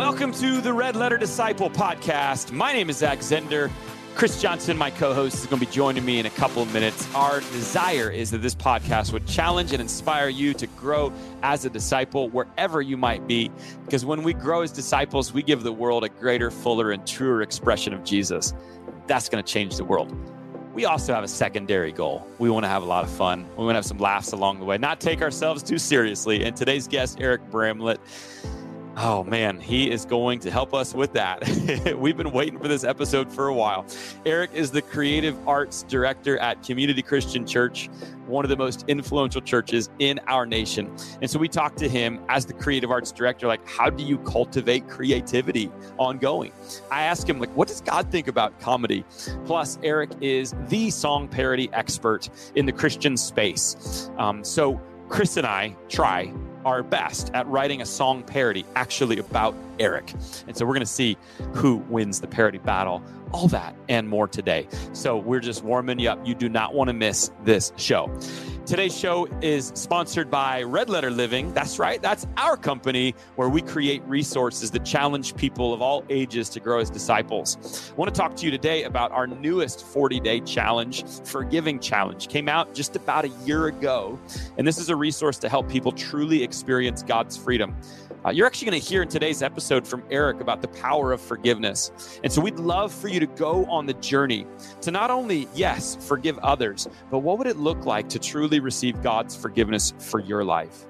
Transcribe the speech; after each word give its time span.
Welcome 0.00 0.32
to 0.32 0.62
the 0.62 0.72
Red 0.72 0.96
Letter 0.96 1.18
Disciple 1.18 1.68
podcast. 1.68 2.52
My 2.52 2.72
name 2.72 2.88
is 2.88 2.96
Zach 2.96 3.18
Zehnder. 3.18 3.70
Chris 4.14 4.40
Johnson, 4.40 4.78
my 4.78 4.90
co 4.90 5.12
host, 5.12 5.34
is 5.34 5.46
going 5.46 5.60
to 5.60 5.66
be 5.66 5.70
joining 5.70 6.06
me 6.06 6.18
in 6.18 6.24
a 6.24 6.30
couple 6.30 6.62
of 6.62 6.72
minutes. 6.72 7.06
Our 7.14 7.40
desire 7.40 8.08
is 8.10 8.30
that 8.30 8.38
this 8.38 8.54
podcast 8.54 9.12
would 9.12 9.26
challenge 9.26 9.72
and 9.72 9.80
inspire 9.80 10.30
you 10.30 10.54
to 10.54 10.66
grow 10.68 11.12
as 11.42 11.66
a 11.66 11.70
disciple 11.70 12.30
wherever 12.30 12.80
you 12.80 12.96
might 12.96 13.26
be. 13.26 13.50
Because 13.84 14.06
when 14.06 14.22
we 14.22 14.32
grow 14.32 14.62
as 14.62 14.72
disciples, 14.72 15.34
we 15.34 15.42
give 15.42 15.64
the 15.64 15.72
world 15.72 16.02
a 16.02 16.08
greater, 16.08 16.50
fuller, 16.50 16.92
and 16.92 17.06
truer 17.06 17.42
expression 17.42 17.92
of 17.92 18.02
Jesus. 18.02 18.54
That's 19.06 19.28
going 19.28 19.44
to 19.44 19.52
change 19.52 19.76
the 19.76 19.84
world. 19.84 20.16
We 20.72 20.86
also 20.86 21.12
have 21.12 21.24
a 21.24 21.28
secondary 21.28 21.92
goal. 21.92 22.26
We 22.38 22.48
want 22.48 22.64
to 22.64 22.70
have 22.70 22.82
a 22.82 22.86
lot 22.86 23.04
of 23.04 23.10
fun. 23.10 23.46
We 23.58 23.64
want 23.64 23.72
to 23.72 23.78
have 23.78 23.84
some 23.84 23.98
laughs 23.98 24.32
along 24.32 24.60
the 24.60 24.64
way, 24.64 24.78
not 24.78 24.98
take 24.98 25.20
ourselves 25.20 25.62
too 25.62 25.76
seriously. 25.76 26.42
And 26.42 26.56
today's 26.56 26.88
guest, 26.88 27.18
Eric 27.20 27.42
Bramlett, 27.50 28.00
Oh 28.96 29.22
man, 29.22 29.60
he 29.60 29.90
is 29.90 30.04
going 30.04 30.40
to 30.40 30.50
help 30.50 30.74
us 30.74 30.94
with 30.94 31.12
that. 31.12 31.96
We've 31.98 32.16
been 32.16 32.32
waiting 32.32 32.58
for 32.58 32.66
this 32.66 32.82
episode 32.82 33.32
for 33.32 33.46
a 33.46 33.54
while. 33.54 33.86
Eric 34.26 34.50
is 34.52 34.72
the 34.72 34.82
creative 34.82 35.36
arts 35.48 35.84
director 35.84 36.38
at 36.38 36.62
Community 36.64 37.00
Christian 37.00 37.46
Church, 37.46 37.88
one 38.26 38.44
of 38.44 38.48
the 38.48 38.56
most 38.56 38.84
influential 38.88 39.40
churches 39.40 39.90
in 40.00 40.18
our 40.26 40.44
nation. 40.44 40.92
And 41.22 41.30
so 41.30 41.38
we 41.38 41.48
talked 41.48 41.78
to 41.78 41.88
him 41.88 42.20
as 42.28 42.44
the 42.46 42.52
creative 42.52 42.90
arts 42.90 43.12
director 43.12 43.46
like 43.46 43.66
how 43.66 43.90
do 43.90 44.02
you 44.02 44.18
cultivate 44.18 44.88
creativity 44.88 45.70
ongoing? 45.96 46.52
I 46.90 47.02
asked 47.02 47.28
him 47.28 47.38
like 47.38 47.54
what 47.56 47.68
does 47.68 47.80
God 47.80 48.10
think 48.10 48.26
about 48.26 48.58
comedy? 48.60 49.04
Plus 49.44 49.78
Eric 49.84 50.10
is 50.20 50.54
the 50.68 50.90
song 50.90 51.28
parody 51.28 51.70
expert 51.72 52.28
in 52.56 52.66
the 52.66 52.72
Christian 52.72 53.16
space. 53.16 54.10
Um, 54.18 54.42
so 54.42 54.80
Chris 55.08 55.36
and 55.36 55.46
I 55.46 55.76
try 55.88 56.32
our 56.64 56.82
best 56.82 57.30
at 57.34 57.46
writing 57.46 57.82
a 57.82 57.86
song 57.86 58.22
parody 58.22 58.64
actually 58.76 59.18
about 59.18 59.54
Eric. 59.78 60.12
And 60.46 60.56
so 60.56 60.64
we're 60.66 60.74
going 60.74 60.80
to 60.80 60.86
see 60.86 61.16
who 61.54 61.76
wins 61.88 62.20
the 62.20 62.26
parody 62.26 62.58
battle, 62.58 63.02
all 63.32 63.48
that 63.48 63.74
and 63.88 64.08
more 64.08 64.28
today. 64.28 64.68
So 64.92 65.16
we're 65.16 65.40
just 65.40 65.64
warming 65.64 65.98
you 65.98 66.10
up. 66.10 66.26
You 66.26 66.34
do 66.34 66.48
not 66.48 66.74
want 66.74 66.88
to 66.88 66.94
miss 66.94 67.30
this 67.44 67.72
show. 67.76 68.10
Today's 68.70 68.96
show 68.96 69.26
is 69.42 69.72
sponsored 69.74 70.30
by 70.30 70.62
Red 70.62 70.88
Letter 70.88 71.10
Living. 71.10 71.52
That's 71.54 71.80
right, 71.80 72.00
that's 72.00 72.24
our 72.36 72.56
company 72.56 73.16
where 73.34 73.48
we 73.48 73.62
create 73.62 74.00
resources 74.04 74.70
that 74.70 74.84
challenge 74.84 75.34
people 75.34 75.74
of 75.74 75.82
all 75.82 76.04
ages 76.08 76.48
to 76.50 76.60
grow 76.60 76.78
as 76.78 76.88
disciples. 76.88 77.90
I 77.90 77.94
want 77.96 78.14
to 78.14 78.16
talk 78.16 78.36
to 78.36 78.44
you 78.44 78.52
today 78.52 78.84
about 78.84 79.10
our 79.10 79.26
newest 79.26 79.84
40 79.84 80.20
day 80.20 80.38
challenge, 80.40 81.04
Forgiving 81.24 81.80
Challenge. 81.80 82.28
Came 82.28 82.48
out 82.48 82.72
just 82.72 82.94
about 82.94 83.24
a 83.24 83.30
year 83.44 83.66
ago, 83.66 84.20
and 84.56 84.64
this 84.64 84.78
is 84.78 84.88
a 84.88 84.94
resource 84.94 85.38
to 85.38 85.48
help 85.48 85.68
people 85.68 85.90
truly 85.90 86.44
experience 86.44 87.02
God's 87.02 87.36
freedom. 87.36 87.74
Uh, 88.24 88.30
you're 88.30 88.46
actually 88.46 88.70
going 88.70 88.80
to 88.80 88.86
hear 88.86 89.02
in 89.02 89.08
today's 89.08 89.42
episode 89.42 89.86
from 89.86 90.02
Eric 90.10 90.40
about 90.40 90.60
the 90.60 90.68
power 90.68 91.12
of 91.12 91.20
forgiveness. 91.20 91.90
And 92.22 92.32
so 92.32 92.40
we'd 92.42 92.58
love 92.58 92.92
for 92.92 93.08
you 93.08 93.18
to 93.20 93.26
go 93.26 93.64
on 93.66 93.86
the 93.86 93.94
journey 93.94 94.46
to 94.82 94.90
not 94.90 95.10
only, 95.10 95.48
yes, 95.54 95.96
forgive 96.06 96.38
others, 96.40 96.86
but 97.10 97.20
what 97.20 97.38
would 97.38 97.46
it 97.46 97.56
look 97.56 97.86
like 97.86 98.08
to 98.10 98.18
truly 98.18 98.60
receive 98.60 99.02
God's 99.02 99.34
forgiveness 99.34 99.94
for 99.98 100.20
your 100.20 100.44
life? 100.44 100.86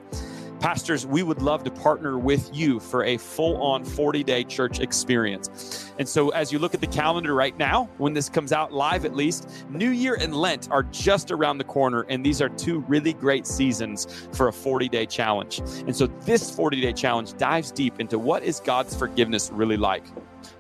Pastors, 0.60 1.06
we 1.06 1.22
would 1.22 1.40
love 1.40 1.64
to 1.64 1.70
partner 1.70 2.18
with 2.18 2.54
you 2.54 2.78
for 2.78 3.04
a 3.04 3.16
full 3.16 3.60
on 3.62 3.82
40 3.82 4.22
day 4.22 4.44
church 4.44 4.78
experience. 4.80 5.90
And 5.98 6.06
so, 6.06 6.28
as 6.30 6.52
you 6.52 6.58
look 6.58 6.74
at 6.74 6.82
the 6.82 6.86
calendar 6.86 7.34
right 7.34 7.56
now, 7.56 7.88
when 7.96 8.12
this 8.12 8.28
comes 8.28 8.52
out 8.52 8.70
live 8.70 9.06
at 9.06 9.16
least, 9.16 9.48
New 9.70 9.88
Year 9.88 10.18
and 10.20 10.34
Lent 10.34 10.70
are 10.70 10.82
just 10.82 11.30
around 11.30 11.58
the 11.58 11.64
corner. 11.64 12.02
And 12.10 12.24
these 12.24 12.42
are 12.42 12.50
two 12.50 12.80
really 12.80 13.14
great 13.14 13.46
seasons 13.46 14.06
for 14.32 14.48
a 14.48 14.52
40 14.52 14.90
day 14.90 15.06
challenge. 15.06 15.60
And 15.60 15.96
so, 15.96 16.06
this 16.06 16.54
40 16.54 16.82
day 16.82 16.92
challenge 16.92 17.38
dives 17.38 17.72
deep 17.72 17.98
into 17.98 18.18
what 18.18 18.42
is 18.42 18.60
God's 18.60 18.94
forgiveness 18.94 19.50
really 19.50 19.78
like. 19.78 20.04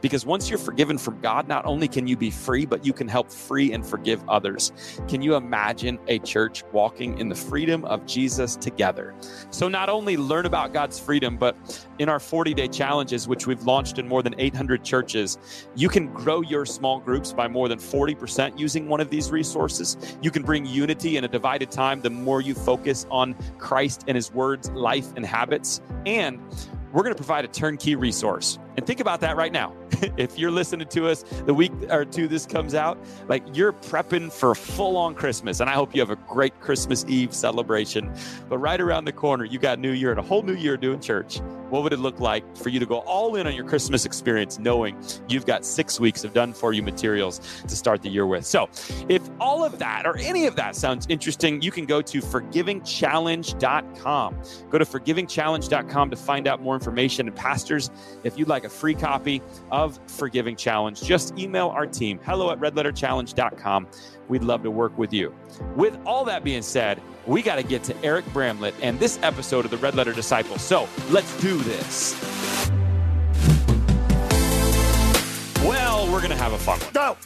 Because 0.00 0.24
once 0.24 0.48
you're 0.48 0.58
forgiven 0.58 0.98
from 0.98 1.20
God, 1.20 1.48
not 1.48 1.66
only 1.66 1.88
can 1.88 2.06
you 2.06 2.16
be 2.16 2.30
free, 2.30 2.66
but 2.66 2.84
you 2.84 2.92
can 2.92 3.08
help 3.08 3.30
free 3.30 3.72
and 3.72 3.84
forgive 3.84 4.26
others. 4.28 4.72
Can 5.08 5.22
you 5.22 5.34
imagine 5.34 5.98
a 6.08 6.18
church 6.20 6.64
walking 6.72 7.18
in 7.18 7.28
the 7.28 7.34
freedom 7.34 7.84
of 7.84 8.06
Jesus 8.06 8.56
together? 8.56 9.14
So, 9.50 9.68
not 9.68 9.88
only 9.88 10.16
learn 10.16 10.46
about 10.46 10.72
God's 10.72 10.98
freedom, 10.98 11.36
but 11.36 11.56
in 11.98 12.08
our 12.08 12.20
40 12.20 12.54
day 12.54 12.68
challenges, 12.68 13.28
which 13.28 13.46
we've 13.46 13.62
launched 13.62 13.98
in 13.98 14.08
more 14.08 14.22
than 14.22 14.34
800 14.38 14.84
churches, 14.84 15.38
you 15.76 15.88
can 15.88 16.12
grow 16.12 16.40
your 16.40 16.64
small 16.64 16.98
groups 17.00 17.32
by 17.32 17.48
more 17.48 17.68
than 17.68 17.78
40% 17.78 18.58
using 18.58 18.88
one 18.88 19.00
of 19.00 19.10
these 19.10 19.30
resources. 19.30 19.96
You 20.22 20.30
can 20.30 20.42
bring 20.42 20.64
unity 20.66 21.16
in 21.16 21.24
a 21.24 21.28
divided 21.28 21.70
time 21.70 22.00
the 22.00 22.10
more 22.10 22.40
you 22.40 22.54
focus 22.54 23.06
on 23.10 23.34
Christ 23.58 24.04
and 24.06 24.16
his 24.16 24.32
words, 24.32 24.70
life, 24.70 25.06
and 25.16 25.24
habits. 25.24 25.80
And 26.06 26.40
we're 26.92 27.02
going 27.02 27.14
to 27.14 27.22
provide 27.22 27.44
a 27.44 27.48
turnkey 27.48 27.94
resource. 27.94 28.58
And 28.76 28.86
think 28.86 29.00
about 29.00 29.20
that 29.20 29.36
right 29.36 29.52
now. 29.52 29.74
if 30.16 30.38
you're 30.38 30.50
listening 30.50 30.88
to 30.88 31.08
us 31.08 31.24
the 31.46 31.54
week 31.54 31.72
or 31.90 32.04
two 32.04 32.28
this 32.28 32.46
comes 32.46 32.74
out, 32.74 32.98
like 33.28 33.42
you're 33.52 33.72
prepping 33.72 34.32
for 34.32 34.54
full 34.54 34.96
on 34.96 35.14
Christmas. 35.14 35.60
And 35.60 35.68
I 35.68 35.74
hope 35.74 35.94
you 35.94 36.00
have 36.00 36.10
a 36.10 36.16
great 36.16 36.58
Christmas 36.60 37.04
Eve 37.08 37.34
celebration. 37.34 38.12
But 38.48 38.58
right 38.58 38.80
around 38.80 39.04
the 39.04 39.12
corner, 39.12 39.44
you 39.44 39.58
got 39.58 39.78
New 39.78 39.92
Year 39.92 40.10
and 40.10 40.20
a 40.20 40.22
whole 40.22 40.42
new 40.42 40.54
year 40.54 40.76
doing 40.76 41.00
church. 41.00 41.40
What 41.70 41.82
would 41.82 41.92
it 41.92 41.98
look 41.98 42.20
like 42.20 42.56
for 42.56 42.68
you 42.68 42.80
to 42.80 42.86
go 42.86 42.98
all 43.00 43.36
in 43.36 43.46
on 43.46 43.54
your 43.54 43.64
Christmas 43.64 44.04
experience, 44.04 44.58
knowing 44.58 44.96
you've 45.28 45.46
got 45.46 45.64
six 45.64 45.98
weeks 45.98 46.24
of 46.24 46.32
done 46.32 46.52
for 46.52 46.72
you 46.72 46.82
materials 46.82 47.40
to 47.66 47.76
start 47.76 48.02
the 48.02 48.10
year 48.10 48.26
with? 48.26 48.44
So, 48.44 48.68
if 49.08 49.22
all 49.40 49.64
of 49.64 49.78
that 49.78 50.06
or 50.06 50.16
any 50.18 50.46
of 50.46 50.56
that 50.56 50.76
sounds 50.76 51.06
interesting, 51.08 51.62
you 51.62 51.70
can 51.70 51.86
go 51.86 52.02
to 52.02 52.20
forgivingchallenge.com. 52.20 54.42
Go 54.70 54.78
to 54.78 54.84
forgivingchallenge.com 54.84 56.10
to 56.10 56.16
find 56.16 56.46
out 56.46 56.60
more 56.60 56.74
information. 56.74 57.28
And, 57.28 57.36
pastors, 57.36 57.90
if 58.24 58.38
you'd 58.38 58.48
like 58.48 58.64
a 58.64 58.68
free 58.68 58.94
copy 58.94 59.40
of 59.70 59.98
Forgiving 60.06 60.56
Challenge, 60.56 61.00
just 61.02 61.38
email 61.38 61.68
our 61.68 61.86
team, 61.86 62.20
hello 62.24 62.50
at 62.50 62.60
redletterchallenge.com. 62.60 63.86
We'd 64.30 64.44
love 64.44 64.62
to 64.62 64.70
work 64.70 64.96
with 64.96 65.12
you. 65.12 65.34
With 65.74 65.98
all 66.06 66.24
that 66.26 66.44
being 66.44 66.62
said, 66.62 67.02
we 67.26 67.42
got 67.42 67.56
to 67.56 67.64
get 67.64 67.82
to 67.84 68.04
Eric 68.04 68.24
Bramlett 68.32 68.74
and 68.80 68.98
this 69.00 69.18
episode 69.22 69.64
of 69.64 69.72
the 69.72 69.76
Red 69.76 69.96
Letter 69.96 70.12
Disciple. 70.12 70.56
So 70.56 70.88
let's 71.10 71.38
do 71.40 71.58
this. 71.58 72.14
Well, 75.64 76.10
we're 76.12 76.20
going 76.20 76.30
to 76.30 76.36
have 76.36 76.52
a 76.52 76.58
fun 76.58 76.78
one. 76.78 76.92
Go! 76.92 77.16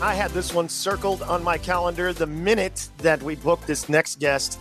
I 0.00 0.14
had 0.14 0.30
this 0.30 0.54
one 0.54 0.70
circled 0.70 1.22
on 1.22 1.44
my 1.44 1.58
calendar 1.58 2.14
the 2.14 2.26
minute 2.26 2.88
that 2.98 3.22
we 3.22 3.36
booked 3.36 3.66
this 3.66 3.90
next 3.90 4.18
guest. 4.18 4.58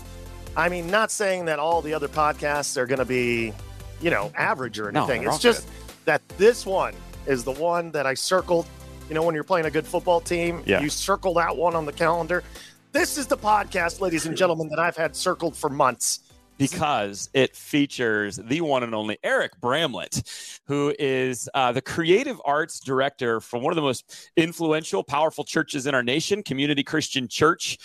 I 0.57 0.67
mean, 0.67 0.91
not 0.91 1.09
saying 1.09 1.45
that 1.45 1.57
all 1.57 1.81
the 1.81 1.93
other 1.93 2.09
podcasts 2.09 2.75
are 2.75 2.85
going 2.85 2.99
to 2.99 3.05
be, 3.05 3.53
you 4.01 4.11
know, 4.11 4.29
average 4.35 4.77
or 4.77 4.89
anything. 4.89 5.21
they're 5.21 5.29
it's 5.29 5.39
just 5.39 5.69
that 6.03 6.21
this 6.37 6.65
one 6.65 6.93
is 7.27 7.45
the 7.45 7.53
one 7.53 7.91
that 7.91 8.05
I 8.05 8.13
circled. 8.13 8.67
You 9.11 9.15
know, 9.15 9.23
when 9.23 9.35
you're 9.35 9.43
playing 9.43 9.65
a 9.65 9.69
good 9.69 9.85
football 9.85 10.21
team, 10.21 10.63
Yeah. 10.65 10.79
you 10.79 10.89
circle 10.89 11.33
that 11.33 11.57
one 11.57 11.75
on 11.75 11.85
the 11.85 11.91
calendar. 11.91 12.45
This 12.93 13.17
is 13.17 13.27
the 13.27 13.35
podcast, 13.35 13.99
ladies 13.99 14.25
and 14.25 14.37
gentlemen, 14.37 14.69
that 14.69 14.79
I've 14.79 14.95
had 14.95 15.17
circled 15.17 15.53
for 15.53 15.69
months. 15.69 16.21
because 16.57 17.27
it 17.33 17.53
features 17.55 18.37
the 18.37 18.61
one 18.61 18.83
and 18.83 18.93
only 18.95 19.17
Eric 19.23 19.51
Bramlett, 19.59 20.21
who 20.67 20.93
is 20.99 21.49
uh, 21.55 21.71
the 21.73 21.81
creative 21.81 22.39
arts 22.45 22.79
director 22.79 23.41
for 23.41 23.59
one 23.59 23.73
of 23.73 23.75
the 23.75 23.81
most 23.81 24.29
influential, 24.37 25.03
powerful 25.03 25.43
churches 25.43 25.87
in 25.87 25.93
our 25.95 26.03
nation, 26.03 26.41
Community 26.43 26.83
Christian 26.83 27.27
Church. 27.27 27.79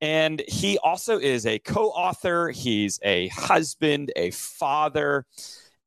And 0.00 0.42
he 0.46 0.78
also 0.78 1.18
is 1.18 1.44
a 1.46 1.58
co 1.58 1.86
author, 1.86 2.50
he's 2.50 3.00
a 3.02 3.26
husband, 3.28 4.12
a 4.14 4.30
father. 4.30 5.24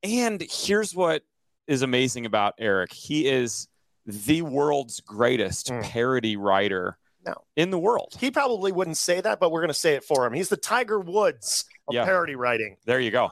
And 0.04 0.44
here's 0.52 0.94
what 0.94 1.22
is 1.68 1.82
amazing 1.84 2.26
about 2.26 2.56
Eric 2.58 2.92
he 2.92 3.28
is 3.28 3.68
the 4.06 4.42
world's 4.42 5.00
greatest 5.02 5.70
Mm. 5.70 5.84
parody 5.84 6.36
writer 6.38 6.98
No. 7.26 7.36
in 7.56 7.70
the 7.70 7.78
world. 7.80 8.16
He 8.20 8.32
probably 8.32 8.72
wouldn't 8.72 8.98
say 8.98 9.22
that, 9.22 9.40
but 9.40 9.52
we're 9.52 9.62
going 9.62 9.68
to 9.70 9.74
say 9.76 9.94
it 9.94 10.04
for 10.04 10.26
him. 10.26 10.34
He's 10.34 10.50
the 10.50 10.58
Tiger 10.58 11.00
Woods 11.00 11.66
of 11.88 11.94
Yeah. 11.94 12.06
parody 12.06 12.36
writing. 12.36 12.78
There 12.86 13.00
you 13.00 13.12
go. 13.12 13.30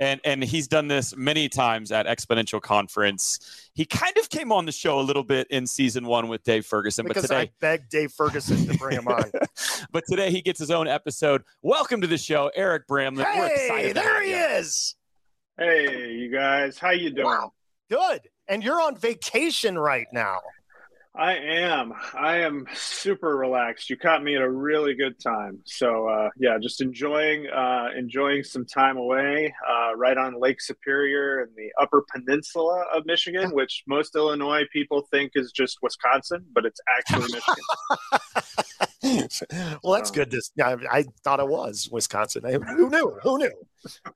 And 0.00 0.20
and 0.24 0.42
he's 0.44 0.68
done 0.68 0.86
this 0.88 1.16
many 1.16 1.48
times 1.48 1.90
at 1.90 2.06
Exponential 2.06 2.60
Conference. 2.62 3.70
He 3.74 3.84
kind 3.84 4.16
of 4.16 4.28
came 4.30 4.52
on 4.52 4.64
the 4.64 4.70
show 4.72 5.00
a 5.00 5.02
little 5.02 5.24
bit 5.24 5.48
in 5.50 5.66
season 5.66 6.06
one 6.06 6.28
with 6.28 6.42
Dave 6.44 6.64
Ferguson, 6.66 7.04
but 7.06 7.14
today 7.16 7.36
I 7.36 7.44
today 7.46 7.52
begged 7.60 7.88
Dave 7.90 8.12
Ferguson 8.12 8.64
to 8.68 8.78
bring 8.78 8.96
him 8.96 9.08
on. 9.08 9.24
but 9.92 10.04
today 10.08 10.30
he 10.30 10.40
gets 10.40 10.58
his 10.60 10.70
own 10.70 10.86
episode. 10.86 11.42
Welcome 11.62 12.00
to 12.02 12.06
the 12.06 12.18
show, 12.18 12.48
Eric 12.54 12.86
Bramlett. 12.86 13.26
We're 13.36 13.48
hey, 13.48 13.54
excited. 13.64 13.96
there 13.96 14.22
he 14.22 14.30
you. 14.30 14.36
is. 14.36 14.94
Hey, 15.58 16.12
you 16.12 16.30
guys, 16.30 16.78
how 16.78 16.90
you 16.90 17.10
doing? 17.10 17.26
Wow. 17.26 17.52
Good. 17.90 18.28
And 18.48 18.64
you're 18.64 18.80
on 18.80 18.96
vacation 18.96 19.78
right 19.78 20.06
now. 20.12 20.40
I 21.18 21.34
am. 21.34 21.92
I 22.16 22.36
am 22.38 22.64
super 22.74 23.36
relaxed. 23.36 23.90
You 23.90 23.96
caught 23.96 24.22
me 24.22 24.36
at 24.36 24.42
a 24.42 24.48
really 24.48 24.94
good 24.94 25.18
time. 25.18 25.58
So 25.64 26.06
uh, 26.06 26.30
yeah, 26.38 26.58
just 26.62 26.80
enjoying 26.80 27.48
uh, 27.48 27.88
enjoying 27.96 28.44
some 28.44 28.64
time 28.64 28.96
away, 28.96 29.52
uh, 29.68 29.96
right 29.96 30.16
on 30.16 30.38
Lake 30.38 30.60
Superior 30.60 31.42
in 31.42 31.48
the 31.56 31.72
Upper 31.82 32.04
Peninsula 32.14 32.84
of 32.94 33.04
Michigan, 33.04 33.50
which 33.50 33.82
most 33.88 34.14
Illinois 34.14 34.62
people 34.72 35.08
think 35.10 35.32
is 35.34 35.50
just 35.50 35.78
Wisconsin, 35.82 36.44
but 36.52 36.64
it's 36.64 36.80
actually 36.96 37.22
Michigan. 37.32 38.87
well, 39.82 39.94
that's 39.94 40.10
good. 40.10 40.30
This 40.30 40.50
I, 40.60 40.76
I, 40.90 41.04
thought 41.22 41.38
it 41.38 41.46
was 41.46 41.88
Wisconsin. 41.92 42.44
I, 42.44 42.52
who 42.52 42.90
knew? 42.90 43.16
Who 43.22 43.38
knew? 43.38 43.52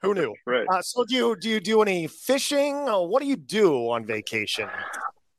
Who 0.02 0.14
knew? 0.14 0.34
Right. 0.46 0.66
Uh, 0.68 0.82
so 0.82 1.04
do 1.04 1.14
you 1.14 1.36
do 1.36 1.48
you 1.48 1.60
do 1.60 1.82
any 1.82 2.08
fishing? 2.08 2.86
what 2.86 3.22
do 3.22 3.28
you 3.28 3.36
do 3.36 3.90
on 3.90 4.04
vacation? 4.04 4.68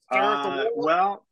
Uh, 0.09 0.65
well, 0.75 1.25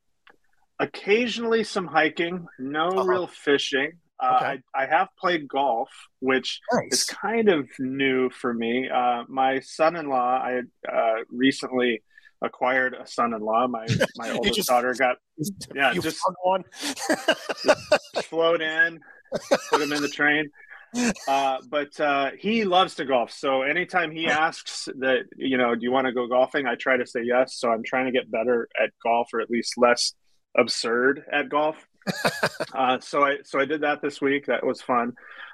occasionally 0.79 1.63
some 1.63 1.87
hiking. 1.87 2.47
No 2.59 2.89
uh-huh. 2.89 3.03
real 3.03 3.27
fishing. 3.27 3.93
Uh, 4.19 4.35
okay. 4.35 4.61
I, 4.75 4.83
I 4.83 4.85
have 4.87 5.07
played 5.17 5.47
golf, 5.47 5.89
which 6.19 6.59
nice. 6.73 6.91
is 6.91 7.03
kind 7.05 7.49
of 7.49 7.69
new 7.79 8.29
for 8.29 8.53
me. 8.53 8.89
Uh, 8.89 9.23
my 9.27 9.61
son-in-law, 9.61 10.41
I 10.43 10.61
uh, 10.91 11.23
recently 11.29 12.03
acquired 12.41 12.93
a 12.93 13.05
son-in-law. 13.05 13.67
My 13.67 13.85
my 14.17 14.31
oldest 14.31 14.55
just, 14.55 14.69
daughter 14.69 14.93
got 14.93 15.17
yeah, 15.75 15.93
just 15.93 16.19
one 16.43 16.63
float 18.23 18.61
in, 18.61 18.99
put 19.69 19.81
him 19.81 19.93
in 19.93 20.01
the 20.01 20.09
train. 20.09 20.49
Uh, 21.27 21.57
but 21.69 21.97
uh, 21.99 22.31
he 22.37 22.65
loves 22.65 22.95
to 22.95 23.05
golf. 23.05 23.31
So 23.31 23.61
anytime 23.61 24.11
he 24.11 24.27
asks 24.27 24.89
that, 24.99 25.23
you 25.37 25.57
know, 25.57 25.73
do 25.73 25.81
you 25.83 25.91
want 25.91 26.07
to 26.07 26.13
go 26.13 26.27
golfing? 26.27 26.67
I 26.67 26.75
try 26.75 26.97
to 26.97 27.05
say 27.05 27.21
yes. 27.23 27.55
So 27.55 27.69
I'm 27.71 27.83
trying 27.83 28.05
to 28.05 28.11
get 28.11 28.29
better 28.29 28.67
at 28.81 28.89
golf, 29.03 29.29
or 29.33 29.39
at 29.39 29.49
least 29.49 29.77
less 29.77 30.13
absurd 30.57 31.23
at 31.31 31.49
golf. 31.49 31.87
uh, 32.73 32.99
so 32.99 33.23
I 33.23 33.37
so 33.43 33.59
I 33.59 33.65
did 33.65 33.81
that 33.81 34.01
this 34.01 34.21
week. 34.21 34.47
That 34.47 34.65
was 34.65 34.81
fun. 34.81 35.13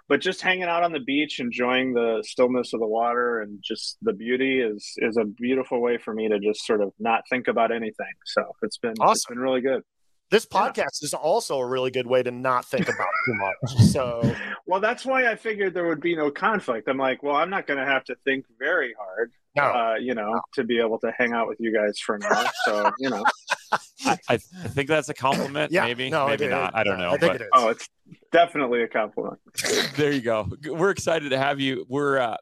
But 0.09 0.21
just 0.21 0.42
hanging 0.42 0.63
out 0.63 0.83
on 0.83 0.94
the 0.94 1.01
beach, 1.01 1.39
enjoying 1.39 1.94
the 1.94 2.24
stillness 2.25 2.74
of 2.74 2.80
the 2.80 2.88
water 2.88 3.42
and 3.42 3.59
just 3.63 3.98
the 4.01 4.13
beauty 4.13 4.62
is 4.62 4.94
is 4.98 5.18
a 5.18 5.25
beautiful 5.25 5.81
way 5.81 5.98
for 5.98 6.13
me 6.13 6.30
to 6.30 6.39
just 6.39 6.65
sort 6.65 6.81
of 6.81 6.94
not 7.00 7.24
think 7.30 7.48
about 7.48 7.71
anything. 7.71 8.13
So 8.25 8.44
it's 8.62 8.77
been 8.77 8.94
awesome. 9.00 9.12
it's 9.12 9.25
been 9.25 9.39
really 9.39 9.62
good. 9.62 9.83
This 10.29 10.45
podcast 10.45 10.77
yeah. 10.77 11.03
is 11.03 11.13
also 11.13 11.59
a 11.59 11.65
really 11.65 11.89
good 11.89 12.06
way 12.06 12.21
to 12.21 12.31
not 12.31 12.65
think 12.65 12.89
about 12.89 13.07
too 13.25 13.33
much. 13.35 13.77
So, 13.85 14.35
well, 14.65 14.81
that's 14.81 15.06
why 15.06 15.31
I 15.31 15.35
figured 15.35 15.74
there 15.74 15.88
would 15.88 16.01
be 16.01 16.15
no 16.18 16.29
conflict. 16.29 16.89
I'm 16.89 16.97
like, 16.97 17.24
well, 17.24 17.35
I'm 17.35 17.50
not 17.50 17.65
going 17.65 17.79
to 17.79 17.85
have 17.85 18.03
to 18.06 18.15
think 18.25 18.45
very 18.59 18.94
hard, 19.00 19.31
no. 19.56 19.63
uh, 19.63 19.95
you 19.95 20.13
know, 20.13 20.33
no. 20.33 20.41
to 20.56 20.65
be 20.65 20.79
able 20.79 21.00
to 21.00 21.13
hang 21.18 21.31
out 21.31 21.47
with 21.47 21.62
you 21.62 21.74
guys 21.74 21.97
for 21.97 22.15
an 22.15 22.24
hour. 22.24 22.45
So, 22.65 22.91
you 23.00 23.09
know, 23.09 23.24
I, 24.06 24.18
I, 24.27 24.38
think 24.38 24.89
that's 24.89 25.07
a 25.07 25.13
compliment. 25.13 25.71
yeah, 25.71 25.85
maybe, 25.85 26.09
no, 26.09 26.27
maybe 26.27 26.47
not. 26.47 26.75
I 26.75 26.83
don't 26.83 27.00
know. 27.00 27.12
I 27.12 27.18
think 27.18 27.33
but, 27.33 27.41
it 27.41 27.45
is. 27.45 27.50
Oh, 27.53 27.69
it's 27.69 27.89
definitely 28.33 28.83
a 28.83 28.88
compliment. 28.89 29.39
there 29.95 30.12
you 30.12 30.21
go. 30.21 30.50
We're 30.65 30.91
excited 30.91 31.30
to 31.30 31.38
have 31.38 31.62
you. 31.62 31.85
We're 31.88 32.19
uh, 32.19 32.38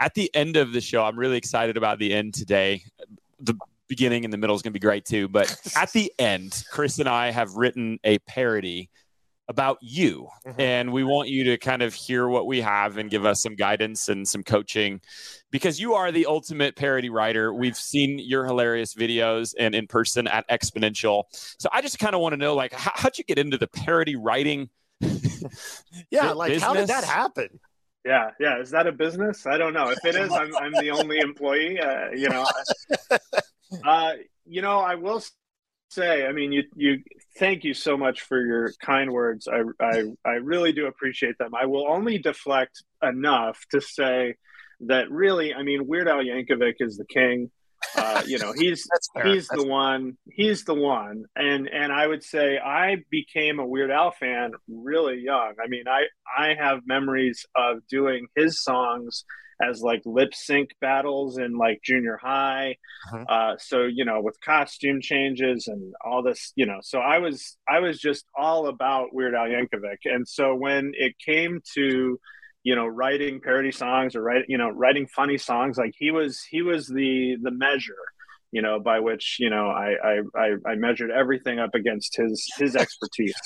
at 0.00 0.14
the 0.14 0.32
end 0.32 0.56
of 0.56 0.72
the 0.72 0.80
show. 0.80 1.02
I'm 1.02 1.18
really 1.18 1.38
excited 1.38 1.76
about 1.76 1.98
the 1.98 2.14
end 2.14 2.34
today. 2.34 2.84
The 3.40 3.54
beginning 3.90 4.24
and 4.24 4.32
the 4.32 4.38
middle 4.38 4.56
is 4.56 4.62
going 4.62 4.72
to 4.72 4.78
be 4.78 4.82
great 4.82 5.04
too. 5.04 5.28
But 5.28 5.54
at 5.76 5.92
the 5.92 6.10
end, 6.18 6.64
Chris 6.70 6.98
and 6.98 7.08
I 7.08 7.30
have 7.30 7.54
written 7.56 7.98
a 8.04 8.18
parody 8.20 8.88
about 9.50 9.78
you. 9.82 10.28
Mm-hmm. 10.46 10.60
And 10.60 10.92
we 10.92 11.02
want 11.02 11.28
you 11.28 11.44
to 11.44 11.58
kind 11.58 11.82
of 11.82 11.92
hear 11.92 12.28
what 12.28 12.46
we 12.46 12.60
have 12.60 12.96
and 12.96 13.10
give 13.10 13.26
us 13.26 13.42
some 13.42 13.56
guidance 13.56 14.08
and 14.08 14.26
some 14.26 14.44
coaching 14.44 15.00
because 15.50 15.80
you 15.80 15.94
are 15.94 16.12
the 16.12 16.26
ultimate 16.26 16.76
parody 16.76 17.10
writer. 17.10 17.52
We've 17.52 17.76
seen 17.76 18.20
your 18.20 18.46
hilarious 18.46 18.94
videos 18.94 19.52
and 19.58 19.74
in 19.74 19.88
person 19.88 20.28
at 20.28 20.48
Exponential. 20.48 21.24
So 21.32 21.68
I 21.72 21.82
just 21.82 21.98
kind 21.98 22.14
of 22.14 22.20
want 22.20 22.32
to 22.32 22.36
know 22.36 22.54
like 22.54 22.72
how, 22.72 22.92
how'd 22.94 23.18
you 23.18 23.24
get 23.24 23.38
into 23.38 23.58
the 23.58 23.66
parody 23.66 24.14
writing? 24.14 24.70
yeah, 26.10 26.30
like 26.30 26.52
business? 26.52 26.62
how 26.62 26.74
did 26.74 26.86
that 26.86 27.02
happen? 27.02 27.58
Yeah, 28.04 28.30
yeah. 28.40 28.60
Is 28.60 28.70
that 28.70 28.86
a 28.86 28.92
business? 28.92 29.46
I 29.46 29.58
don't 29.58 29.74
know. 29.74 29.90
If 29.90 29.98
it 30.04 30.14
is, 30.14 30.32
I'm, 30.32 30.54
I'm 30.56 30.72
the 30.72 30.90
only 30.90 31.18
employee. 31.18 31.78
Uh, 31.78 32.10
you 32.12 32.28
know, 32.30 32.46
uh, 33.84 34.12
you 34.46 34.62
know, 34.62 34.78
I 34.78 34.96
will 34.96 35.22
say, 35.90 36.26
I 36.26 36.32
mean, 36.32 36.52
you 36.52 36.64
you 36.74 37.02
thank 37.38 37.64
you 37.64 37.74
so 37.74 37.96
much 37.96 38.22
for 38.22 38.40
your 38.44 38.72
kind 38.84 39.12
words. 39.12 39.48
I 39.48 39.62
I 39.80 40.04
I 40.24 40.34
really 40.34 40.72
do 40.72 40.86
appreciate 40.86 41.36
them. 41.38 41.52
I 41.54 41.66
will 41.66 41.86
only 41.88 42.18
deflect 42.18 42.82
enough 43.02 43.58
to 43.72 43.80
say 43.80 44.36
that 44.80 45.10
really, 45.10 45.52
I 45.52 45.62
mean, 45.62 45.86
Weird 45.86 46.08
Al 46.08 46.22
Yankovic 46.22 46.74
is 46.80 46.96
the 46.96 47.04
king. 47.04 47.50
Uh, 47.96 48.22
you 48.26 48.38
know, 48.38 48.52
he's 48.52 48.86
he's 49.24 49.48
That's 49.48 49.62
the 49.62 49.66
one. 49.66 50.16
He's 50.30 50.64
the 50.64 50.74
one. 50.74 51.24
And 51.34 51.68
and 51.68 51.92
I 51.92 52.06
would 52.06 52.22
say 52.22 52.58
I 52.58 52.96
became 53.10 53.58
a 53.58 53.66
Weird 53.66 53.90
Al 53.90 54.12
fan 54.12 54.52
really 54.68 55.20
young. 55.20 55.54
I 55.62 55.68
mean, 55.68 55.84
I 55.88 56.04
I 56.36 56.54
have 56.54 56.80
memories 56.86 57.46
of 57.56 57.86
doing 57.88 58.26
his 58.36 58.62
songs 58.62 59.24
as 59.62 59.80
like 59.82 60.02
lip 60.04 60.34
sync 60.34 60.70
battles 60.80 61.38
in 61.38 61.56
like 61.56 61.80
junior 61.84 62.18
high. 62.22 62.76
Uh-huh. 63.12 63.24
Uh, 63.28 63.56
so 63.58 63.82
you 63.82 64.04
know, 64.04 64.20
with 64.20 64.40
costume 64.40 65.00
changes 65.00 65.66
and 65.66 65.94
all 66.04 66.22
this, 66.22 66.52
you 66.56 66.66
know, 66.66 66.78
so 66.82 66.98
I 66.98 67.18
was 67.18 67.56
I 67.68 67.80
was 67.80 67.98
just 67.98 68.24
all 68.36 68.68
about 68.68 69.14
Weird 69.14 69.34
Al 69.34 69.46
Yankovic, 69.46 69.98
and 70.04 70.26
so 70.26 70.54
when 70.54 70.92
it 70.94 71.14
came 71.24 71.60
to 71.74 72.18
you 72.62 72.76
know 72.76 72.86
writing 72.86 73.40
parody 73.40 73.72
songs 73.72 74.14
or 74.14 74.22
write 74.22 74.44
you 74.48 74.58
know 74.58 74.68
writing 74.70 75.06
funny 75.06 75.38
songs 75.38 75.78
like 75.78 75.94
he 75.98 76.10
was 76.10 76.42
he 76.50 76.62
was 76.62 76.86
the 76.86 77.36
the 77.42 77.50
measure 77.50 77.94
you 78.52 78.60
know 78.62 78.78
by 78.78 79.00
which 79.00 79.36
you 79.38 79.50
know 79.50 79.68
i 79.68 79.94
i 80.34 80.54
i 80.66 80.74
measured 80.74 81.10
everything 81.10 81.58
up 81.58 81.74
against 81.74 82.16
his 82.16 82.46
his 82.58 82.76
expertise. 82.76 83.34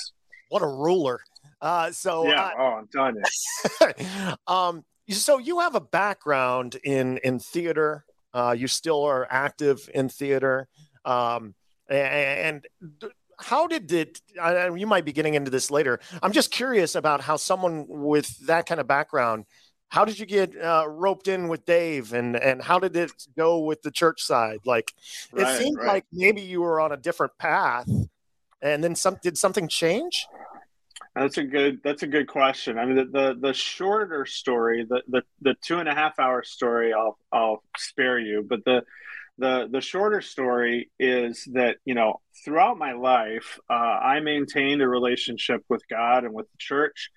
What 0.49 0.61
a 0.61 0.67
ruler. 0.67 1.21
Uh 1.59 1.91
so 1.91 2.27
yeah. 2.27 2.45
Uh, 2.45 2.51
oh 2.59 2.63
i'm 2.63 2.87
telling 2.87 3.15
you. 3.15 4.35
Um 4.47 4.83
so 5.09 5.37
you 5.37 5.59
have 5.59 5.75
a 5.75 5.81
background 5.81 6.77
in 6.83 7.17
in 7.19 7.39
theater. 7.39 8.05
Uh 8.33 8.55
you 8.57 8.67
still 8.67 9.03
are 9.03 9.27
active 9.29 9.89
in 9.93 10.09
theater. 10.09 10.67
Um 11.03 11.55
and, 11.87 12.65
how 13.37 13.67
did 13.67 13.91
it 13.91 14.21
you 14.75 14.87
might 14.87 15.03
be 15.03 15.11
getting 15.11 15.33
into 15.33 15.51
this 15.51 15.69
later. 15.69 15.99
I'm 16.23 16.31
just 16.31 16.51
curious 16.51 16.95
about 16.95 17.19
how 17.19 17.35
someone 17.35 17.85
with 17.87 18.47
that 18.47 18.65
kind 18.65 18.79
of 18.79 18.87
background 18.87 19.45
how 19.89 20.03
did 20.03 20.19
you 20.19 20.25
get 20.25 20.55
uh, 20.59 20.85
roped 20.87 21.27
in 21.27 21.47
with 21.47 21.65
dave 21.65 22.13
and 22.13 22.35
and 22.35 22.61
how 22.61 22.79
did 22.79 22.95
it 22.95 23.11
go 23.37 23.59
with 23.59 23.81
the 23.81 23.91
church 23.91 24.23
side? 24.23 24.59
Like 24.65 24.91
right, 25.31 25.47
it 25.47 25.59
seemed 25.61 25.77
right. 25.77 25.87
like 25.87 26.05
maybe 26.11 26.41
you 26.41 26.61
were 26.61 26.79
on 26.79 26.91
a 26.91 26.97
different 26.97 27.37
path 27.37 27.89
and 28.61 28.83
then 28.83 28.95
some 28.95 29.17
did 29.21 29.37
something 29.37 29.67
change 29.67 30.27
that's 31.15 31.37
a 31.37 31.43
good 31.43 31.79
that's 31.83 32.03
a 32.03 32.07
good 32.07 32.27
question. 32.27 32.77
I 32.77 32.85
mean 32.85 32.97
the 32.97 33.05
the, 33.05 33.35
the 33.39 33.53
shorter 33.53 34.25
story 34.25 34.85
the, 34.87 35.01
the 35.07 35.21
the 35.41 35.55
two 35.63 35.79
and 35.79 35.87
a 35.87 35.95
half 35.95 36.19
hour 36.19 36.43
story 36.43 36.93
i'll 36.93 37.17
i'll 37.31 37.63
spare 37.77 38.19
you 38.19 38.45
but 38.47 38.65
the 38.65 38.83
the 39.37 39.67
the 39.71 39.81
shorter 39.81 40.21
story 40.21 40.91
is 40.99 41.47
that 41.53 41.77
you 41.85 41.93
know 41.93 42.19
throughout 42.43 42.77
my 42.77 42.93
life 42.93 43.59
uh, 43.69 43.73
i 43.73 44.19
maintained 44.19 44.81
a 44.81 44.87
relationship 44.87 45.63
with 45.69 45.87
god 45.87 46.25
and 46.25 46.33
with 46.33 46.51
the 46.51 46.57
church. 46.57 47.11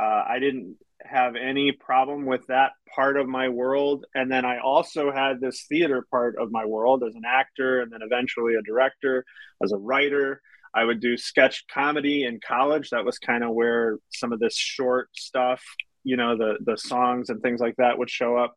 Uh, 0.00 0.24
i 0.26 0.38
didn't 0.38 0.76
have 1.04 1.34
any 1.36 1.72
problem 1.72 2.26
with 2.26 2.46
that 2.46 2.70
part 2.94 3.16
of 3.16 3.26
my 3.26 3.48
world. 3.48 4.06
And 4.14 4.30
then 4.30 4.44
i 4.46 4.58
also 4.60 5.12
had 5.12 5.40
this 5.40 5.66
theater 5.68 6.06
part 6.10 6.36
of 6.38 6.50
my 6.50 6.64
world 6.64 7.02
as 7.06 7.14
an 7.14 7.24
actor 7.26 7.82
and 7.82 7.92
then 7.92 8.00
eventually 8.02 8.54
a 8.54 8.62
director 8.62 9.24
as 9.62 9.72
a 9.72 9.76
writer 9.76 10.40
i 10.74 10.84
would 10.84 11.00
do 11.00 11.16
sketch 11.16 11.64
comedy 11.72 12.24
in 12.24 12.40
college 12.46 12.90
that 12.90 13.04
was 13.04 13.18
kind 13.18 13.44
of 13.44 13.50
where 13.52 13.98
some 14.10 14.32
of 14.32 14.40
this 14.40 14.56
short 14.56 15.08
stuff 15.16 15.62
you 16.04 16.16
know 16.16 16.36
the 16.36 16.56
the 16.64 16.76
songs 16.76 17.30
and 17.30 17.40
things 17.42 17.60
like 17.60 17.76
that 17.76 17.98
would 17.98 18.10
show 18.10 18.36
up 18.36 18.54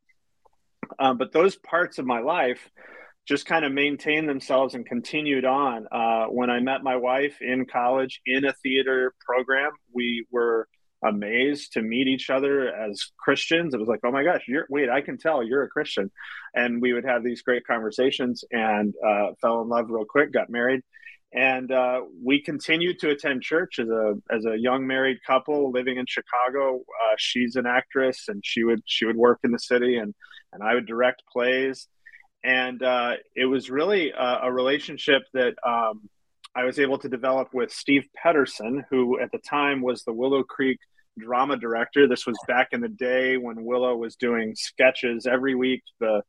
um, 0.99 1.17
but 1.17 1.31
those 1.31 1.55
parts 1.55 1.97
of 1.97 2.05
my 2.05 2.19
life 2.19 2.69
just 3.27 3.45
kind 3.45 3.65
of 3.65 3.71
maintained 3.71 4.29
themselves 4.29 4.75
and 4.75 4.85
continued 4.85 5.45
on. 5.45 5.87
Uh, 5.91 6.25
when 6.25 6.49
I 6.49 6.59
met 6.59 6.83
my 6.83 6.95
wife 6.95 7.41
in 7.41 7.65
college 7.65 8.21
in 8.25 8.45
a 8.45 8.53
theater 8.53 9.13
program, 9.25 9.71
we 9.93 10.25
were 10.31 10.67
amazed 11.03 11.73
to 11.73 11.81
meet 11.81 12.07
each 12.07 12.29
other 12.29 12.73
as 12.73 13.11
Christians. 13.17 13.73
It 13.73 13.79
was 13.79 13.89
like, 13.89 14.01
oh 14.03 14.11
my 14.11 14.23
gosh, 14.23 14.43
you're 14.47 14.65
wait, 14.69 14.89
I 14.89 15.01
can 15.01 15.17
tell 15.17 15.43
you're 15.43 15.63
a 15.63 15.69
Christian, 15.69 16.11
and 16.53 16.81
we 16.81 16.93
would 16.93 17.05
have 17.05 17.23
these 17.23 17.41
great 17.41 17.65
conversations 17.65 18.43
and 18.51 18.93
uh, 19.05 19.29
fell 19.41 19.61
in 19.61 19.69
love 19.69 19.89
real 19.89 20.05
quick, 20.05 20.31
got 20.31 20.49
married. 20.49 20.81
And 21.35 21.69
uh, 21.69 22.01
we 22.23 22.41
continued 22.41 22.99
to 22.99 23.09
attend 23.09 23.41
church 23.41 23.77
as 23.79 23.89
a 23.89 24.13
as 24.31 24.45
a 24.45 24.57
young 24.57 24.87
married 24.87 25.17
couple 25.27 25.71
living 25.71 25.97
in 25.97 26.05
Chicago. 26.07 26.77
Uh, 26.77 27.15
she's 27.17 27.57
an 27.57 27.65
actress, 27.65 28.25
and 28.29 28.41
she 28.45 28.63
would 28.63 28.81
she 28.85 29.05
would 29.05 29.17
work 29.17 29.39
in 29.43 29.51
the 29.51 29.59
city, 29.59 29.97
and 29.97 30.15
and 30.53 30.63
I 30.63 30.75
would 30.75 30.85
direct 30.85 31.23
plays 31.31 31.87
and 32.45 32.83
uh, 32.83 33.13
it 33.35 33.45
was 33.45 33.71
really 33.71 34.11
a, 34.11 34.39
a 34.43 34.51
relationship 34.53 35.23
that 35.33 35.55
um, 35.65 36.07
I 36.55 36.63
was 36.63 36.77
able 36.77 36.99
to 36.99 37.09
develop 37.09 37.53
with 37.53 37.71
Steve 37.71 38.05
Pederson, 38.23 38.83
who 38.91 39.19
at 39.19 39.31
the 39.31 39.39
time 39.39 39.81
was 39.81 40.03
the 40.03 40.13
Willow 40.13 40.43
Creek 40.43 40.77
drama 41.17 41.57
director. 41.57 42.07
This 42.07 42.27
was 42.27 42.37
back 42.47 42.67
in 42.71 42.81
the 42.81 42.89
day 42.89 43.37
when 43.37 43.65
Willow 43.65 43.95
was 43.95 44.15
doing 44.15 44.53
sketches 44.55 45.25
every 45.25 45.55
week. 45.55 45.81
The 45.99 46.21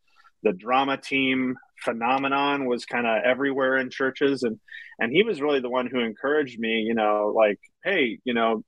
the 0.43 0.52
drama 0.52 0.97
team 0.97 1.57
phenomenon 1.85 2.66
was 2.66 2.85
kind 2.85 3.07
of 3.07 3.23
everywhere 3.25 3.76
in 3.76 3.90
churches, 3.90 4.43
and 4.43 4.59
and 4.99 5.12
he 5.12 5.23
was 5.23 5.40
really 5.40 5.61
the 5.61 5.71
one 5.71 5.87
who 5.87 6.00
encouraged 6.00 6.59
me. 6.59 6.81
You 6.81 6.95
know, 6.95 7.33
like, 7.37 7.59
hey, 7.85 8.19
you 8.25 8.35
know, 8.35 8.64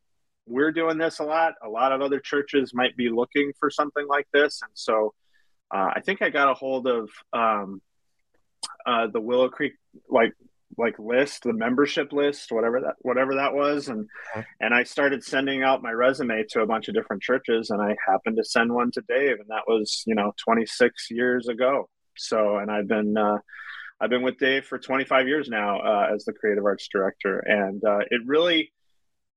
we're 0.47 0.73
doing 0.73 0.99
this 0.99 1.19
a 1.19 1.25
lot. 1.25 1.55
A 1.65 1.69
lot 1.69 1.93
of 1.93 2.01
other 2.01 2.21
churches 2.21 2.73
might 2.75 2.97
be 2.97 3.09
looking 3.09 3.53
for 3.59 3.71
something 3.71 4.07
like 4.07 4.27
this, 4.33 4.61
and 4.63 4.73
so 4.75 5.15
uh, 5.75 5.91
I 5.97 6.01
think 6.01 6.23
I 6.23 6.31
got 6.31 6.51
a 6.51 6.55
hold 6.55 6.87
of 6.87 7.11
um, 7.33 7.81
uh, 8.87 9.07
the 9.09 9.21
Willow 9.21 9.49
Creek 9.49 9.75
like 10.09 10.33
like 10.79 10.99
list, 10.99 11.43
the 11.43 11.53
membership 11.53 12.13
list, 12.13 12.53
whatever 12.53 12.81
that 12.81 12.95
whatever 13.01 13.35
that 13.35 13.55
was, 13.55 13.89
and 13.89 14.09
okay. 14.37 14.47
and 14.61 14.73
I 14.73 14.85
started 14.85 15.25
sending 15.25 15.63
out 15.63 15.83
my 15.83 15.91
resume 15.91 16.45
to 16.51 16.63
a 16.63 16.67
bunch 16.67 16.89
of 16.89 16.95
different 16.95 17.23
churches, 17.23 17.71
and 17.71 17.83
I 17.83 17.97
happened 18.07 18.37
to 18.37 18.45
send 18.45 18.73
one 18.73 18.91
to 18.93 19.03
Dave, 19.09 19.41
and 19.41 19.49
that 19.49 19.65
was 19.67 20.05
you 20.07 20.15
know 20.15 20.33
26 20.45 21.11
years 21.11 21.49
ago. 21.49 21.89
So, 22.17 22.57
and 22.57 22.71
I've 22.71 22.89
been 22.89 23.17
uh, 23.17 23.39
I've 24.01 24.11
been 24.11 24.23
with 24.23 24.39
Dave 24.39 24.65
for 24.65 24.79
25 24.79 25.27
years 25.27 25.49
now 25.49 25.81
uh, 25.81 26.15
as 26.15 26.25
the 26.25 26.33
creative 26.33 26.65
arts 26.65 26.89
director, 26.91 27.41
and 27.41 27.83
uh, 27.85 28.01
it 28.11 28.23
really 28.25 28.73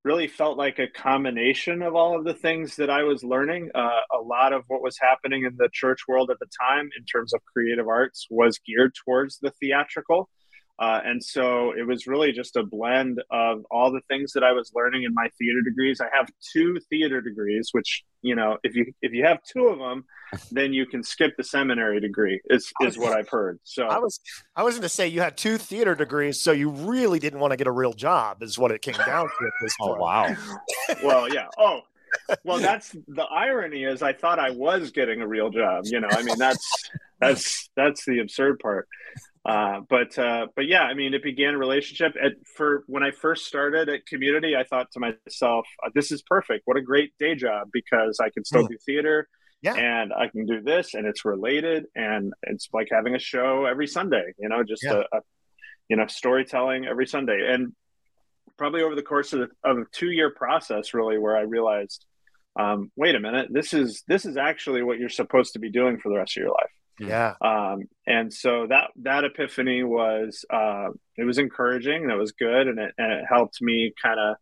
really 0.03 0.27
felt 0.27 0.57
like 0.57 0.79
a 0.79 0.87
combination 0.87 1.81
of 1.81 1.95
all 1.95 2.17
of 2.17 2.25
the 2.25 2.33
things 2.33 2.75
that 2.77 2.89
I 2.89 3.03
was 3.03 3.23
learning. 3.23 3.69
Uh, 3.75 3.99
a 4.11 4.21
lot 4.21 4.53
of 4.53 4.63
what 4.67 4.81
was 4.81 4.97
happening 4.99 5.45
in 5.45 5.55
the 5.57 5.69
church 5.71 6.07
world 6.07 6.31
at 6.31 6.39
the 6.39 6.47
time, 6.59 6.89
in 6.97 7.05
terms 7.05 7.33
of 7.33 7.41
creative 7.45 7.87
arts, 7.87 8.25
was 8.29 8.59
geared 8.65 8.93
towards 9.05 9.37
the 9.39 9.51
theatrical. 9.59 10.29
Uh, 10.81 10.99
and 11.05 11.23
so 11.23 11.73
it 11.77 11.85
was 11.85 12.07
really 12.07 12.31
just 12.31 12.55
a 12.55 12.63
blend 12.63 13.21
of 13.29 13.63
all 13.69 13.91
the 13.91 14.01
things 14.09 14.33
that 14.33 14.43
I 14.43 14.51
was 14.51 14.71
learning 14.73 15.03
in 15.03 15.13
my 15.13 15.27
theater 15.37 15.61
degrees. 15.61 16.01
I 16.01 16.07
have 16.11 16.27
two 16.51 16.79
theater 16.89 17.21
degrees, 17.21 17.69
which 17.71 18.03
you 18.23 18.35
know, 18.35 18.57
if 18.63 18.75
you 18.75 18.91
if 19.03 19.13
you 19.13 19.23
have 19.25 19.43
two 19.43 19.67
of 19.67 19.77
them, 19.77 20.05
then 20.51 20.73
you 20.73 20.87
can 20.87 21.03
skip 21.03 21.37
the 21.37 21.43
seminary 21.43 21.99
degree. 21.99 22.41
Is 22.49 22.73
is 22.81 22.97
what 22.97 23.13
I've 23.13 23.29
heard. 23.29 23.59
So 23.63 23.85
I 23.85 23.99
was 23.99 24.19
I 24.55 24.63
was 24.63 24.73
going 24.73 24.81
to 24.81 24.89
say 24.89 25.07
you 25.07 25.21
had 25.21 25.37
two 25.37 25.59
theater 25.59 25.93
degrees, 25.93 26.41
so 26.41 26.51
you 26.51 26.71
really 26.71 27.19
didn't 27.19 27.39
want 27.39 27.51
to 27.51 27.57
get 27.57 27.67
a 27.67 27.71
real 27.71 27.93
job, 27.93 28.41
is 28.41 28.57
what 28.57 28.71
it 28.71 28.81
came 28.81 28.95
down 29.05 29.27
to 29.27 29.45
at 29.45 29.53
this 29.61 29.75
oh, 29.81 29.85
point. 29.85 29.99
Oh 29.99 30.03
wow. 30.03 30.35
well, 31.03 31.31
yeah. 31.31 31.45
Oh, 31.59 31.81
well, 32.43 32.57
that's 32.57 32.89
the 33.07 33.23
irony 33.23 33.83
is 33.83 34.01
I 34.01 34.13
thought 34.13 34.39
I 34.39 34.49
was 34.49 34.89
getting 34.89 35.21
a 35.21 35.27
real 35.27 35.51
job. 35.51 35.83
You 35.85 35.99
know, 35.99 36.09
I 36.09 36.23
mean 36.23 36.39
that's 36.39 36.89
that's 37.19 37.69
that's 37.75 38.03
the 38.05 38.17
absurd 38.17 38.57
part. 38.57 38.87
Uh, 39.43 39.79
but 39.89 40.17
uh, 40.19 40.47
but 40.55 40.67
yeah, 40.67 40.83
I 40.83 40.93
mean, 40.93 41.15
it 41.15 41.23
began 41.23 41.55
a 41.55 41.57
relationship. 41.57 42.13
At, 42.21 42.33
for 42.55 42.83
when 42.85 43.01
I 43.01 43.09
first 43.09 43.45
started 43.45 43.89
at 43.89 44.05
Community, 44.05 44.55
I 44.55 44.63
thought 44.63 44.91
to 44.91 44.99
myself, 44.99 45.65
uh, 45.83 45.89
"This 45.95 46.11
is 46.11 46.21
perfect. 46.21 46.61
What 46.65 46.77
a 46.77 46.81
great 46.81 47.13
day 47.17 47.33
job 47.33 47.69
because 47.73 48.19
I 48.19 48.29
can 48.29 48.45
still 48.45 48.65
mm. 48.65 48.69
do 48.69 48.77
theater, 48.85 49.27
yeah. 49.63 49.73
and 49.73 50.13
I 50.13 50.27
can 50.27 50.45
do 50.45 50.61
this, 50.61 50.93
and 50.93 51.07
it's 51.07 51.25
related, 51.25 51.85
and 51.95 52.33
it's 52.43 52.69
like 52.71 52.89
having 52.91 53.15
a 53.15 53.19
show 53.19 53.65
every 53.65 53.87
Sunday. 53.87 54.33
You 54.37 54.49
know, 54.49 54.63
just 54.63 54.83
yeah. 54.83 55.01
a, 55.11 55.17
a, 55.17 55.21
you 55.89 55.95
know 55.97 56.05
storytelling 56.05 56.85
every 56.85 57.07
Sunday, 57.07 57.51
and 57.51 57.73
probably 58.59 58.83
over 58.83 58.93
the 58.93 59.01
course 59.01 59.33
of, 59.33 59.39
the, 59.39 59.47
of 59.67 59.77
a 59.79 59.85
two 59.91 60.11
year 60.11 60.29
process, 60.29 60.93
really, 60.93 61.17
where 61.17 61.35
I 61.35 61.41
realized, 61.41 62.05
um, 62.59 62.91
wait 62.95 63.15
a 63.15 63.19
minute, 63.19 63.47
this 63.49 63.73
is 63.73 64.03
this 64.07 64.23
is 64.23 64.37
actually 64.37 64.83
what 64.83 64.99
you're 64.99 65.09
supposed 65.09 65.53
to 65.53 65.59
be 65.59 65.71
doing 65.71 65.97
for 65.97 66.09
the 66.09 66.17
rest 66.17 66.37
of 66.37 66.41
your 66.41 66.51
life." 66.51 66.69
Yeah. 67.07 67.35
Um, 67.41 67.83
and 68.05 68.33
so 68.33 68.67
that 68.67 68.91
that 69.03 69.23
epiphany 69.23 69.83
was 69.83 70.45
uh, 70.49 70.89
it 71.17 71.23
was 71.23 71.37
encouraging. 71.37 72.07
That 72.07 72.17
was 72.17 72.31
good, 72.31 72.67
and 72.67 72.79
it, 72.79 72.93
and 72.97 73.11
it 73.11 73.25
helped 73.27 73.61
me 73.61 73.93
kind 74.01 74.19
of 74.19 74.35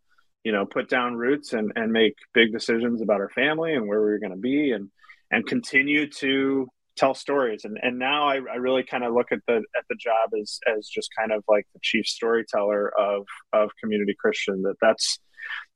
you 0.44 0.52
know 0.52 0.66
put 0.66 0.88
down 0.88 1.16
roots 1.16 1.52
and 1.52 1.72
and 1.76 1.92
make 1.92 2.14
big 2.34 2.52
decisions 2.52 3.02
about 3.02 3.20
our 3.20 3.28
family 3.30 3.74
and 3.74 3.86
where 3.86 4.00
we 4.00 4.10
were 4.10 4.18
going 4.18 4.32
to 4.32 4.38
be 4.38 4.72
and 4.72 4.90
and 5.30 5.46
continue 5.46 6.08
to 6.08 6.68
tell 6.96 7.14
stories 7.14 7.64
and 7.64 7.78
and 7.82 7.98
now 7.98 8.28
I, 8.28 8.36
I 8.36 8.56
really 8.56 8.82
kind 8.82 9.04
of 9.04 9.14
look 9.14 9.32
at 9.32 9.40
the 9.46 9.56
at 9.56 9.84
the 9.88 9.96
job 9.96 10.30
as 10.40 10.58
as 10.66 10.88
just 10.88 11.10
kind 11.16 11.32
of 11.32 11.44
like 11.48 11.66
the 11.72 11.80
chief 11.82 12.06
storyteller 12.06 12.90
of 12.98 13.26
of 13.52 13.70
community 13.80 14.14
christian 14.18 14.62
that 14.62 14.74
that's 14.80 15.18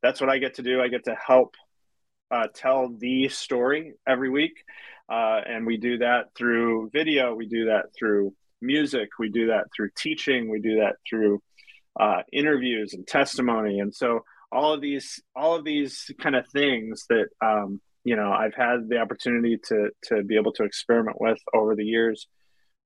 that's 0.02 0.20
what 0.20 0.28
i 0.28 0.38
get 0.38 0.54
to 0.54 0.62
do 0.62 0.82
i 0.82 0.88
get 0.88 1.04
to 1.04 1.14
help 1.14 1.54
uh, 2.30 2.48
tell 2.52 2.88
the 2.98 3.28
story 3.28 3.92
every 4.08 4.28
week 4.28 4.64
uh, 5.10 5.40
and 5.46 5.66
we 5.66 5.76
do 5.76 5.98
that 5.98 6.34
through 6.36 6.90
video, 6.92 7.34
we 7.34 7.46
do 7.46 7.66
that 7.66 7.86
through 7.98 8.34
music, 8.60 9.10
we 9.18 9.28
do 9.28 9.48
that 9.48 9.64
through 9.74 9.90
teaching, 9.96 10.50
we 10.50 10.60
do 10.60 10.80
that 10.80 10.96
through 11.08 11.42
uh, 11.98 12.22
interviews 12.32 12.94
and 12.94 13.06
testimony. 13.06 13.80
And 13.80 13.94
so 13.94 14.24
all 14.50 14.72
of 14.72 14.80
these, 14.80 15.22
all 15.36 15.54
of 15.54 15.64
these 15.64 16.10
kind 16.20 16.36
of 16.36 16.46
things 16.48 17.04
that 17.10 17.26
um, 17.44 17.80
you 18.04 18.16
know 18.16 18.32
I've 18.32 18.54
had 18.54 18.88
the 18.88 18.98
opportunity 18.98 19.58
to 19.68 19.90
to 20.04 20.22
be 20.22 20.36
able 20.36 20.52
to 20.52 20.64
experiment 20.64 21.20
with 21.20 21.38
over 21.54 21.74
the 21.74 21.84
years 21.84 22.26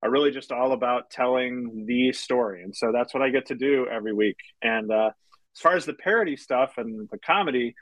are 0.02 0.10
really 0.10 0.30
just 0.30 0.52
all 0.52 0.72
about 0.72 1.10
telling 1.10 1.84
the 1.86 2.12
story. 2.12 2.62
And 2.62 2.74
so 2.74 2.92
that's 2.92 3.12
what 3.12 3.22
I 3.22 3.30
get 3.30 3.46
to 3.46 3.56
do 3.56 3.86
every 3.90 4.12
week. 4.12 4.36
And 4.62 4.90
uh, 4.92 5.10
as 5.56 5.60
far 5.60 5.74
as 5.74 5.86
the 5.86 5.94
parody 5.94 6.36
stuff 6.36 6.74
and 6.76 7.08
the 7.10 7.18
comedy, 7.18 7.74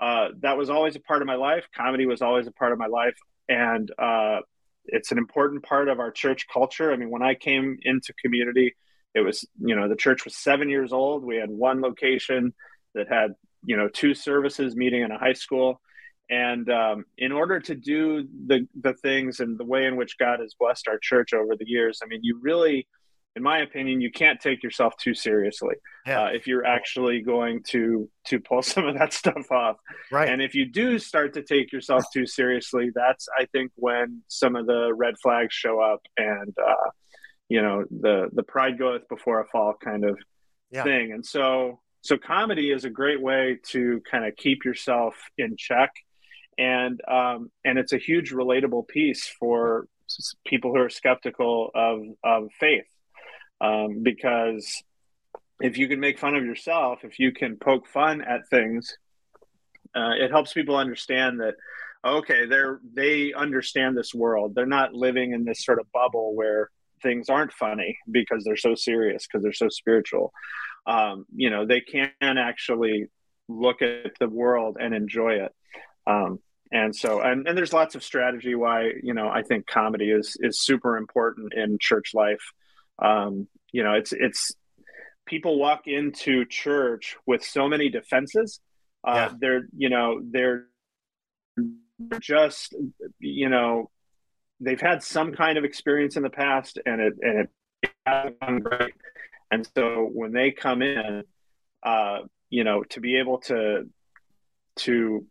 uh, 0.00 0.28
that 0.40 0.56
was 0.56 0.70
always 0.70 0.96
a 0.96 1.00
part 1.00 1.20
of 1.20 1.26
my 1.26 1.34
life. 1.34 1.64
Comedy 1.76 2.06
was 2.06 2.22
always 2.22 2.46
a 2.46 2.52
part 2.52 2.72
of 2.72 2.78
my 2.78 2.86
life 2.86 3.14
and 3.48 3.90
uh, 3.98 4.40
it's 4.86 5.12
an 5.12 5.18
important 5.18 5.62
part 5.62 5.88
of 5.88 6.00
our 6.00 6.10
church 6.10 6.46
culture. 6.52 6.92
I 6.92 6.96
mean, 6.96 7.10
when 7.10 7.22
I 7.22 7.34
came 7.34 7.78
into 7.82 8.12
community, 8.14 8.74
it 9.14 9.20
was 9.20 9.44
you 9.60 9.74
know 9.74 9.88
the 9.88 9.96
church 9.96 10.24
was 10.24 10.36
seven 10.36 10.68
years 10.68 10.92
old. 10.92 11.24
We 11.24 11.36
had 11.36 11.50
one 11.50 11.80
location 11.80 12.54
that 12.94 13.08
had 13.08 13.34
you 13.64 13.76
know 13.76 13.88
two 13.88 14.14
services 14.14 14.76
meeting 14.76 15.02
in 15.02 15.10
a 15.10 15.18
high 15.18 15.32
school, 15.32 15.80
and 16.30 16.68
um, 16.70 17.04
in 17.16 17.32
order 17.32 17.60
to 17.60 17.74
do 17.74 18.26
the 18.46 18.66
the 18.80 18.94
things 18.94 19.40
and 19.40 19.58
the 19.58 19.64
way 19.64 19.86
in 19.86 19.96
which 19.96 20.18
God 20.18 20.40
has 20.40 20.54
blessed 20.58 20.88
our 20.88 20.98
church 20.98 21.32
over 21.32 21.56
the 21.56 21.68
years, 21.68 22.00
I 22.02 22.06
mean, 22.06 22.20
you 22.22 22.38
really 22.40 22.86
in 23.38 23.44
my 23.44 23.58
opinion, 23.60 24.00
you 24.00 24.10
can't 24.10 24.40
take 24.40 24.64
yourself 24.64 24.96
too 24.96 25.14
seriously 25.14 25.76
yeah. 26.04 26.24
uh, 26.24 26.26
if 26.32 26.48
you're 26.48 26.66
actually 26.66 27.22
going 27.22 27.62
to 27.68 28.10
to 28.26 28.40
pull 28.40 28.62
some 28.74 28.84
of 28.84 28.98
that 28.98 29.12
stuff 29.12 29.50
off. 29.52 29.76
Right. 30.10 30.28
And 30.28 30.42
if 30.42 30.56
you 30.56 30.66
do 30.66 30.98
start 30.98 31.34
to 31.34 31.42
take 31.42 31.72
yourself 31.72 32.04
too 32.12 32.26
seriously, 32.26 32.90
that's 32.92 33.28
I 33.38 33.46
think 33.46 33.70
when 33.76 34.22
some 34.26 34.56
of 34.56 34.66
the 34.66 34.92
red 34.92 35.14
flags 35.22 35.54
show 35.54 35.80
up, 35.80 36.00
and 36.16 36.52
uh, 36.58 36.90
you 37.48 37.62
know 37.62 37.84
the 37.90 38.28
the 38.32 38.42
pride 38.42 38.76
goeth 38.76 39.08
before 39.08 39.40
a 39.40 39.46
fall 39.46 39.74
kind 39.82 40.04
of 40.04 40.18
yeah. 40.72 40.82
thing. 40.82 41.12
And 41.12 41.24
so 41.24 41.80
so 42.00 42.18
comedy 42.18 42.72
is 42.72 42.84
a 42.84 42.90
great 42.90 43.22
way 43.22 43.58
to 43.68 44.02
kind 44.10 44.24
of 44.24 44.34
keep 44.34 44.64
yourself 44.64 45.14
in 45.38 45.56
check, 45.56 45.90
and 46.58 47.00
um, 47.08 47.52
and 47.64 47.78
it's 47.78 47.92
a 47.92 47.98
huge 47.98 48.32
relatable 48.32 48.88
piece 48.88 49.28
for 49.38 49.86
people 50.44 50.72
who 50.72 50.80
are 50.80 50.90
skeptical 50.90 51.70
of 51.72 52.00
of 52.24 52.48
faith 52.58 52.86
um, 53.60 54.02
because 54.02 54.82
if 55.60 55.78
you 55.78 55.88
can 55.88 56.00
make 56.00 56.18
fun 56.18 56.36
of 56.36 56.44
yourself, 56.44 57.00
if 57.04 57.18
you 57.18 57.32
can 57.32 57.56
poke 57.56 57.86
fun 57.88 58.20
at 58.20 58.48
things, 58.48 58.96
uh, 59.94 60.12
it 60.18 60.30
helps 60.30 60.52
people 60.52 60.76
understand 60.76 61.40
that 61.40 61.54
okay, 62.04 62.46
they're 62.46 62.80
they 62.94 63.32
understand 63.32 63.96
this 63.96 64.14
world. 64.14 64.54
They're 64.54 64.66
not 64.66 64.94
living 64.94 65.32
in 65.32 65.44
this 65.44 65.64
sort 65.64 65.80
of 65.80 65.90
bubble 65.92 66.34
where 66.34 66.70
things 67.02 67.28
aren't 67.28 67.52
funny 67.52 67.98
because 68.10 68.44
they're 68.44 68.56
so 68.56 68.74
serious 68.74 69.26
because 69.26 69.42
they're 69.42 69.52
so 69.52 69.68
spiritual. 69.68 70.32
Um, 70.86 71.26
you 71.34 71.50
know, 71.50 71.66
they 71.66 71.80
can 71.80 72.12
actually 72.20 73.06
look 73.48 73.82
at 73.82 74.12
the 74.18 74.28
world 74.28 74.76
and 74.80 74.94
enjoy 74.94 75.34
it. 75.34 75.52
Um, 76.06 76.40
and 76.70 76.94
so, 76.94 77.20
and, 77.20 77.48
and 77.48 77.56
there's 77.56 77.72
lots 77.72 77.94
of 77.94 78.04
strategy 78.04 78.54
why 78.54 78.92
you 79.02 79.14
know 79.14 79.28
I 79.28 79.42
think 79.42 79.66
comedy 79.66 80.10
is 80.10 80.36
is 80.40 80.60
super 80.60 80.96
important 80.96 81.54
in 81.54 81.78
church 81.80 82.12
life. 82.14 82.52
Um, 83.00 83.48
you 83.72 83.84
know, 83.84 83.94
it's 83.94 84.12
it's 84.12 84.52
people 85.26 85.58
walk 85.58 85.86
into 85.86 86.44
church 86.46 87.16
with 87.26 87.44
so 87.44 87.68
many 87.68 87.88
defenses. 87.90 88.60
Uh, 89.06 89.14
yeah. 89.14 89.32
They're 89.38 89.68
you 89.76 89.90
know 89.90 90.20
they're 90.22 90.66
just 92.20 92.74
you 93.18 93.48
know 93.48 93.90
they've 94.60 94.80
had 94.80 95.02
some 95.02 95.32
kind 95.32 95.58
of 95.58 95.64
experience 95.64 96.16
in 96.16 96.22
the 96.22 96.30
past, 96.30 96.78
and 96.84 97.00
it 97.00 97.14
and 97.20 97.48
it 97.82 97.90
hasn't 98.06 98.40
gone 98.40 98.58
great. 98.60 98.94
And 99.50 99.68
so 99.74 100.08
when 100.12 100.32
they 100.32 100.50
come 100.50 100.82
in, 100.82 101.24
uh, 101.82 102.18
you 102.50 102.64
know, 102.64 102.82
to 102.90 103.00
be 103.00 103.18
able 103.18 103.38
to 103.42 103.88
to 104.76 105.26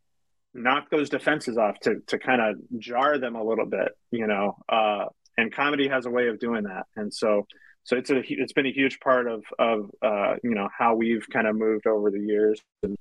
knock 0.53 0.89
those 0.89 1.09
defenses 1.09 1.57
off, 1.57 1.79
to 1.81 2.01
to 2.07 2.17
kind 2.17 2.41
of 2.41 2.79
jar 2.79 3.17
them 3.17 3.35
a 3.35 3.43
little 3.43 3.65
bit, 3.65 3.89
you 4.11 4.27
know, 4.27 4.57
uh, 4.69 5.05
and 5.37 5.53
comedy 5.53 5.87
has 5.87 6.05
a 6.05 6.09
way 6.09 6.27
of 6.27 6.39
doing 6.39 6.63
that. 6.63 6.85
And 6.95 7.13
so 7.13 7.45
so 7.87 7.95
it's 7.95 8.09
a 8.09 8.21
it's 8.27 8.51
been 8.51 8.65
a 8.65 8.71
huge 8.71 8.99
part 8.99 9.29
of 9.29 9.43
of 9.57 9.89
uh, 10.01 10.35
you 10.43 10.53
know 10.53 10.67
how 10.77 10.95
we've 10.95 11.25
kind 11.29 11.47
of 11.47 11.55
moved 11.55 11.87
over 11.87 12.11
the 12.11 12.19
years, 12.19 12.59
and 12.83 12.97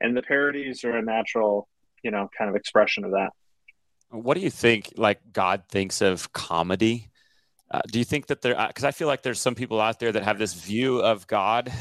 and 0.00 0.16
the 0.16 0.22
parodies 0.22 0.84
are 0.84 0.96
a 0.96 1.02
natural 1.02 1.66
you 2.04 2.12
know 2.12 2.30
kind 2.38 2.48
of 2.48 2.54
expression 2.54 3.04
of 3.04 3.10
that. 3.10 3.30
What 4.10 4.34
do 4.34 4.40
you 4.40 4.50
think? 4.50 4.92
Like 4.96 5.18
God 5.32 5.64
thinks 5.68 6.00
of 6.00 6.32
comedy. 6.32 7.10
Uh, 7.68 7.80
do 7.90 7.98
you 7.98 8.04
think 8.04 8.28
that 8.28 8.40
there? 8.40 8.54
Because 8.68 8.84
uh, 8.84 8.88
I 8.88 8.90
feel 8.92 9.08
like 9.08 9.22
there's 9.22 9.40
some 9.40 9.56
people 9.56 9.80
out 9.80 9.98
there 9.98 10.12
that 10.12 10.22
have 10.22 10.38
this 10.38 10.54
view 10.54 11.00
of 11.00 11.26
God 11.26 11.72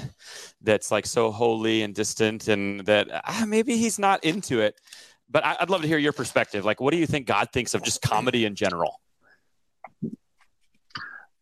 that's 0.61 0.89
like 0.89 1.05
so 1.05 1.29
holy 1.29 1.83
and 1.83 1.93
distant, 1.93 2.47
and 2.47 2.79
that 2.87 3.07
uh, 3.11 3.45
maybe 3.45 3.77
He's 3.77 3.99
not 3.99 4.23
into 4.23 4.61
it. 4.61 4.73
But 5.29 5.45
I, 5.45 5.57
I'd 5.59 5.69
love 5.69 5.83
to 5.83 5.87
hear 5.87 5.99
your 5.99 6.11
perspective. 6.11 6.65
Like, 6.65 6.81
what 6.81 6.89
do 6.89 6.97
you 6.97 7.05
think 7.05 7.27
God 7.27 7.49
thinks 7.53 7.75
of 7.75 7.83
just 7.83 8.01
comedy 8.01 8.45
in 8.45 8.55
general? 8.55 8.99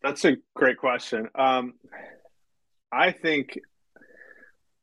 That's 0.05 0.23
a 0.23 0.37
great 0.53 0.77
question. 0.77 1.29
Um, 1.33 1.73
I 2.91 3.11
think, 3.11 3.57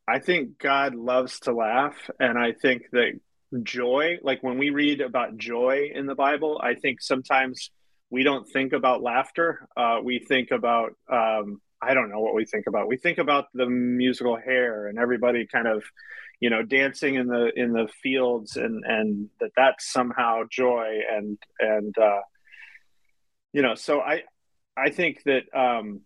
I 0.08 0.18
think 0.18 0.58
God 0.58 0.96
loves 0.96 1.38
to 1.40 1.52
laugh, 1.52 1.94
and 2.18 2.36
I 2.36 2.50
think 2.60 2.90
that 2.90 3.20
joy, 3.62 4.18
like 4.24 4.42
when 4.42 4.58
we 4.58 4.70
read 4.70 5.00
about 5.00 5.36
joy 5.36 5.92
in 5.94 6.06
the 6.06 6.16
Bible, 6.16 6.60
I 6.60 6.74
think 6.74 7.00
sometimes 7.00 7.70
we 8.10 8.24
don't 8.24 8.48
think 8.48 8.72
about 8.72 9.00
laughter. 9.00 9.68
Uh, 9.76 9.98
we 10.02 10.18
think 10.18 10.50
about 10.50 10.94
um, 11.08 11.60
I 11.80 11.94
don't 11.94 12.10
know 12.10 12.18
what 12.18 12.34
we 12.34 12.44
think 12.44 12.66
about. 12.66 12.88
We 12.88 12.96
think 12.96 13.18
about 13.18 13.44
the 13.54 13.66
musical 13.66 14.36
Hair 14.36 14.88
and 14.88 14.98
everybody 14.98 15.46
kind 15.46 15.68
of, 15.68 15.84
you 16.40 16.50
know, 16.50 16.64
dancing 16.64 17.14
in 17.14 17.28
the 17.28 17.52
in 17.54 17.72
the 17.72 17.86
fields 18.02 18.56
and 18.56 18.82
and 18.84 19.28
that 19.38 19.50
that's 19.56 19.88
somehow 19.88 20.42
joy 20.50 20.98
and 21.08 21.38
and 21.60 21.96
uh, 21.96 22.22
you 23.52 23.62
know. 23.62 23.76
So 23.76 24.00
I 24.00 24.22
I 24.76 24.90
think 24.90 25.22
that 25.24 25.42
um, 25.54 26.00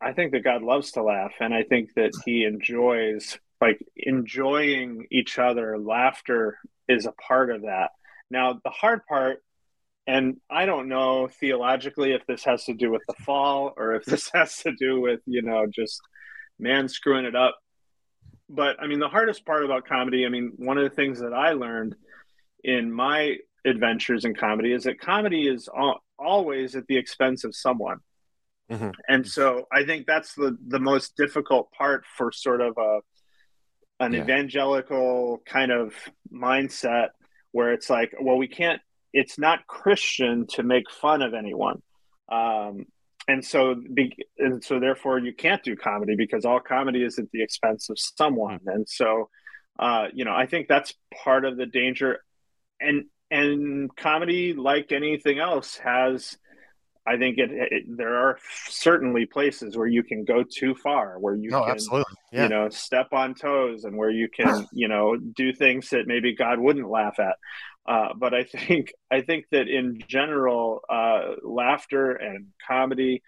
I 0.00 0.12
think 0.12 0.32
that 0.32 0.44
God 0.44 0.62
loves 0.62 0.92
to 0.92 1.02
laugh, 1.02 1.32
and 1.40 1.54
I 1.54 1.62
think 1.62 1.94
that 1.94 2.12
He 2.24 2.44
enjoys 2.44 3.38
like 3.60 3.84
enjoying 3.96 5.06
each 5.10 5.38
other. 5.38 5.78
Laughter 5.78 6.58
is 6.88 7.06
a 7.06 7.12
part 7.12 7.50
of 7.50 7.62
that. 7.62 7.90
Now 8.30 8.60
the 8.64 8.70
hard 8.70 9.04
part 9.06 9.42
and 10.06 10.38
I 10.50 10.66
don't 10.66 10.88
know 10.88 11.28
theologically 11.28 12.12
if 12.12 12.26
this 12.26 12.44
has 12.44 12.64
to 12.64 12.74
do 12.74 12.90
with 12.90 13.02
the 13.06 13.14
fall 13.22 13.72
or 13.76 13.94
if 13.94 14.04
this 14.04 14.28
has 14.34 14.56
to 14.58 14.72
do 14.72 15.00
with, 15.00 15.20
you 15.26 15.42
know, 15.42 15.66
just 15.66 16.00
man 16.58 16.88
screwing 16.88 17.26
it 17.26 17.36
up. 17.36 17.56
But 18.48 18.80
I 18.80 18.88
mean, 18.88 18.98
the 18.98 19.08
hardest 19.08 19.46
part 19.46 19.64
about 19.64 19.86
comedy, 19.86 20.26
I 20.26 20.28
mean, 20.28 20.52
one 20.56 20.78
of 20.78 20.84
the 20.84 20.96
things 20.96 21.20
that 21.20 21.32
I 21.32 21.52
learned 21.52 21.94
in 22.64 22.90
my 22.90 23.36
adventures 23.64 24.24
in 24.24 24.34
comedy 24.34 24.72
is 24.72 24.84
that 24.84 24.98
comedy 24.98 25.46
is 25.46 25.68
all, 25.68 26.00
always 26.20 26.76
at 26.76 26.86
the 26.86 26.96
expense 26.96 27.44
of 27.44 27.54
someone. 27.54 27.98
Mm-hmm. 28.70 28.90
And 29.08 29.26
so 29.26 29.66
I 29.72 29.84
think 29.84 30.06
that's 30.06 30.34
the, 30.34 30.56
the 30.68 30.78
most 30.78 31.16
difficult 31.16 31.72
part 31.72 32.04
for 32.16 32.30
sort 32.30 32.60
of 32.60 32.76
a, 32.78 33.00
an 33.98 34.12
yeah. 34.12 34.22
evangelical 34.22 35.42
kind 35.44 35.72
of 35.72 35.94
mindset 36.32 37.08
where 37.52 37.72
it's 37.72 37.90
like, 37.90 38.12
well, 38.20 38.36
we 38.36 38.46
can't 38.46 38.80
it's 39.12 39.38
not 39.38 39.66
Christian 39.66 40.46
to 40.48 40.62
make 40.62 40.90
fun 40.90 41.22
of 41.22 41.34
anyone. 41.34 41.82
Um, 42.30 42.86
and 43.28 43.44
so, 43.44 43.74
be, 43.74 44.16
and 44.38 44.62
so 44.62 44.80
therefore 44.80 45.18
you 45.18 45.34
can't 45.34 45.62
do 45.62 45.76
comedy 45.76 46.16
because 46.16 46.44
all 46.44 46.60
comedy 46.60 47.02
is 47.02 47.18
at 47.18 47.30
the 47.32 47.42
expense 47.42 47.90
of 47.90 47.98
someone. 47.98 48.60
And 48.66 48.88
so, 48.88 49.28
uh, 49.78 50.06
you 50.12 50.24
know, 50.24 50.34
I 50.34 50.46
think 50.46 50.68
that's 50.68 50.94
part 51.24 51.44
of 51.44 51.56
the 51.56 51.66
danger. 51.66 52.20
And, 52.80 53.06
and 53.30 53.94
comedy, 53.96 54.54
like 54.54 54.92
anything 54.92 55.38
else, 55.38 55.76
has, 55.76 56.36
I 57.06 57.16
think 57.16 57.38
it, 57.38 57.50
it, 57.52 57.84
there 57.86 58.16
are 58.16 58.38
certainly 58.68 59.26
places 59.26 59.76
where 59.76 59.86
you 59.86 60.02
can 60.02 60.24
go 60.24 60.42
too 60.42 60.74
far, 60.74 61.18
where 61.18 61.34
you 61.34 61.50
oh, 61.52 61.62
can, 61.62 61.70
absolutely. 61.70 62.14
Yeah. 62.32 62.42
you 62.44 62.48
know, 62.48 62.68
step 62.68 63.08
on 63.12 63.34
toes, 63.34 63.84
and 63.84 63.96
where 63.96 64.10
you 64.10 64.28
can, 64.28 64.66
you 64.72 64.88
know, 64.88 65.16
do 65.16 65.52
things 65.52 65.90
that 65.90 66.06
maybe 66.06 66.34
God 66.34 66.58
wouldn't 66.58 66.88
laugh 66.88 67.18
at. 67.18 67.36
Uh, 67.86 68.08
but 68.16 68.34
I 68.34 68.44
think 68.44 68.92
I 69.10 69.22
think 69.22 69.46
that 69.52 69.68
in 69.68 70.00
general, 70.06 70.82
uh, 70.88 71.36
laughter 71.42 72.12
and 72.12 72.48
comedy, 72.66 73.22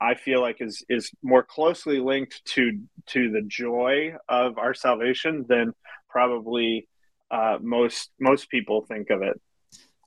I 0.00 0.14
feel 0.14 0.40
like 0.40 0.60
is 0.60 0.84
is 0.88 1.10
more 1.22 1.42
closely 1.42 2.00
linked 2.00 2.44
to 2.54 2.80
to 3.08 3.30
the 3.30 3.42
joy 3.42 4.14
of 4.28 4.58
our 4.58 4.74
salvation 4.74 5.44
than 5.48 5.74
probably 6.08 6.88
uh, 7.30 7.58
most 7.60 8.10
most 8.18 8.50
people 8.50 8.84
think 8.86 9.10
of 9.10 9.22
it. 9.22 9.40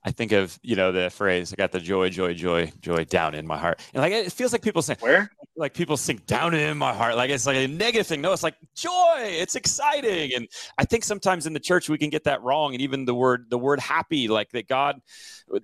I 0.04 0.10
think 0.10 0.32
of 0.32 0.58
you 0.62 0.74
know 0.74 0.90
the 0.90 1.10
phrase 1.10 1.52
"I 1.52 1.56
got 1.56 1.70
the 1.70 1.80
joy, 1.80 2.08
joy, 2.08 2.34
joy, 2.34 2.72
joy 2.80 3.04
down 3.04 3.34
in 3.34 3.46
my 3.46 3.56
heart," 3.56 3.80
and 3.94 4.02
like 4.02 4.12
it 4.12 4.32
feels 4.32 4.52
like 4.52 4.62
people 4.62 4.82
say 4.82 4.96
where 5.00 5.30
like 5.56 5.74
people 5.74 5.96
sink 5.96 6.26
down 6.26 6.54
in 6.54 6.76
my 6.76 6.92
heart, 6.92 7.14
like 7.16 7.30
it's 7.30 7.46
like 7.46 7.56
a 7.56 7.68
negative 7.68 8.06
thing. 8.06 8.20
No, 8.20 8.32
it's 8.32 8.42
like 8.42 8.56
joy. 8.74 9.18
It's 9.18 9.54
exciting, 9.54 10.32
and 10.34 10.48
I 10.78 10.84
think 10.84 11.04
sometimes 11.04 11.46
in 11.46 11.52
the 11.52 11.60
church 11.60 11.88
we 11.88 11.98
can 11.98 12.10
get 12.10 12.24
that 12.24 12.42
wrong, 12.42 12.74
and 12.74 12.82
even 12.82 13.04
the 13.04 13.14
word 13.14 13.46
the 13.48 13.58
word 13.58 13.78
happy, 13.78 14.28
like 14.28 14.50
that 14.50 14.66
God 14.66 15.00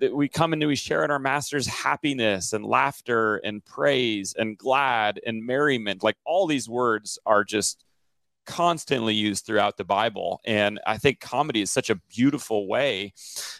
that 0.01 0.15
we 0.15 0.29
come 0.29 0.53
into 0.53 0.69
we 0.69 0.77
share 0.77 1.05
in 1.05 1.11
our 1.11 1.19
Master's 1.19 1.67
happiness 1.67 2.53
and 2.53 2.65
laughter 2.65 3.37
and 3.39 3.65
praise 3.65 4.35
and 4.39 4.57
glad 4.57 5.21
and 5.27 5.45
merriment. 5.45 6.03
Like 6.03 6.17
all 6.25 6.47
these 6.47 6.69
words 6.69 7.19
are 7.27 7.43
just 7.43 7.85
constantly 8.49 9.15
used 9.15 9.45
throughout 9.45 9.77
the 9.77 9.85
Bible. 9.85 10.41
And 10.47 10.81
I 10.87 10.97
think 10.97 11.21
comedy 11.21 11.61
is 11.61 11.71
such 11.71 11.91
a 11.91 11.95
beautiful 11.95 12.67
way 12.67 13.13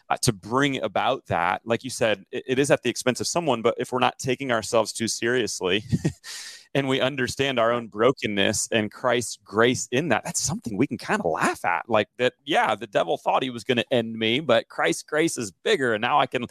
uh, 0.09 0.17
to 0.23 0.33
bring 0.33 0.83
about 0.83 1.27
that. 1.27 1.61
Like 1.65 1.85
you 1.85 1.91
said, 1.91 2.25
it, 2.33 2.45
it 2.47 2.59
is 2.59 2.71
at 2.71 2.83
the 2.83 2.89
expense 2.89 3.21
of 3.21 3.27
someone, 3.27 3.61
but 3.61 3.75
if 3.77 3.93
we're 3.93 3.99
not 3.99 4.19
taking 4.19 4.51
ourselves 4.51 4.93
too 4.93 5.07
seriously, 5.07 5.85
and 6.75 6.89
we 6.89 7.01
understand 7.01 7.59
our 7.59 7.73
own 7.73 7.89
brokenness 7.89 8.69
and 8.73 8.91
Christ's 8.91 9.39
grace 9.45 9.89
in 9.91 10.09
that, 10.09 10.25
that's 10.25 10.41
something 10.41 10.77
we 10.77 10.87
can 10.87 10.99
kind 10.99 11.21
of 11.21 11.31
laugh 11.31 11.65
at. 11.65 11.89
Like 11.89 12.09
that, 12.19 12.35
yeah, 12.45 12.75
the 12.75 12.87
devil 12.87 13.17
thought 13.17 13.43
he 13.43 13.51
was 13.51 13.65
going 13.65 13.79
to 13.79 13.93
end 13.93 14.15
me, 14.15 14.41
but 14.41 14.69
Christ's 14.69 15.03
grace 15.03 15.39
is 15.39 15.51
bigger. 15.51 15.95
And 15.95 16.03
now 16.03 16.19
I 16.19 16.27
can 16.27 16.47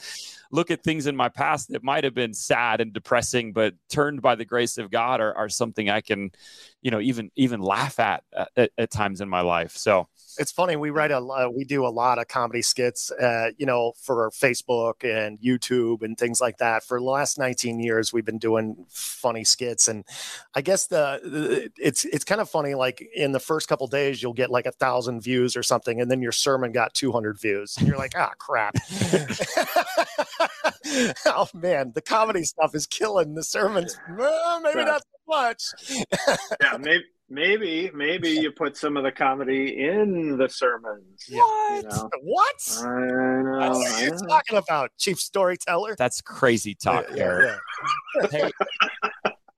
look 0.51 0.71
at 0.71 0.83
things 0.83 1.07
in 1.07 1.15
my 1.15 1.29
past 1.29 1.69
that 1.69 1.83
might 1.83 2.03
have 2.03 2.13
been 2.13 2.33
sad 2.33 2.81
and 2.81 2.93
depressing, 2.93 3.53
but 3.53 3.73
turned 3.89 4.21
by 4.21 4.35
the 4.35 4.45
grace 4.45 4.77
of 4.77 4.91
God 4.91 5.21
are, 5.21 5.35
are 5.35 5.49
something 5.49 5.89
I 5.89 6.01
can, 6.01 6.31
you 6.81 6.91
know, 6.91 6.99
even 6.99 7.31
even 7.35 7.61
laugh 7.61 7.99
at, 7.99 8.23
uh, 8.35 8.45
at 8.55 8.71
at 8.77 8.91
times 8.91 9.21
in 9.21 9.29
my 9.29 9.41
life. 9.41 9.75
So 9.75 10.07
it's 10.39 10.51
funny 10.51 10.75
we 10.75 10.89
write 10.89 11.11
a 11.11 11.17
uh, 11.17 11.49
we 11.53 11.63
do 11.63 11.85
a 11.85 11.89
lot 11.89 12.19
of 12.19 12.27
comedy 12.27 12.61
skits 12.61 13.11
uh, 13.11 13.51
you 13.57 13.65
know 13.65 13.93
for 14.01 14.29
facebook 14.31 15.03
and 15.03 15.39
youtube 15.39 16.01
and 16.01 16.17
things 16.17 16.41
like 16.41 16.57
that. 16.57 16.83
For 16.83 16.99
the 16.99 17.05
last 17.05 17.37
19 17.37 17.79
years 17.79 18.13
we've 18.13 18.25
been 18.25 18.37
doing 18.37 18.85
funny 18.89 19.43
skits 19.43 19.87
and 19.87 20.05
i 20.55 20.61
guess 20.61 20.87
the, 20.87 21.19
the 21.23 21.71
it's 21.77 22.05
it's 22.05 22.23
kind 22.23 22.41
of 22.41 22.49
funny 22.49 22.73
like 22.75 23.01
in 23.15 23.31
the 23.31 23.39
first 23.39 23.67
couple 23.67 23.87
days 23.87 24.21
you'll 24.21 24.33
get 24.33 24.49
like 24.49 24.65
a 24.65 24.71
thousand 24.71 25.21
views 25.21 25.55
or 25.55 25.63
something 25.63 26.01
and 26.01 26.09
then 26.09 26.21
your 26.21 26.31
sermon 26.31 26.71
got 26.71 26.93
200 26.93 27.39
views 27.39 27.75
and 27.77 27.87
you're 27.87 27.97
like 27.97 28.13
ah 28.17 28.31
crap. 28.37 28.75
Oh 31.25 31.47
man 31.53 31.91
the 31.93 32.01
comedy 32.01 32.43
stuff 32.43 32.73
is 32.73 32.87
killing 32.87 33.35
the 33.35 33.43
sermons. 33.43 33.99
Well, 34.17 34.61
maybe 34.61 34.85
not 34.85 35.01
so 35.01 35.17
much. 35.27 35.63
Yeah 36.61 36.77
maybe 36.77 37.03
maybe 37.29 37.91
maybe 37.93 38.29
you 38.29 38.51
put 38.51 38.77
some 38.77 38.97
of 38.97 39.03
the 39.03 39.11
comedy 39.11 39.85
in 39.87 40.37
the 40.37 40.49
sermons. 40.49 41.25
What? 41.29 41.83
You 41.83 41.89
know? 41.89 42.09
What? 42.21 42.79
I 42.79 42.83
know. 42.83 43.69
What 43.69 43.91
are 43.91 44.03
you 44.03 44.11
talking 44.27 44.57
about, 44.57 44.91
chief 44.97 45.19
storyteller? 45.19 45.95
That's 45.97 46.21
crazy 46.21 46.75
talk 46.75 47.07
there. 47.09 47.59
Yeah, 48.15 48.21
yeah. 48.21 48.27
hey, 48.31 48.51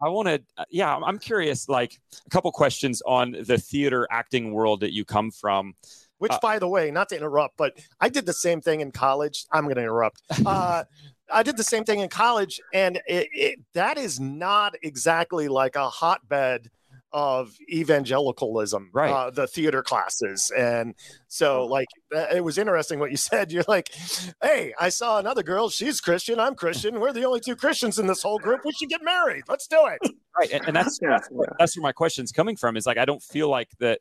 I 0.02 0.08
want 0.10 0.28
to, 0.30 0.42
uh, 0.58 0.66
yeah, 0.70 0.96
I'm 0.96 1.20
curious. 1.20 1.68
Like 1.68 2.00
a 2.26 2.30
couple 2.30 2.52
questions 2.52 3.02
on 3.06 3.36
the 3.46 3.58
theater 3.58 4.08
acting 4.10 4.54
world 4.54 4.80
that 4.82 4.94
you 4.94 5.06
come 5.06 5.32
from. 5.32 5.74
Which, 6.20 6.32
uh, 6.32 6.40
by 6.42 6.60
the 6.60 6.68
way, 6.68 6.92
not 6.92 7.10
to 7.10 7.18
interrupt, 7.18 7.58
but 7.58 7.78
I 8.00 8.10
did 8.10 8.26
the 8.26 8.34
same 8.34 8.62
thing 8.62 8.82
in 8.82 8.92
college. 8.92 9.46
I'm 9.52 9.64
going 9.64 9.76
to 9.76 9.82
interrupt. 9.82 10.22
Uh, 10.46 10.84
I 11.32 11.44
did 11.44 11.58
the 11.58 11.64
same 11.64 11.84
thing 11.84 12.00
in 12.00 12.10
college, 12.10 12.60
and 12.74 12.96
it, 13.06 13.28
it, 13.32 13.60
that 13.74 14.00
is 14.00 14.20
not 14.20 14.74
exactly 14.82 15.48
like 15.48 15.76
a 15.76 15.88
hotbed 15.88 16.72
of 17.12 17.56
evangelicalism, 17.72 18.90
right? 18.94 19.12
Uh, 19.12 19.30
the 19.30 19.48
theater 19.48 19.82
classes, 19.82 20.52
and 20.56 20.96
so 21.28 21.66
like 21.66 21.88
it 22.12 22.44
was 22.44 22.58
interesting 22.58 23.00
what 23.00 23.12
you 23.12 23.18
said. 23.30 23.52
You're 23.52 23.66
like, 23.68 23.94
"Hey, 24.42 24.74
I 24.80 24.90
saw 24.90 25.20
another 25.20 25.44
girl. 25.44 25.70
She's 25.70 26.02
Christian. 26.02 26.40
I'm 26.40 26.56
Christian. 26.56 27.00
We're 27.00 27.14
the 27.14 27.26
only 27.26 27.40
two 27.40 27.56
Christians 27.56 28.00
in 28.00 28.08
this 28.08 28.22
whole 28.22 28.40
group. 28.40 28.62
We 28.66 28.72
should 28.72 28.90
get 28.90 29.04
married. 29.04 29.44
Let's 29.48 29.68
do 29.68 29.88
it." 29.88 30.00
Right, 30.38 30.52
and, 30.52 30.68
and 30.68 30.76
that's 30.76 31.00
yeah, 31.04 31.10
that's, 31.12 31.28
where, 31.30 31.56
that's 31.58 31.78
where 31.78 31.84
my 31.84 31.92
question's 31.92 32.32
coming 32.32 32.56
from. 32.56 32.78
Is 32.78 32.86
like 32.86 32.98
I 32.98 33.06
don't 33.06 33.24
feel 33.24 33.50
like 33.50 33.70
that 33.80 34.00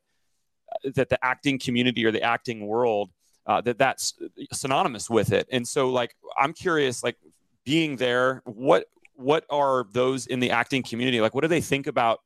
that 0.95 1.09
the 1.09 1.25
acting 1.25 1.59
community 1.59 2.05
or 2.05 2.11
the 2.11 2.23
acting 2.23 2.67
world 2.67 3.11
uh, 3.49 3.63
that 3.63 3.79
that's 3.79 4.15
synonymous 4.53 5.09
with 5.09 5.33
it. 5.33 5.49
And 5.51 5.67
so 5.67 5.89
like 5.89 6.15
I'm 6.39 6.53
curious, 6.53 7.03
like 7.03 7.17
being 7.65 7.97
there, 7.97 8.43
what 8.45 8.85
what 9.15 9.45
are 9.51 9.87
those 9.91 10.27
in 10.27 10.39
the 10.39 10.51
acting 10.51 10.83
community 10.83 11.21
like? 11.21 11.35
What 11.35 11.41
do 11.41 11.49
they 11.49 11.63
think 11.63 11.87
about? 11.87 12.21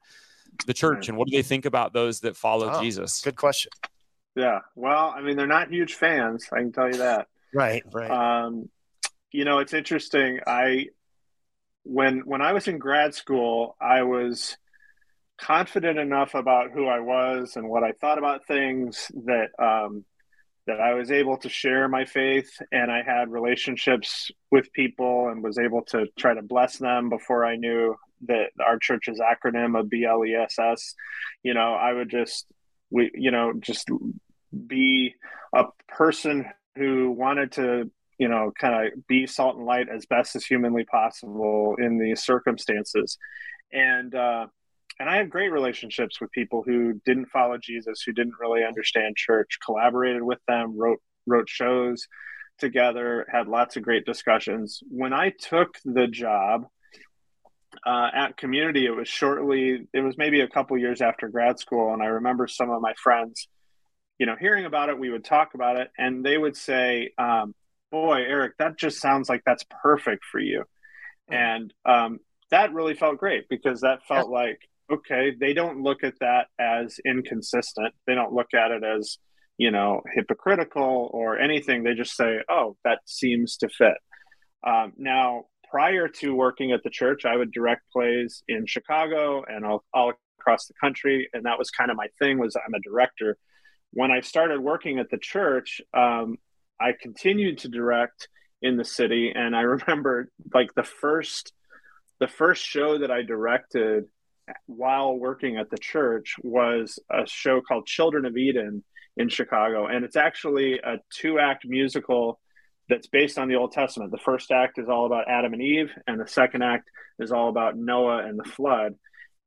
The 0.67 0.75
church 0.75 1.09
and 1.09 1.17
what 1.17 1.29
do 1.29 1.37
they 1.37 1.43
think 1.43 1.65
about 1.65 1.93
those 1.93 2.21
that 2.21 2.37
follow 2.37 2.71
oh, 2.73 2.81
Jesus? 2.81 3.21
Good 3.21 3.37
question. 3.37 3.71
Yeah. 4.35 4.61
Well, 4.75 5.13
I 5.15 5.21
mean, 5.23 5.37
they're 5.37 5.47
not 5.47 5.71
huge 5.71 5.95
fans. 5.95 6.47
I 6.53 6.59
can 6.59 6.73
tell 6.73 6.89
you 6.89 6.99
that. 6.99 7.29
Right. 7.55 7.83
Right. 7.93 8.11
Um, 8.11 8.69
you 9.31 9.45
know, 9.45 9.59
it's 9.59 9.75
interesting. 9.75 10.41
I, 10.47 10.87
when, 11.85 12.21
when 12.21 12.41
I 12.41 12.53
was 12.53 12.69
in 12.69 12.79
grad 12.79 13.15
school, 13.15 13.77
I 13.81 14.03
was 14.03 14.57
confident 15.39 15.99
enough 15.99 16.35
about 16.35 16.71
who 16.71 16.87
I 16.87 17.01
was 17.01 17.57
and 17.57 17.69
what 17.69 17.83
I 17.83 17.93
thought 17.93 18.19
about 18.19 18.47
things 18.47 19.11
that, 19.27 19.49
um, 19.59 20.05
that 20.67 20.81
I 20.81 20.95
was 20.95 21.11
able 21.11 21.39
to 21.39 21.49
share 21.49 21.89
my 21.89 22.05
faith 22.05 22.51
and 22.71 22.91
I 22.91 23.03
had 23.03 23.31
relationships 23.31 24.31
with 24.51 24.73
people 24.73 25.29
and 25.29 25.43
was 25.43 25.59
able 25.59 25.83
to 25.87 26.07
try 26.17 26.35
to 26.35 26.43
bless 26.43 26.79
them 26.79 27.09
before 27.09 27.45
I 27.45 27.57
knew 27.57 27.97
that 28.27 28.51
our 28.65 28.79
church's 28.79 29.21
acronym 29.21 29.79
of 29.79 29.91
BLESS, 29.91 30.95
you 31.43 31.55
know, 31.55 31.75
I 31.75 31.93
would 31.93 32.11
just 32.11 32.47
we 32.91 33.11
you 33.15 33.31
know 33.31 33.53
just 33.59 33.89
be 34.67 35.15
a 35.55 35.65
person 35.89 36.47
who 36.77 37.11
wanted 37.11 37.53
to 37.53 37.91
you 38.19 38.29
know 38.29 38.53
kind 38.59 38.87
of 38.87 39.07
be 39.07 39.27
salt 39.27 39.57
and 39.57 39.67
light 39.67 39.89
as 39.89 40.07
best 40.07 40.37
as 40.37 40.45
humanly 40.45 40.85
possible 40.85 41.75
in 41.79 41.99
these 41.99 42.23
circumstances 42.23 43.17
and 43.73 44.15
uh 44.15 44.47
and 45.01 45.09
I 45.09 45.17
had 45.17 45.31
great 45.31 45.51
relationships 45.51 46.21
with 46.21 46.31
people 46.33 46.63
who 46.65 47.01
didn't 47.05 47.31
follow 47.31 47.57
Jesus, 47.57 48.03
who 48.03 48.13
didn't 48.13 48.35
really 48.39 48.63
understand 48.63 49.17
church, 49.17 49.59
collaborated 49.65 50.23
with 50.23 50.39
them, 50.47 50.77
wrote 50.77 51.01
wrote 51.27 51.49
shows 51.49 52.07
together, 52.59 53.27
had 53.33 53.49
lots 53.49 53.77
of 53.77 53.83
great 53.83 54.05
discussions. 54.05 54.81
When 54.89 55.13
I 55.13 55.31
took 55.31 55.79
the 55.85 56.07
job 56.07 56.67
uh, 57.87 58.09
at 58.15 58.37
community, 58.37 58.87
it 58.87 58.95
was 58.95 59.09
shortly, 59.09 59.87
it 59.93 60.01
was 60.01 60.17
maybe 60.17 60.41
a 60.41 60.49
couple 60.49 60.79
years 60.79 61.01
after 61.01 61.29
grad 61.29 61.59
school. 61.59 61.93
And 61.93 62.03
I 62.03 62.07
remember 62.07 62.47
some 62.47 62.71
of 62.71 62.81
my 62.81 62.95
friends, 63.03 63.49
you 64.19 64.27
know, 64.27 64.37
hearing 64.39 64.67
about 64.67 64.89
it, 64.89 64.99
we 64.99 65.11
would 65.11 65.25
talk 65.25 65.55
about 65.55 65.81
it, 65.81 65.91
and 65.99 66.25
they 66.25 66.39
would 66.39 66.57
say, 66.57 67.13
um, 67.19 67.55
Boy, 67.91 68.23
Eric, 68.27 68.55
that 68.59 68.79
just 68.79 69.01
sounds 69.01 69.29
like 69.29 69.43
that's 69.45 69.65
perfect 69.83 70.25
for 70.25 70.41
you. 70.41 70.65
Mm-hmm. 71.31 71.35
And 71.35 71.75
um, 71.85 72.19
that 72.51 72.73
really 72.73 72.95
felt 72.95 73.19
great 73.19 73.49
because 73.51 73.83
that 73.83 74.07
felt 74.07 74.31
yeah. 74.31 74.39
like, 74.39 74.61
okay, 74.91 75.33
they 75.39 75.53
don't 75.53 75.83
look 75.83 76.03
at 76.03 76.19
that 76.21 76.47
as 76.59 76.99
inconsistent. 77.05 77.95
They 78.07 78.15
don't 78.15 78.33
look 78.33 78.55
at 78.55 78.71
it 78.71 78.83
as, 78.83 79.19
you 79.59 79.71
know, 79.71 80.03
hypocritical 80.15 81.11
or 81.13 81.39
anything. 81.39 81.83
They 81.83 81.95
just 81.95 82.17
say, 82.17 82.39
oh, 82.49 82.77
that 82.85 83.01
seems 83.05 83.59
to 83.59 83.69
fit. 83.69 83.99
Um, 84.67 84.93
now, 84.97 85.47
prior 85.73 86.07
to 86.07 86.35
working 86.35 86.71
at 86.73 86.83
the 86.85 86.91
church, 86.91 87.25
I 87.25 87.35
would 87.35 87.51
direct 87.51 87.91
plays 87.91 88.45
in 88.47 88.67
Chicago 88.67 89.43
and 89.49 89.65
all, 89.65 89.83
all 89.95 90.13
across 90.39 90.67
the 90.67 90.75
country, 90.79 91.31
and 91.33 91.47
that 91.47 91.59
was 91.59 91.71
kind 91.71 91.91
of 91.91 91.97
my 91.97 92.09
thing. 92.19 92.39
Was 92.39 92.55
I'm 92.57 92.75
a 92.75 92.81
director. 92.81 93.39
When 93.95 94.11
I 94.11 94.21
started 94.21 94.61
working 94.61 94.99
at 94.99 95.11
the 95.11 95.17
church, 95.17 95.81
um, 95.95 96.37
I 96.79 96.93
continued 97.01 97.59
to 97.59 97.69
direct 97.69 98.29
in 98.61 98.77
the 98.77 98.85
city, 98.85 99.33
and 99.35 99.57
I 99.57 99.61
remember 99.77 100.31
like 100.53 100.75
the 100.75 100.85
first 100.85 101.53
the 102.21 102.29
first 102.29 102.65
show 102.65 102.99
that 102.99 103.11
I 103.11 103.23
directed 103.23 104.05
while 104.67 105.17
working 105.17 105.57
at 105.57 105.71
the 105.71 105.79
church 105.79 106.37
was 106.43 106.99
a 107.11 107.27
show 107.27 107.63
called 107.67 107.87
Children 107.87 108.27
of 108.27 108.37
Eden 108.37 108.85
in 109.17 109.31
Chicago, 109.31 109.87
and 109.87 110.05
it's 110.05 110.17
actually 110.17 110.81
a 110.81 110.99
two 111.11 111.39
act 111.39 111.65
musical 111.67 112.39
that's 112.89 113.07
based 113.07 113.39
on 113.39 113.49
the 113.49 113.57
Old 113.57 113.73
Testament. 113.73 114.11
The 114.11 114.19
first 114.19 114.51
act 114.51 114.79
is 114.79 114.89
all 114.89 115.07
about 115.07 115.29
Adam 115.29 115.53
and 115.53 115.63
Eve, 115.63 115.91
and 116.07 116.21
the 116.21 116.27
second 116.27 116.63
act 116.63 116.89
is 117.19 117.33
all 117.33 117.49
about 117.49 117.77
Noah 117.77 118.27
and 118.27 118.39
the 118.39 118.49
flood. 118.49 118.95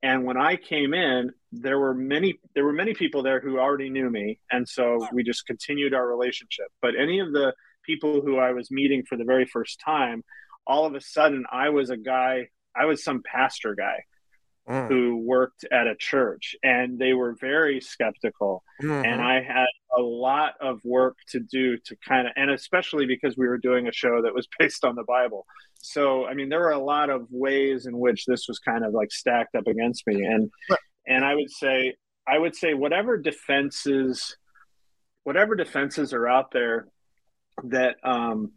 And 0.02 0.24
when 0.24 0.38
I 0.38 0.56
came 0.56 0.93
in, 0.93 1.32
there 1.52 1.80
were 1.80 1.93
many 1.93 2.39
there 2.54 2.65
were 2.65 2.74
many 2.74 2.93
people 2.93 3.24
there 3.24 3.39
who 3.39 3.60
already 3.60 3.89
knew 3.89 4.10
me, 4.10 4.39
and 4.52 4.67
so 4.67 5.08
we 5.13 5.24
just 5.24 5.45
continued 5.45 5.93
our 5.93 6.08
relationship. 6.08 6.67
But 6.82 6.91
any 7.00 7.19
of 7.19 7.32
the 7.32 7.54
people 7.84 8.21
who 8.21 8.38
I 8.38 8.52
was 8.52 8.71
meeting 8.71 9.04
for 9.08 9.17
the 9.17 9.24
very 9.24 9.45
first 9.45 9.80
time, 9.84 10.24
all 10.67 10.86
of 10.86 10.95
a 10.95 11.02
sudden 11.02 11.45
I 11.52 11.69
was 11.69 11.89
a 11.89 11.98
guy, 11.98 12.50
I 12.76 12.86
was 12.86 13.04
some 13.04 13.21
pastor 13.24 13.76
guy 13.76 14.04
mm. 14.67 14.88
who 14.88 15.17
worked 15.17 15.65
at 15.71 15.88
a 15.88 15.95
church 15.98 16.56
and 16.63 17.00
they 17.00 17.13
were 17.13 17.36
very 17.39 17.82
skeptical 17.82 18.63
mm-hmm. 18.82 19.06
and 19.06 19.21
i 19.21 19.41
had 19.41 19.67
a 19.97 20.01
lot 20.01 20.53
of 20.62 20.79
work 20.84 21.17
to 21.27 21.39
do 21.39 21.77
to 21.86 21.95
kind 22.08 22.27
of 22.27 22.34
and 22.36 22.51
especially 22.51 23.05
because 23.05 23.38
we 23.38 23.47
were 23.47 23.58
doing 23.58 23.88
a 23.88 23.91
show 23.91 24.21
that 24.21 24.34
was 24.34 24.47
based 24.60 24.84
on 24.84 24.95
the 24.95 25.03
bible 25.03 25.45
so 25.75 26.25
i 26.25 26.34
mean 26.34 26.49
there 26.49 26.60
were 26.60 26.71
a 26.71 26.84
lot 26.84 27.10
of 27.10 27.27
ways 27.29 27.86
in 27.86 27.97
which 27.97 28.25
this 28.25 28.45
was 28.47 28.60
kind 28.60 28.84
of 28.84 28.93
like 28.93 29.12
stacked 29.12 29.55
up 29.55 29.67
against 29.67 30.05
me 30.08 30.23
and 30.23 30.49
right. 30.69 30.79
and 31.08 31.23
i 31.23 31.34
would 31.34 31.51
say 31.51 31.93
i 32.27 32.38
would 32.38 32.55
say 32.55 32.73
whatever 32.73 33.17
defenses 33.17 34.38
whatever 35.23 35.55
defenses 35.55 36.13
are 36.13 36.27
out 36.27 36.51
there 36.51 36.88
that 37.63 37.95
um 38.03 38.51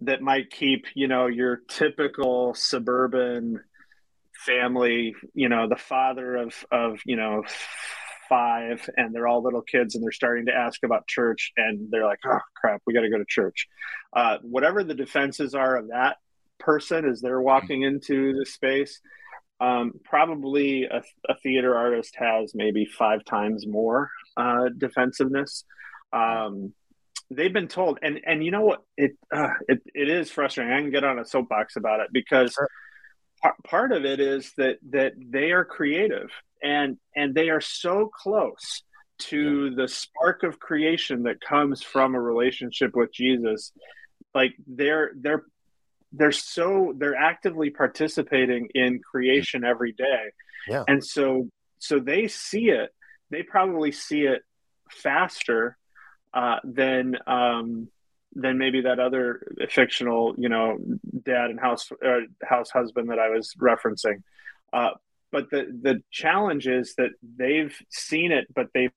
that 0.00 0.20
might 0.20 0.50
keep 0.50 0.84
you 0.94 1.08
know 1.08 1.26
your 1.26 1.60
typical 1.68 2.52
suburban 2.54 3.60
family, 4.44 5.14
you 5.34 5.48
know, 5.48 5.68
the 5.68 5.76
father 5.76 6.36
of 6.36 6.54
of 6.70 7.00
you 7.04 7.16
know 7.16 7.42
five, 8.28 8.88
and 8.96 9.14
they're 9.14 9.26
all 9.26 9.42
little 9.42 9.62
kids, 9.62 9.94
and 9.94 10.04
they're 10.04 10.12
starting 10.12 10.46
to 10.46 10.54
ask 10.54 10.82
about 10.84 11.06
church, 11.06 11.52
and 11.56 11.90
they're 11.90 12.04
like, 12.04 12.20
"Oh 12.24 12.40
crap, 12.54 12.82
we 12.86 12.94
got 12.94 13.02
to 13.02 13.10
go 13.10 13.18
to 13.18 13.24
church." 13.28 13.68
Uh, 14.12 14.38
whatever 14.42 14.84
the 14.84 14.94
defenses 14.94 15.54
are 15.54 15.76
of 15.76 15.88
that 15.88 16.16
person 16.58 17.04
as 17.04 17.20
they're 17.20 17.40
walking 17.40 17.82
into 17.82 18.34
the 18.38 18.46
space, 18.46 19.00
um, 19.60 19.92
probably 20.04 20.84
a, 20.84 21.02
a, 21.28 21.36
theater 21.42 21.76
artist 21.76 22.14
has 22.16 22.52
maybe 22.54 22.84
five 22.84 23.24
times 23.24 23.66
more 23.66 24.10
uh, 24.36 24.68
defensiveness. 24.76 25.64
Um, 26.12 26.72
they've 27.30 27.52
been 27.52 27.68
told, 27.68 27.98
and 28.02 28.20
and 28.24 28.44
you 28.44 28.50
know 28.50 28.62
what, 28.62 28.82
it 28.96 29.12
uh, 29.32 29.54
it 29.68 29.82
it 29.94 30.08
is 30.08 30.30
frustrating. 30.30 30.72
I 30.72 30.80
can 30.80 30.90
get 30.90 31.04
on 31.04 31.18
a 31.18 31.24
soapbox 31.24 31.76
about 31.76 32.00
it 32.00 32.08
because. 32.12 32.52
Sure 32.52 32.68
part 33.64 33.92
of 33.92 34.04
it 34.04 34.20
is 34.20 34.52
that 34.56 34.78
that 34.90 35.12
they 35.18 35.52
are 35.52 35.64
creative 35.64 36.30
and 36.62 36.98
and 37.14 37.34
they 37.34 37.50
are 37.50 37.60
so 37.60 38.10
close 38.12 38.82
to 39.18 39.66
yeah. 39.66 39.76
the 39.76 39.88
spark 39.88 40.42
of 40.42 40.58
creation 40.58 41.24
that 41.24 41.40
comes 41.40 41.82
from 41.82 42.14
a 42.14 42.20
relationship 42.20 42.94
with 42.94 43.12
Jesus. 43.12 43.72
Like 44.34 44.54
they're 44.66 45.12
they're 45.16 45.44
they're 46.12 46.32
so 46.32 46.94
they're 46.96 47.16
actively 47.16 47.70
participating 47.70 48.68
in 48.74 49.00
creation 49.00 49.64
every 49.64 49.92
day. 49.92 50.32
Yeah. 50.68 50.84
And 50.86 51.04
so 51.04 51.48
so 51.78 51.98
they 51.98 52.28
see 52.28 52.70
it 52.70 52.92
they 53.30 53.42
probably 53.42 53.92
see 53.92 54.22
it 54.22 54.42
faster 54.90 55.76
uh, 56.32 56.58
than 56.64 57.16
um, 57.26 57.88
than 58.36 58.58
maybe 58.58 58.82
that 58.82 59.00
other 59.00 59.40
fictional, 59.70 60.34
you 60.36 60.48
know, 60.48 60.78
dad 61.24 61.50
and 61.50 61.58
house 61.58 61.90
uh, 62.04 62.20
house 62.44 62.70
husband 62.70 63.10
that 63.10 63.18
I 63.18 63.30
was 63.30 63.54
referencing. 63.58 64.22
Uh, 64.72 64.90
but 65.32 65.50
the 65.50 65.66
the 65.82 66.02
challenge 66.10 66.66
is 66.66 66.94
that 66.96 67.10
they've 67.22 67.74
seen 67.90 68.32
it, 68.32 68.46
but 68.54 68.66
they've 68.74 68.92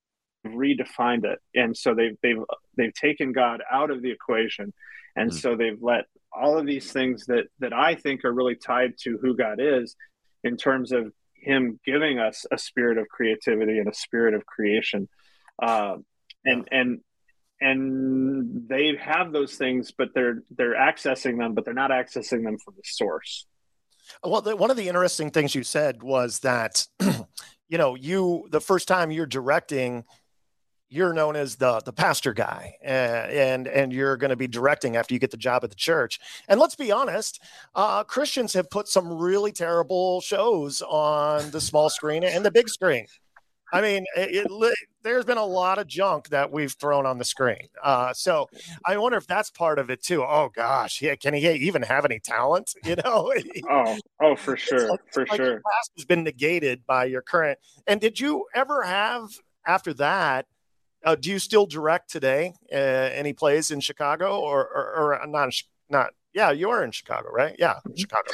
redefined 0.46 1.26
it, 1.26 1.40
and 1.56 1.76
so 1.76 1.96
they've 1.96 2.18
they've 2.22 2.44
they've 2.78 2.94
taken 2.94 3.32
God 3.32 3.62
out 3.72 3.92
of 3.92 4.02
the 4.02 4.12
equation, 4.12 4.74
and 5.16 5.32
mm. 5.32 5.34
so 5.34 5.56
they've 5.56 5.82
let 5.82 6.06
all 6.32 6.58
of 6.58 6.66
these 6.66 6.92
things 6.92 7.26
that 7.28 7.46
that 7.60 7.74
I 7.74 7.96
think 7.96 8.26
are 8.26 8.34
really 8.34 8.56
tied 8.56 8.98
to 9.04 9.18
who 9.22 9.36
God 9.36 9.60
is, 9.60 9.96
in 10.44 10.58
terms 10.58 10.92
of 10.92 11.14
Him 11.34 11.80
giving 11.86 12.20
us 12.20 12.46
a 12.52 12.58
spirit 12.58 12.98
of 12.98 13.08
creativity 13.08 13.80
and 13.80 13.88
a 13.88 13.94
spirit 13.94 14.34
of 14.34 14.46
creation. 14.46 15.08
Uh, 15.62 15.98
and 16.46 16.68
and 16.72 17.00
and 17.62 18.68
they 18.68 18.96
have 18.96 19.32
those 19.32 19.56
things 19.56 19.92
but 19.92 20.10
they're 20.14 20.44
they're 20.52 20.76
accessing 20.76 21.38
them 21.38 21.54
but 21.54 21.66
they're 21.66 21.74
not 21.74 21.92
accessing 21.92 22.44
them 22.44 22.58
from 22.58 22.74
the 22.76 22.84
source. 22.84 23.46
Well 24.24 24.42
the, 24.42 24.56
one 24.56 24.72
of 24.72 24.78
the 24.78 24.88
interesting 24.88 25.32
things 25.32 25.56
you 25.56 25.64
said 25.64 26.02
was 26.04 26.40
that 26.40 26.88
you 27.70 27.78
know 27.78 27.96
you 27.96 28.48
the 28.50 28.62
first 28.62 28.88
time 28.88 29.12
you're 29.12 29.26
directing 29.26 30.06
you're 30.90 31.14
known 31.14 31.36
as 31.36 31.58
the 31.58 31.80
the 31.82 31.94
pastor 31.94 32.34
guy 32.34 32.76
and 32.82 33.68
and 33.68 33.94
you're 33.94 34.18
going 34.18 34.32
to 34.32 34.36
be 34.36 34.48
directing 34.48 34.96
after 34.96 35.14
you 35.14 35.20
get 35.20 35.32
the 35.32 35.38
job 35.38 35.64
at 35.64 35.70
the 35.70 35.76
church. 35.76 36.20
And 36.48 36.60
let's 36.60 36.76
be 36.76 36.92
honest 36.92 37.42
uh, 37.76 38.04
christians 38.04 38.54
have 38.54 38.70
put 38.70 38.88
some 38.88 39.14
really 39.14 39.52
terrible 39.52 40.22
shows 40.22 40.82
on 40.82 41.52
the 41.52 41.62
small 41.62 41.90
screen 41.90 42.24
and 42.24 42.44
the 42.44 42.52
big 42.52 42.70
screen 42.70 43.06
I 43.72 43.82
mean, 43.82 44.06
it, 44.16 44.48
it, 44.48 44.76
there's 45.04 45.26
been 45.26 45.38
a 45.38 45.46
lot 45.46 45.78
of 45.78 45.88
junk 45.88 46.30
that 46.30 46.52
we've 46.52 46.72
thrown 46.72 47.06
on 47.06 47.18
the 47.18 47.26
screen. 47.26 47.68
Uh, 47.84 48.14
so 48.14 48.50
I 48.86 48.98
wonder 48.98 49.18
if 49.18 49.28
that's 49.28 49.50
part 49.52 49.80
of 49.80 49.90
it 49.90 50.02
too. 50.02 50.24
Oh 50.24 50.50
gosh, 50.54 51.02
yeah, 51.02 51.16
can 51.16 51.34
he 51.34 51.48
even 51.48 51.82
have 51.84 52.06
any 52.06 52.20
talent? 52.20 52.74
You 52.90 52.96
know? 52.96 53.32
oh, 53.70 53.98
oh, 54.20 54.36
for 54.36 54.58
sure, 54.58 54.90
like, 54.90 55.02
for 55.14 55.26
like 55.28 55.38
sure. 55.38 55.62
past 55.62 55.92
has 55.96 56.06
been 56.06 56.24
negated 56.24 56.86
by 56.88 57.06
your 57.06 57.22
current. 57.22 57.60
And 57.86 58.02
did 58.02 58.20
you 58.20 58.46
ever 58.56 58.82
have 58.82 59.30
after 59.68 59.94
that? 59.96 60.48
Uh, 61.06 61.16
do 61.16 61.30
you 61.30 61.38
still 61.38 61.68
direct 61.68 62.10
today? 62.10 62.54
Uh, 62.74 62.76
any 62.76 63.34
plays 63.34 63.70
in 63.70 63.80
Chicago 63.80 64.40
or, 64.40 64.62
or, 64.62 65.22
or 65.22 65.28
not? 65.28 65.54
Not 65.88 66.14
yeah, 66.34 66.52
you 66.52 66.70
are 66.70 66.84
in 66.84 66.92
Chicago, 66.92 67.30
right? 67.32 67.56
Yeah, 67.58 67.74
mm-hmm. 67.74 67.96
Chicago. 67.96 68.32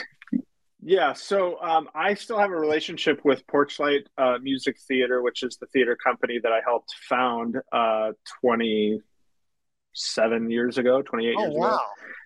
Yeah, 0.88 1.14
so 1.14 1.60
um, 1.62 1.90
I 1.96 2.14
still 2.14 2.38
have 2.38 2.52
a 2.52 2.56
relationship 2.56 3.26
with 3.26 3.48
Porchlight 3.48 4.06
uh, 4.20 4.38
Music 4.40 4.78
Theater, 4.88 5.24
which 5.24 5.42
is 5.42 5.58
the 5.58 5.66
theater 5.66 5.96
company 5.96 6.38
that 6.44 6.52
I 6.52 6.60
helped 6.64 6.94
found 7.10 7.58
uh, 7.72 8.12
27 8.42 10.52
years 10.52 10.78
ago, 10.78 11.02
28 11.02 11.36
oh, 11.36 11.42
years 11.42 11.54
wow. 11.56 11.68
ago. 11.70 11.80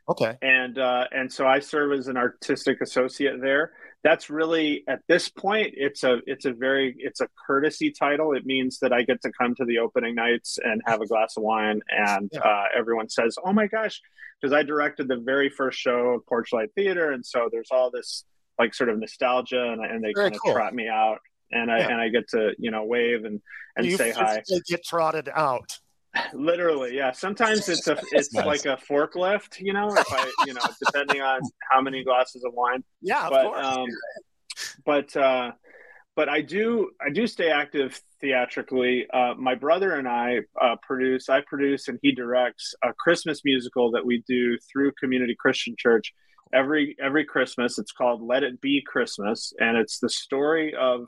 Okay. 0.09 0.37
And 0.41 0.77
uh, 0.77 1.05
and 1.09 1.31
so 1.31 1.47
I 1.47 1.59
serve 1.59 1.97
as 1.97 2.09
an 2.09 2.17
artistic 2.17 2.81
associate 2.81 3.39
there. 3.39 3.71
That's 4.03 4.29
really 4.29 4.83
at 4.89 5.03
this 5.07 5.29
point 5.29 5.75
it's 5.77 6.03
a 6.03 6.17
it's 6.25 6.43
a 6.43 6.51
very 6.51 6.95
it's 6.97 7.21
a 7.21 7.29
courtesy 7.47 7.91
title. 7.91 8.33
It 8.33 8.45
means 8.45 8.79
that 8.79 8.91
I 8.91 9.03
get 9.03 9.21
to 9.21 9.31
come 9.31 9.55
to 9.55 9.63
the 9.63 9.77
opening 9.77 10.15
nights 10.15 10.59
and 10.61 10.81
have 10.85 10.99
a 10.99 11.07
glass 11.07 11.37
of 11.37 11.43
wine, 11.43 11.79
and 11.89 12.29
yeah. 12.33 12.41
uh, 12.41 12.65
everyone 12.77 13.07
says, 13.07 13.37
"Oh 13.41 13.53
my 13.53 13.67
gosh," 13.67 14.01
because 14.41 14.51
I 14.51 14.63
directed 14.63 15.07
the 15.07 15.15
very 15.15 15.49
first 15.49 15.79
show 15.79 16.15
of 16.15 16.25
Porchlight 16.25 16.73
Theater, 16.73 17.11
and 17.11 17.25
so 17.25 17.47
there's 17.49 17.71
all 17.71 17.89
this 17.89 18.25
like 18.59 18.75
sort 18.75 18.89
of 18.89 18.99
nostalgia 18.99 19.71
and, 19.71 19.83
and 19.83 20.03
they 20.03 20.11
Very 20.13 20.25
kind 20.25 20.35
of 20.35 20.41
cool. 20.41 20.53
trot 20.53 20.73
me 20.75 20.87
out 20.87 21.19
and 21.51 21.71
I 21.71 21.79
yeah. 21.79 21.87
and 21.89 22.01
I 22.01 22.09
get 22.09 22.27
to 22.29 22.51
you 22.57 22.71
know 22.71 22.83
wave 22.85 23.25
and 23.25 23.41
and 23.75 23.85
you 23.85 23.97
say 23.97 24.11
hi. 24.11 24.43
Get 24.67 24.83
trotted 24.83 25.29
out. 25.33 25.79
Literally, 26.33 26.95
yeah. 26.95 27.11
Sometimes 27.11 27.69
it's 27.69 27.87
a 27.87 27.97
it's 28.11 28.33
nice. 28.33 28.45
like 28.45 28.65
a 28.65 28.77
forklift, 28.81 29.59
you 29.59 29.73
know, 29.73 29.93
if 29.95 30.11
I 30.11 30.31
you 30.45 30.53
know 30.53 30.61
depending 30.85 31.21
on 31.21 31.41
how 31.69 31.81
many 31.81 32.03
glasses 32.03 32.43
of 32.43 32.53
wine. 32.53 32.83
Yeah, 33.01 33.29
but, 33.29 33.45
of 33.45 33.53
course. 33.53 33.65
Um, 33.65 33.87
but 34.85 35.15
uh, 35.15 35.51
but 36.15 36.29
I 36.29 36.41
do 36.41 36.91
I 37.01 37.09
do 37.11 37.27
stay 37.27 37.49
active 37.49 38.01
theatrically. 38.19 39.07
Uh, 39.13 39.35
my 39.37 39.55
brother 39.55 39.93
and 39.93 40.07
I 40.07 40.39
uh, 40.59 40.75
produce 40.81 41.29
I 41.29 41.41
produce 41.41 41.87
and 41.87 41.97
he 42.01 42.11
directs 42.11 42.73
a 42.83 42.93
Christmas 42.93 43.41
musical 43.45 43.91
that 43.91 44.05
we 44.05 44.23
do 44.27 44.57
through 44.71 44.91
Community 44.99 45.35
Christian 45.39 45.75
Church 45.77 46.13
every 46.53 46.95
every 47.01 47.25
Christmas. 47.25 47.79
It's 47.79 47.91
called 47.91 48.21
Let 48.21 48.43
It 48.43 48.61
Be 48.61 48.83
Christmas, 48.85 49.53
and 49.59 49.77
it's 49.77 49.99
the 49.99 50.09
story 50.09 50.73
of 50.79 51.07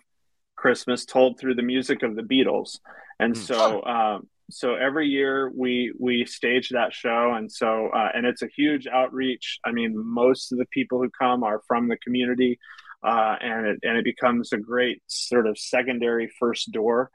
Christmas 0.56 1.06
told 1.06 1.40
through 1.40 1.56
the 1.56 1.64
music 1.64 2.04
of 2.04 2.16
the 2.16 2.22
Beatles. 2.22 2.80
And 3.20 3.36
hmm. 3.36 3.42
so, 3.42 3.84
um, 3.84 4.28
so 4.50 4.76
every 4.76 5.08
year 5.08 5.52
we 5.56 5.94
we 6.00 6.26
stage 6.26 6.70
that 6.70 6.94
show, 6.94 7.34
and 7.36 7.52
so 7.52 7.90
uh, 7.94 8.10
and 8.14 8.26
it's 8.26 8.42
a 8.42 8.50
huge 8.56 8.88
outreach. 8.88 9.60
I 9.66 9.72
mean, 9.72 9.94
most 9.96 10.52
of 10.52 10.58
the 10.58 10.68
people 10.72 11.00
who 11.02 11.10
come 11.10 11.44
are 11.44 11.62
from 11.68 11.88
the 11.88 11.98
community, 11.98 12.60
uh, 13.04 13.36
and 13.42 13.68
it 13.68 13.80
and 13.84 13.98
it 13.98 14.06
becomes 14.06 14.54
a 14.54 14.58
great 14.58 15.02
sort 15.08 15.48
of 15.48 15.58
secondary 15.58 16.32
first 16.40 16.72
door 16.72 17.10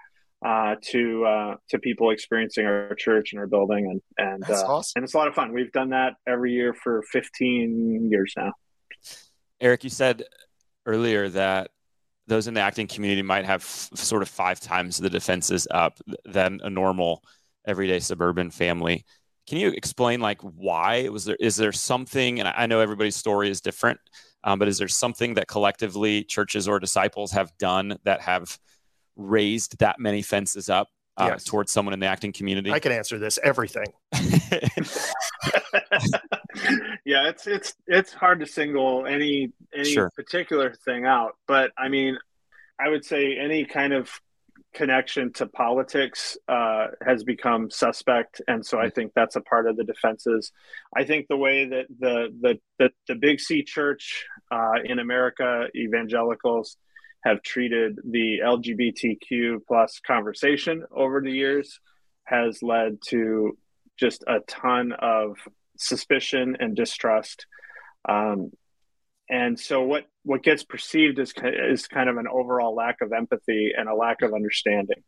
uh, 0.44 0.76
to 0.82 1.24
uh, 1.24 1.54
to 1.70 1.78
people 1.78 2.10
experiencing 2.10 2.66
our 2.66 2.94
church 2.94 3.32
and 3.32 3.40
our 3.40 3.46
building, 3.46 4.00
and 4.18 4.28
and 4.28 4.50
uh, 4.50 4.64
awesome. 4.66 4.92
and 4.96 5.04
it's 5.04 5.14
a 5.14 5.16
lot 5.16 5.28
of 5.28 5.34
fun. 5.34 5.52
We've 5.52 5.72
done 5.72 5.90
that 5.90 6.14
every 6.26 6.52
year 6.52 6.74
for 6.74 7.02
15 7.10 8.08
years 8.10 8.34
now. 8.36 8.52
Eric, 9.60 9.84
you 9.84 9.90
said 9.90 10.24
earlier 10.84 11.28
that 11.30 11.70
those 12.26 12.48
in 12.48 12.54
the 12.54 12.60
acting 12.60 12.86
community 12.86 13.22
might 13.22 13.44
have 13.44 13.62
f- 13.62 13.90
sort 13.94 14.22
of 14.22 14.28
five 14.28 14.60
times 14.60 14.98
the 14.98 15.08
defenses 15.08 15.66
up 15.70 15.98
than 16.24 16.60
a 16.62 16.70
normal 16.70 17.22
everyday 17.66 18.00
suburban 18.00 18.50
family. 18.50 19.04
Can 19.48 19.58
you 19.58 19.68
explain 19.68 20.20
like 20.20 20.40
why 20.42 21.08
was 21.08 21.24
there? 21.24 21.36
Is 21.38 21.56
there 21.56 21.72
something? 21.72 22.40
And 22.40 22.48
I 22.48 22.66
know 22.66 22.80
everybody's 22.80 23.16
story 23.16 23.48
is 23.48 23.60
different, 23.60 24.00
um, 24.44 24.58
but 24.58 24.68
is 24.68 24.76
there 24.78 24.88
something 24.88 25.34
that 25.34 25.48
collectively 25.48 26.24
churches 26.24 26.68
or 26.68 26.78
disciples 26.78 27.32
have 27.32 27.56
done 27.58 27.96
that 28.04 28.20
have 28.20 28.58
raised 29.16 29.78
that 29.78 29.98
many 29.98 30.22
fences 30.22 30.68
up 30.68 30.88
uh, 31.16 31.28
yes. 31.32 31.44
towards 31.44 31.72
someone 31.72 31.92
in 31.92 32.00
the 32.00 32.06
acting 32.06 32.32
community? 32.32 32.70
I 32.70 32.78
can 32.78 32.92
answer 32.92 33.18
this. 33.18 33.38
Everything. 33.42 33.86
yeah, 37.04 37.28
it's 37.28 37.46
it's 37.46 37.74
it's 37.86 38.12
hard 38.12 38.40
to 38.40 38.46
single 38.46 39.06
any 39.06 39.52
any 39.74 39.92
sure. 39.92 40.10
particular 40.14 40.74
thing 40.84 41.04
out, 41.04 41.36
but 41.46 41.70
I 41.76 41.88
mean, 41.88 42.18
I 42.78 42.88
would 42.88 43.04
say 43.04 43.36
any 43.38 43.64
kind 43.64 43.92
of 43.92 44.10
connection 44.74 45.32
to 45.32 45.46
politics 45.46 46.36
uh, 46.48 46.88
has 47.04 47.24
become 47.24 47.70
suspect, 47.70 48.42
and 48.46 48.64
so 48.64 48.78
I 48.78 48.86
mm. 48.86 48.94
think 48.94 49.12
that's 49.14 49.36
a 49.36 49.40
part 49.40 49.66
of 49.66 49.76
the 49.76 49.84
defenses. 49.84 50.52
I 50.94 51.04
think 51.04 51.26
the 51.28 51.36
way 51.36 51.66
that 51.66 51.86
the 51.98 52.28
the 52.40 52.58
the, 52.78 52.90
the 53.08 53.14
Big 53.14 53.40
C 53.40 53.62
Church 53.62 54.26
uh, 54.50 54.74
in 54.84 54.98
America, 54.98 55.66
evangelicals, 55.74 56.76
have 57.26 57.42
treated 57.42 57.98
the 58.08 58.38
LGBTQ 58.44 59.58
plus 59.66 60.00
conversation 60.06 60.84
over 60.94 61.20
the 61.20 61.32
years 61.32 61.80
has 62.22 62.62
led 62.62 62.98
to 63.08 63.58
just 63.98 64.22
a 64.28 64.38
ton 64.46 64.92
of 64.92 65.36
suspicion 65.76 66.56
and 66.60 66.76
distrust. 66.76 67.46
Um, 68.08 68.52
and 69.28 69.58
so 69.58 69.82
what 69.82 70.04
what 70.22 70.44
gets 70.44 70.62
perceived 70.62 71.18
as 71.18 71.34
is 71.42 71.88
kind 71.88 72.08
of 72.08 72.16
an 72.16 72.28
overall 72.32 72.76
lack 72.76 73.00
of 73.00 73.12
empathy 73.12 73.72
and 73.76 73.88
a 73.88 73.94
lack 73.94 74.22
of 74.22 74.32
understanding. 74.32 75.02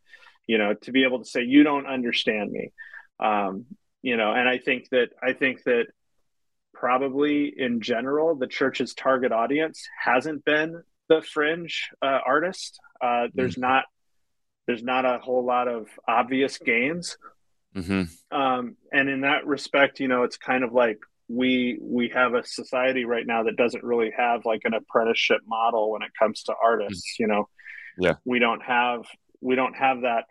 You 0.49 0.59
know, 0.59 0.75
to 0.75 0.91
be 0.91 1.05
able 1.05 1.21
to 1.21 1.25
say 1.25 1.43
you 1.45 1.63
don't 1.63 1.87
understand 1.87 2.51
me. 2.51 2.73
Um, 3.21 3.67
you 4.03 4.17
know, 4.17 4.33
and 4.33 4.49
I 4.49 4.59
think 4.59 4.89
that 4.91 5.11
I 5.23 5.35
think 5.35 5.63
that 5.65 5.87
probably 6.75 7.55
in 7.57 7.81
general 7.81 8.35
the 8.35 8.49
church's 8.49 8.93
target 8.93 9.31
audience 9.31 9.87
hasn't 10.05 10.45
been 10.45 10.83
the 11.09 11.23
fringe 11.23 11.91
uh, 12.03 12.19
artist. 12.27 12.79
Uh, 13.01 13.29
there's 13.35 13.53
mm-hmm. 13.53 13.63
not 13.63 13.85
there's 14.67 14.83
not 14.83 15.05
a 15.05 15.19
whole 15.19 15.45
lot 15.45 15.67
of 15.67 15.87
obvious 16.07 16.59
gains. 16.59 17.17
Mm-hmm. 17.75 18.37
Um, 18.37 18.77
and 18.93 19.09
in 19.09 19.23
that 19.23 19.47
respect, 19.47 19.99
you 19.99 20.09
know, 20.09 20.25
it's 20.25 20.37
kind 20.37 20.63
of 20.63 20.73
like 20.73 20.99
we 21.29 21.79
we 21.81 22.11
have 22.15 22.35
a 22.35 22.45
society 22.45 23.05
right 23.05 23.27
now 23.27 23.45
that 23.45 23.57
doesn't 23.57 23.85
really 23.85 24.11
have 24.17 24.45
like 24.45 24.63
an 24.65 24.75
apprenticeship 24.75 25.41
model 25.47 25.91
when 25.93 26.03
it 26.03 26.11
comes 26.19 26.43
to 26.45 26.55
artists. 26.63 27.15
Mm-hmm. 27.15 27.23
You 27.23 27.29
know, 27.29 27.49
yeah, 27.99 28.15
we 28.25 28.39
don't 28.39 28.63
have 28.63 29.05
we 29.41 29.55
don't 29.55 29.75
have 29.75 30.03
that 30.03 30.25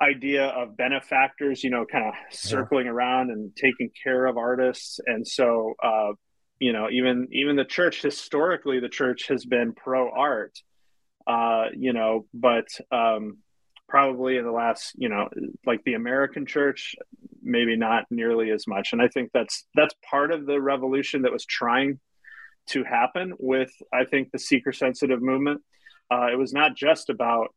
idea 0.00 0.46
of 0.46 0.76
benefactors. 0.76 1.64
You 1.64 1.70
know, 1.70 1.86
kind 1.90 2.06
of 2.06 2.14
circling 2.30 2.86
yeah. 2.86 2.92
around 2.92 3.30
and 3.30 3.54
taking 3.56 3.90
care 4.02 4.26
of 4.26 4.36
artists, 4.36 5.00
and 5.04 5.26
so. 5.26 5.74
Uh, 5.82 6.12
you 6.60 6.72
know 6.72 6.88
even 6.90 7.28
even 7.32 7.56
the 7.56 7.64
church 7.64 8.02
historically 8.02 8.78
the 8.80 8.88
church 8.88 9.28
has 9.28 9.44
been 9.44 9.72
pro 9.72 10.10
art 10.10 10.56
uh 11.26 11.66
you 11.74 11.92
know 11.92 12.26
but 12.32 12.68
um 12.92 13.38
probably 13.88 14.36
in 14.36 14.44
the 14.44 14.52
last 14.52 14.92
you 14.96 15.08
know 15.08 15.28
like 15.66 15.82
the 15.84 15.94
american 15.94 16.46
church 16.46 16.94
maybe 17.42 17.76
not 17.76 18.04
nearly 18.10 18.50
as 18.50 18.66
much. 18.66 18.92
And 18.92 19.02
i 19.02 19.08
think 19.08 19.30
that's 19.32 19.66
that's 19.74 19.94
part 20.08 20.30
of 20.30 20.46
the 20.46 20.60
revolution 20.60 21.22
that 21.22 21.32
was 21.32 21.44
trying 21.44 21.98
to 22.68 22.84
happen 22.84 23.32
with 23.38 23.72
i 23.92 24.04
think 24.04 24.30
the 24.30 24.38
seeker 24.38 24.72
sensitive 24.72 25.22
movement. 25.22 25.62
Uh, 26.12 26.26
it 26.32 26.36
was 26.36 26.52
not 26.52 26.76
just 26.76 27.08
about 27.08 27.54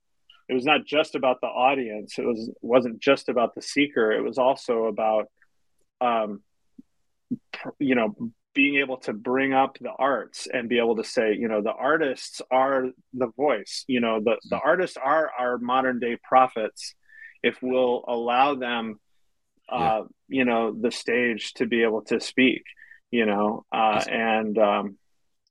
it 0.49 0.53
was 0.53 0.65
not 0.65 0.85
just 0.85 1.15
about 1.15 1.37
the 1.41 1.47
audience. 1.47 2.19
It 2.19 2.25
was 2.25 2.51
wasn't 2.61 2.99
just 2.99 3.29
about 3.29 3.55
the 3.55 3.61
seeker. 3.61 4.11
It 4.11 4.21
was 4.21 4.37
also 4.37 4.85
about 4.85 5.27
um 6.01 6.41
you 7.79 7.95
know 7.95 8.15
being 8.53 8.75
able 8.75 8.97
to 8.97 9.13
bring 9.13 9.53
up 9.53 9.77
the 9.79 9.91
arts 9.91 10.47
and 10.51 10.69
be 10.69 10.77
able 10.77 10.95
to 10.95 11.03
say 11.03 11.35
you 11.35 11.47
know 11.47 11.61
the 11.61 11.71
artists 11.71 12.41
are 12.51 12.87
the 13.13 13.27
voice 13.35 13.83
you 13.87 13.99
know 13.99 14.19
the, 14.19 14.37
the 14.49 14.59
artists 14.59 14.97
are 14.97 15.31
our 15.37 15.57
modern 15.57 15.99
day 15.99 16.17
prophets 16.23 16.95
if 17.41 17.57
we'll 17.61 18.03
allow 18.07 18.55
them 18.55 18.99
uh, 19.71 19.77
yeah. 19.77 20.01
you 20.27 20.45
know 20.45 20.73
the 20.73 20.91
stage 20.91 21.53
to 21.53 21.65
be 21.65 21.83
able 21.83 22.01
to 22.01 22.19
speak 22.19 22.63
you 23.11 23.25
know 23.25 23.65
uh, 23.71 24.03
and 24.09 24.57
um, 24.57 24.97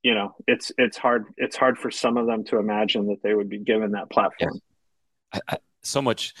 you 0.01 0.13
know 0.13 0.35
it's 0.47 0.71
it's 0.77 0.97
hard 0.97 1.25
it's 1.37 1.55
hard 1.55 1.77
for 1.77 1.91
some 1.91 2.17
of 2.17 2.25
them 2.27 2.43
to 2.43 2.57
imagine 2.57 3.07
that 3.07 3.21
they 3.23 3.33
would 3.33 3.49
be 3.49 3.59
given 3.59 3.91
that 3.91 4.09
platform 4.09 4.59
yeah. 5.33 5.39
I, 5.49 5.55
I, 5.55 5.57
so 5.81 6.01
much 6.01 6.33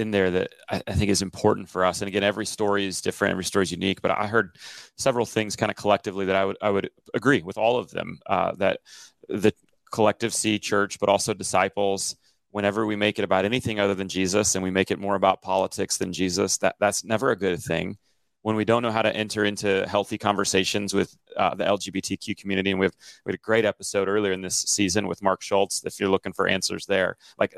in 0.00 0.10
there 0.10 0.30
that 0.30 0.50
I, 0.68 0.82
I, 0.86 0.92
think 0.94 1.10
is 1.10 1.22
important 1.22 1.68
for 1.68 1.84
us. 1.84 2.00
And 2.00 2.08
again, 2.08 2.24
every 2.24 2.46
story 2.46 2.86
is 2.86 3.00
different, 3.00 3.32
every 3.32 3.44
story 3.44 3.64
is 3.64 3.70
unique. 3.70 4.02
But 4.02 4.10
I 4.10 4.26
heard 4.26 4.56
several 4.96 5.26
things 5.26 5.54
kind 5.54 5.70
of 5.70 5.76
collectively 5.76 6.24
that 6.26 6.36
I 6.36 6.44
would 6.44 6.56
I 6.60 6.70
would 6.70 6.90
agree 7.14 7.42
with 7.42 7.58
all 7.58 7.76
of 7.76 7.90
them. 7.90 8.18
Uh, 8.26 8.52
that 8.56 8.80
the 9.28 9.52
collective 9.92 10.34
C 10.34 10.58
church, 10.58 10.98
but 10.98 11.08
also 11.08 11.34
disciples. 11.34 12.16
Whenever 12.52 12.84
we 12.84 12.96
make 12.96 13.20
it 13.20 13.24
about 13.24 13.44
anything 13.44 13.78
other 13.78 13.94
than 13.94 14.08
Jesus, 14.08 14.56
and 14.56 14.64
we 14.64 14.72
make 14.72 14.90
it 14.90 14.98
more 14.98 15.14
about 15.14 15.40
politics 15.40 15.98
than 15.98 16.12
Jesus, 16.12 16.58
that 16.58 16.74
that's 16.80 17.04
never 17.04 17.30
a 17.30 17.36
good 17.36 17.60
thing. 17.60 17.96
When 18.42 18.56
we 18.56 18.64
don't 18.64 18.82
know 18.82 18.90
how 18.90 19.02
to 19.02 19.14
enter 19.14 19.44
into 19.44 19.86
healthy 19.86 20.18
conversations 20.18 20.92
with 20.92 21.14
uh, 21.36 21.54
the 21.54 21.64
LGBTQ 21.64 22.36
community, 22.38 22.70
and 22.70 22.80
we 22.80 22.86
have 22.86 22.96
we 23.24 23.30
had 23.30 23.38
a 23.38 23.42
great 23.42 23.64
episode 23.64 24.08
earlier 24.08 24.32
in 24.32 24.40
this 24.40 24.56
season 24.56 25.06
with 25.06 25.22
Mark 25.22 25.42
Schultz. 25.42 25.84
If 25.84 26.00
you're 26.00 26.08
looking 26.08 26.32
for 26.32 26.48
answers 26.48 26.86
there, 26.86 27.16
like 27.38 27.54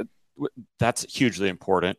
that's 0.78 1.04
hugely 1.04 1.48
important 1.48 1.98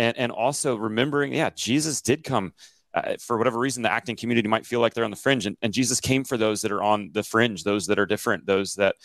and 0.00 0.16
and 0.16 0.32
also 0.32 0.76
remembering, 0.76 1.34
yeah, 1.34 1.50
Jesus 1.54 2.00
did 2.00 2.24
come. 2.24 2.54
Uh, 2.92 3.14
for 3.20 3.38
whatever 3.38 3.56
reason, 3.60 3.84
the 3.84 3.92
acting 3.92 4.16
community 4.16 4.48
might 4.48 4.66
feel 4.66 4.80
like 4.80 4.94
they're 4.94 5.04
on 5.04 5.12
the 5.12 5.16
fringe, 5.16 5.46
and, 5.46 5.56
and 5.62 5.72
Jesus 5.72 6.00
came 6.00 6.24
for 6.24 6.36
those 6.36 6.62
that 6.62 6.72
are 6.72 6.82
on 6.82 7.10
the 7.12 7.22
fringe, 7.22 7.62
those 7.62 7.86
that 7.86 8.00
are 8.00 8.06
different, 8.06 8.46
those 8.46 8.74
that. 8.74 8.96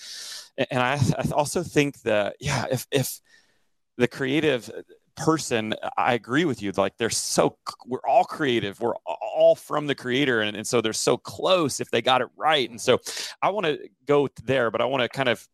And 0.71 0.81
I, 0.81 0.95
I 0.95 1.29
also 1.31 1.61
think 1.61 2.01
that 2.01 2.37
yeah, 2.39 2.65
if 2.71 2.87
if 2.91 3.19
the 3.97 4.07
creative 4.07 4.71
person 5.15 5.73
i 5.97 6.13
agree 6.13 6.45
with 6.45 6.61
you 6.61 6.71
like 6.75 6.97
they're 6.97 7.09
so 7.09 7.57
we're 7.85 7.99
all 8.07 8.23
creative 8.23 8.79
we're 8.81 8.95
all 9.05 9.55
from 9.55 9.87
the 9.87 9.95
creator 9.95 10.41
and, 10.41 10.57
and 10.57 10.67
so 10.67 10.81
they're 10.81 10.93
so 10.93 11.15
close 11.17 11.79
if 11.79 11.89
they 11.89 12.01
got 12.01 12.21
it 12.21 12.27
right 12.35 12.69
and 12.69 12.79
so 12.79 12.99
i 13.41 13.49
want 13.49 13.65
to 13.65 13.79
go 14.05 14.27
there 14.43 14.69
but 14.69 14.81
i 14.81 14.85
want 14.85 15.01
to 15.01 15.09
kind 15.09 15.29
of 15.29 15.47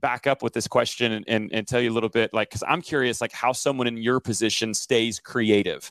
back 0.00 0.26
up 0.26 0.42
with 0.42 0.52
this 0.52 0.66
question 0.66 1.12
and, 1.12 1.24
and, 1.28 1.50
and 1.52 1.68
tell 1.68 1.80
you 1.80 1.90
a 1.90 1.92
little 1.92 2.08
bit 2.08 2.32
like 2.32 2.48
because 2.48 2.64
i'm 2.66 2.82
curious 2.82 3.20
like 3.20 3.32
how 3.32 3.52
someone 3.52 3.86
in 3.86 3.96
your 3.96 4.18
position 4.18 4.74
stays 4.74 5.20
creative. 5.20 5.90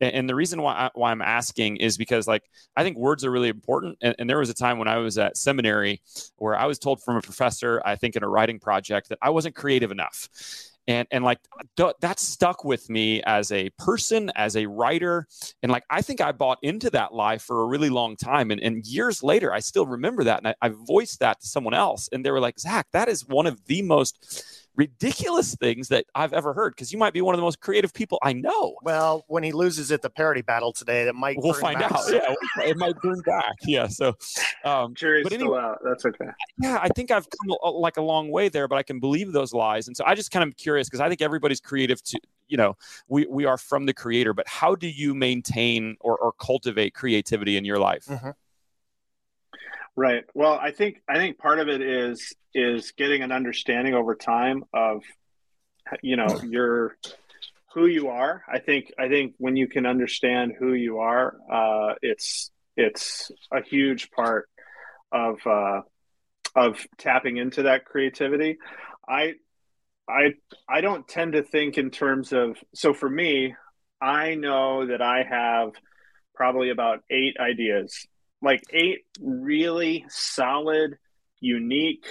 And, 0.00 0.14
and 0.14 0.28
the 0.28 0.34
reason 0.34 0.62
why, 0.62 0.72
I, 0.74 0.90
why 0.94 1.10
i'm 1.10 1.22
asking 1.22 1.78
is 1.78 1.96
because 1.96 2.28
like 2.28 2.44
i 2.76 2.82
think 2.82 2.96
words 2.96 3.24
are 3.24 3.30
really 3.30 3.48
important 3.48 3.98
and, 4.02 4.14
and 4.18 4.28
there 4.28 4.38
was 4.38 4.50
a 4.50 4.54
time 4.54 4.78
when 4.78 4.88
i 4.88 4.98
was 4.98 5.18
at 5.18 5.36
seminary 5.36 6.00
where 6.36 6.56
i 6.56 6.66
was 6.66 6.78
told 6.78 7.02
from 7.02 7.16
a 7.16 7.22
professor 7.22 7.82
i 7.84 7.96
think 7.96 8.16
in 8.16 8.22
a 8.22 8.28
writing 8.28 8.60
project 8.60 9.08
that 9.08 9.18
i 9.22 9.30
wasn't 9.30 9.54
creative 9.54 9.90
enough 9.90 10.28
and 10.86 11.06
and 11.10 11.24
like 11.24 11.38
that 12.00 12.18
stuck 12.18 12.64
with 12.64 12.88
me 12.88 13.22
as 13.22 13.52
a 13.52 13.70
person 13.78 14.30
as 14.34 14.56
a 14.56 14.66
writer. 14.66 15.26
And 15.62 15.70
like 15.70 15.84
i 15.90 16.02
think 16.02 16.20
i 16.20 16.32
bought 16.32 16.58
into 16.62 16.90
that 16.90 17.14
lie 17.14 17.38
for 17.38 17.62
a 17.62 17.66
really 17.66 17.90
long 17.90 18.16
time. 18.16 18.50
And, 18.50 18.60
and 18.60 18.84
years 18.86 19.22
later 19.22 19.52
i 19.52 19.60
still 19.60 19.86
remember 19.86 20.24
that. 20.24 20.38
And 20.38 20.48
I, 20.48 20.54
I 20.62 20.70
voiced 20.70 21.20
that 21.20 21.40
to 21.40 21.46
someone 21.46 21.74
else. 21.74 22.08
And 22.12 22.24
they 22.24 22.30
were 22.30 22.40
like 22.40 22.58
zach 22.58 22.86
that 22.92 23.08
is 23.08 23.26
one 23.26 23.46
of 23.46 23.64
the 23.66 23.82
most 23.82 24.59
ridiculous 24.76 25.54
things 25.56 25.88
that 25.88 26.06
I've 26.14 26.32
ever 26.32 26.52
heard 26.52 26.74
because 26.74 26.92
you 26.92 26.98
might 26.98 27.12
be 27.12 27.20
one 27.20 27.34
of 27.34 27.38
the 27.38 27.42
most 27.42 27.60
creative 27.60 27.92
people 27.92 28.18
I 28.22 28.32
know. 28.32 28.76
Well, 28.82 29.24
when 29.28 29.42
he 29.42 29.52
loses 29.52 29.92
at 29.92 30.02
the 30.02 30.10
parody 30.10 30.42
battle 30.42 30.72
today, 30.72 31.04
that 31.04 31.14
might 31.14 31.36
we'll 31.38 31.54
find 31.54 31.78
back. 31.78 31.92
out. 31.92 32.04
Yeah, 32.10 32.34
it 32.64 32.76
might 32.76 32.96
bring 33.00 33.20
back. 33.22 33.56
Yeah, 33.62 33.88
so 33.88 34.16
um, 34.64 34.94
jury's 34.94 35.24
but 35.24 35.32
anyway, 35.32 35.58
still 35.58 35.60
out. 35.60 35.78
That's 35.84 36.04
okay. 36.06 36.30
Yeah, 36.58 36.78
I 36.80 36.88
think 36.88 37.10
I've 37.10 37.28
come 37.30 37.56
a, 37.62 37.70
like 37.70 37.96
a 37.96 38.02
long 38.02 38.30
way 38.30 38.48
there, 38.48 38.68
but 38.68 38.76
I 38.76 38.82
can 38.82 39.00
believe 39.00 39.32
those 39.32 39.52
lies, 39.52 39.86
and 39.86 39.96
so 39.96 40.04
I 40.06 40.14
just 40.14 40.30
kind 40.30 40.48
of 40.48 40.56
curious 40.56 40.88
because 40.88 41.00
I 41.00 41.08
think 41.08 41.20
everybody's 41.20 41.60
creative 41.60 42.02
to 42.04 42.20
you 42.48 42.56
know 42.56 42.76
we 43.08 43.26
we 43.26 43.44
are 43.44 43.58
from 43.58 43.86
the 43.86 43.94
creator, 43.94 44.32
but 44.32 44.46
how 44.48 44.74
do 44.74 44.88
you 44.88 45.14
maintain 45.14 45.96
or, 46.00 46.18
or 46.18 46.32
cultivate 46.32 46.94
creativity 46.94 47.56
in 47.56 47.64
your 47.64 47.78
life? 47.78 48.04
Mm-hmm. 48.06 48.30
Right. 50.00 50.24
Well, 50.32 50.54
I 50.54 50.70
think 50.70 51.02
I 51.06 51.16
think 51.16 51.36
part 51.36 51.58
of 51.58 51.68
it 51.68 51.82
is 51.82 52.34
is 52.54 52.92
getting 52.92 53.20
an 53.20 53.32
understanding 53.32 53.92
over 53.92 54.14
time 54.14 54.64
of 54.72 55.02
you 56.00 56.16
know 56.16 56.40
your 56.42 56.96
who 57.74 57.84
you 57.84 58.08
are. 58.08 58.42
I 58.50 58.60
think 58.60 58.94
I 58.98 59.08
think 59.08 59.34
when 59.36 59.56
you 59.56 59.68
can 59.68 59.84
understand 59.84 60.54
who 60.58 60.72
you 60.72 61.00
are, 61.00 61.36
uh, 61.52 61.96
it's 62.00 62.50
it's 62.78 63.30
a 63.52 63.62
huge 63.62 64.10
part 64.10 64.48
of 65.12 65.46
uh, 65.46 65.82
of 66.56 66.78
tapping 66.96 67.36
into 67.36 67.64
that 67.64 67.84
creativity. 67.84 68.56
I 69.06 69.34
I 70.08 70.32
I 70.66 70.80
don't 70.80 71.06
tend 71.06 71.34
to 71.34 71.42
think 71.42 71.76
in 71.76 71.90
terms 71.90 72.32
of 72.32 72.56
so 72.74 72.94
for 72.94 73.10
me, 73.10 73.54
I 74.00 74.34
know 74.34 74.86
that 74.86 75.02
I 75.02 75.24
have 75.28 75.72
probably 76.34 76.70
about 76.70 77.00
eight 77.10 77.36
ideas, 77.38 78.06
like 78.42 78.62
eight 78.72 79.00
really 79.20 80.04
solid, 80.08 80.98
unique, 81.40 82.06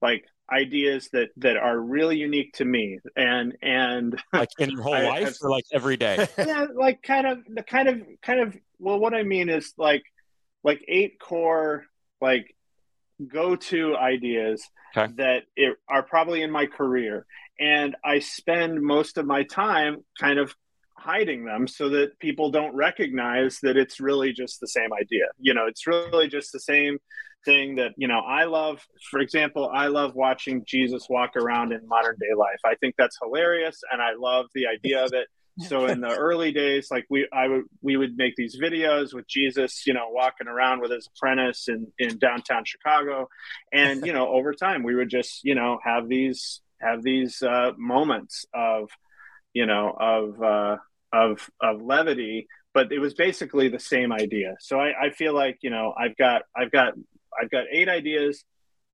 like 0.00 0.24
ideas 0.52 1.08
that 1.12 1.28
that 1.38 1.56
are 1.56 1.78
really 1.78 2.18
unique 2.18 2.52
to 2.54 2.64
me. 2.64 2.98
And 3.16 3.56
and 3.62 4.20
like 4.32 4.50
in 4.58 4.70
your 4.70 4.82
whole 4.82 4.94
I, 4.94 5.04
life 5.04 5.24
have, 5.24 5.36
or 5.42 5.50
like 5.50 5.64
every 5.72 5.96
day? 5.96 6.26
Yeah 6.38 6.66
like 6.74 7.02
kind 7.02 7.26
of 7.26 7.38
the 7.48 7.62
kind 7.62 7.88
of 7.88 8.02
kind 8.22 8.40
of 8.40 8.56
well 8.78 8.98
what 8.98 9.14
i 9.14 9.22
mean 9.22 9.48
is 9.48 9.72
like 9.78 10.02
like 10.62 10.84
eight 10.88 11.18
core 11.18 11.84
like 12.20 12.54
go 13.26 13.56
to 13.56 13.96
ideas 13.96 14.62
okay. 14.96 15.12
that 15.16 15.44
it, 15.56 15.76
are 15.88 16.02
probably 16.02 16.42
in 16.42 16.50
my 16.50 16.66
career. 16.66 17.26
And 17.58 17.96
i 18.04 18.18
spend 18.18 18.82
most 18.82 19.16
of 19.18 19.26
my 19.26 19.44
time 19.44 20.04
kind 20.18 20.38
of 20.38 20.54
hiding 20.96 21.44
them 21.44 21.66
so 21.66 21.88
that 21.90 22.18
people 22.18 22.50
don't 22.50 22.74
recognize 22.74 23.58
that 23.62 23.76
it's 23.76 24.00
really 24.00 24.32
just 24.32 24.60
the 24.60 24.68
same 24.68 24.92
idea. 24.92 25.26
You 25.38 25.54
know 25.54 25.66
it's 25.66 25.86
really 25.86 26.28
just 26.28 26.52
the 26.52 26.60
same 26.60 26.98
thing 27.44 27.74
that 27.76 27.92
you 27.96 28.08
know 28.08 28.20
i 28.20 28.44
love 28.44 28.80
for 29.10 29.20
example 29.20 29.70
i 29.74 29.86
love 29.86 30.14
watching 30.14 30.64
jesus 30.66 31.06
walk 31.10 31.36
around 31.36 31.72
in 31.72 31.86
modern 31.86 32.16
day 32.18 32.34
life. 32.36 32.60
I 32.64 32.74
think 32.76 32.94
that's 32.96 33.18
hilarious 33.22 33.80
and 33.92 34.00
i 34.00 34.14
love 34.18 34.46
the 34.54 34.66
idea 34.66 35.04
of 35.04 35.12
it. 35.12 35.28
So 35.68 35.86
in 35.86 36.00
the 36.00 36.08
early 36.08 36.52
days 36.52 36.88
like 36.90 37.06
we 37.10 37.28
i 37.32 37.46
would 37.46 37.64
we 37.80 37.96
would 37.96 38.16
make 38.16 38.34
these 38.36 38.58
videos 38.60 39.14
with 39.14 39.28
jesus 39.28 39.86
you 39.86 39.94
know 39.94 40.08
walking 40.10 40.48
around 40.48 40.80
with 40.80 40.90
his 40.90 41.08
apprentice 41.14 41.68
in 41.68 41.86
in 41.98 42.18
downtown 42.18 42.64
chicago. 42.64 43.28
And 43.72 44.04
you 44.06 44.12
know 44.12 44.28
over 44.28 44.52
time 44.52 44.82
we 44.82 44.94
would 44.94 45.10
just 45.10 45.44
you 45.44 45.54
know 45.54 45.78
have 45.84 46.08
these 46.08 46.60
have 46.80 47.02
these 47.02 47.42
uh 47.42 47.72
moments 47.78 48.46
of 48.52 48.90
you 49.54 49.64
know 49.66 49.96
of 49.98 50.42
uh 50.42 50.76
of 51.12 51.48
of 51.62 51.80
levity 51.80 52.46
but 52.74 52.92
it 52.92 52.98
was 52.98 53.14
basically 53.14 53.68
the 53.68 53.78
same 53.78 54.12
idea 54.12 54.54
so 54.60 54.78
i 54.78 55.06
i 55.06 55.10
feel 55.10 55.32
like 55.32 55.58
you 55.62 55.70
know 55.70 55.94
i've 55.98 56.16
got 56.16 56.42
i've 56.56 56.70
got 56.70 56.92
I've 57.40 57.50
got 57.50 57.64
eight 57.70 57.88
ideas 57.88 58.44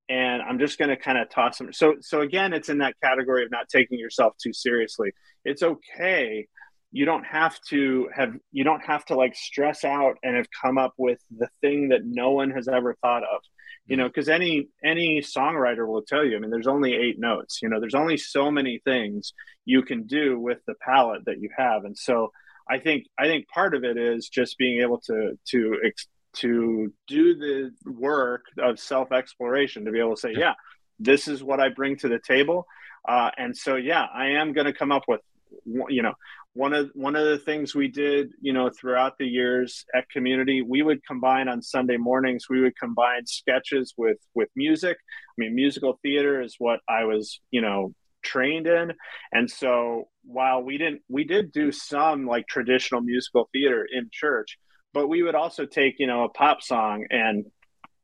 and 0.09 0.43
I'm 0.43 0.59
just 0.59 0.79
going 0.79 0.89
to 0.89 0.97
kind 0.97 1.19
of 1.19 1.31
toss 1.31 1.59
them. 1.59 1.73
So, 1.73 1.97
so 2.01 2.21
again, 2.21 2.53
it's 2.53 2.69
in 2.69 2.79
that 2.79 2.97
category 3.03 3.45
of 3.45 3.51
not 3.51 3.69
taking 3.69 3.99
yourself 3.99 4.35
too 4.43 4.53
seriously. 4.53 5.13
It's 5.45 5.63
okay. 5.63 6.49
You 6.93 7.05
don't 7.05 7.25
have 7.25 7.61
to 7.69 8.09
have, 8.13 8.35
you 8.51 8.65
don't 8.65 8.85
have 8.85 9.05
to 9.07 9.15
like 9.15 9.37
stress 9.37 9.85
out 9.85 10.17
and 10.25 10.37
have 10.37 10.49
come 10.51 10.79
up 10.79 10.95
with 10.97 11.21
the 11.37 11.49
thing 11.61 11.91
that 11.91 12.01
no 12.05 12.33
one 12.33 12.51
has 12.51 12.67
ever 12.67 12.97
thought 13.01 13.23
of, 13.23 13.41
you 13.91 13.97
know, 13.97 14.07
because 14.07 14.29
any, 14.29 14.69
any 14.85 15.21
songwriter 15.21 15.85
will 15.87 16.03
tell 16.03 16.25
you, 16.25 16.37
I 16.37 16.39
mean, 16.39 16.51
there's 16.51 16.69
only 16.69 16.95
eight 16.95 17.19
notes, 17.19 17.59
you 17.61 17.69
know, 17.69 17.81
there's 17.81 17.97
only 17.97 18.17
so 18.17 18.49
many 18.49 18.81
things 18.85 19.33
you 19.65 19.83
can 19.83 20.05
do 20.05 20.39
with 20.39 20.59
the 20.67 20.75
palette 20.81 21.25
that 21.27 21.41
you 21.41 21.51
have. 21.59 21.85
And 21.85 21.99
so 21.99 22.31
I 22.71 22.79
think, 22.79 23.07
I 23.19 23.27
think 23.27 23.49
part 23.49 23.75
of 23.75 23.83
it 23.83 23.97
is 23.97 24.29
just 24.29 24.57
being 24.59 24.81
able 24.81 25.01
to, 25.07 25.37
to, 25.49 25.81
to 26.35 26.93
do 27.09 27.35
the 27.35 27.73
work 27.85 28.45
of 28.59 28.79
self 28.79 29.11
exploration 29.11 29.87
to 29.87 29.91
be 29.91 29.99
able 29.99 30.15
to 30.15 30.21
say, 30.21 30.35
yeah, 30.37 30.55
this 31.01 31.27
is 31.27 31.43
what 31.43 31.59
I 31.59 31.71
bring 31.71 31.97
to 31.97 32.09
the 32.09 32.21
table. 32.21 32.69
Uh, 33.09 33.33
and 33.37 33.57
so, 33.57 33.75
yeah, 33.75 34.07
I 34.15 34.33
am 34.41 34.53
going 34.53 34.67
to 34.67 34.73
come 34.73 34.93
up 34.93 35.03
with, 35.09 35.21
you 35.65 36.03
know, 36.03 36.15
one 36.55 36.73
of 36.73 36.91
one 36.95 37.17
of 37.17 37.25
the 37.27 37.39
things 37.39 37.75
we 37.75 37.89
did, 37.89 38.31
you 38.41 38.53
know, 38.53 38.71
throughout 38.71 39.19
the 39.19 39.27
years 39.27 39.85
at 39.95 40.09
community, 40.11 40.63
we 40.63 40.83
would 40.83 41.05
combine 41.07 41.49
on 41.49 41.63
Sunday 41.63 41.97
mornings. 41.97 42.47
We 42.51 42.61
would 42.61 42.77
combine 42.77 43.27
sketches 43.27 43.95
with 43.97 44.19
with 44.35 44.49
music. 44.57 44.97
I 44.97 45.35
mean, 45.39 45.55
musical 45.55 45.99
theater 46.03 46.43
is 46.43 46.57
what 46.59 46.81
I 46.89 47.05
was, 47.05 47.41
you 47.51 47.61
know, 47.61 47.95
trained 48.23 48.67
in, 48.67 48.93
and 49.33 49.51
so 49.51 50.09
while 50.25 50.63
we 50.63 50.77
didn't, 50.77 51.03
we 51.09 51.25
did 51.25 51.53
do 51.53 51.73
some 51.73 52.27
like 52.27 52.47
traditional 52.47 53.01
musical 53.01 53.49
theater 53.53 53.87
in 53.91 54.11
church 54.13 54.59
but 54.93 55.09
we 55.09 55.23
would 55.23 55.35
also 55.35 55.67
take 55.67 55.95
you 55.99 56.07
know 56.07 56.25
a 56.25 56.29
pop 56.29 56.63
song 56.63 57.07
and 57.11 57.45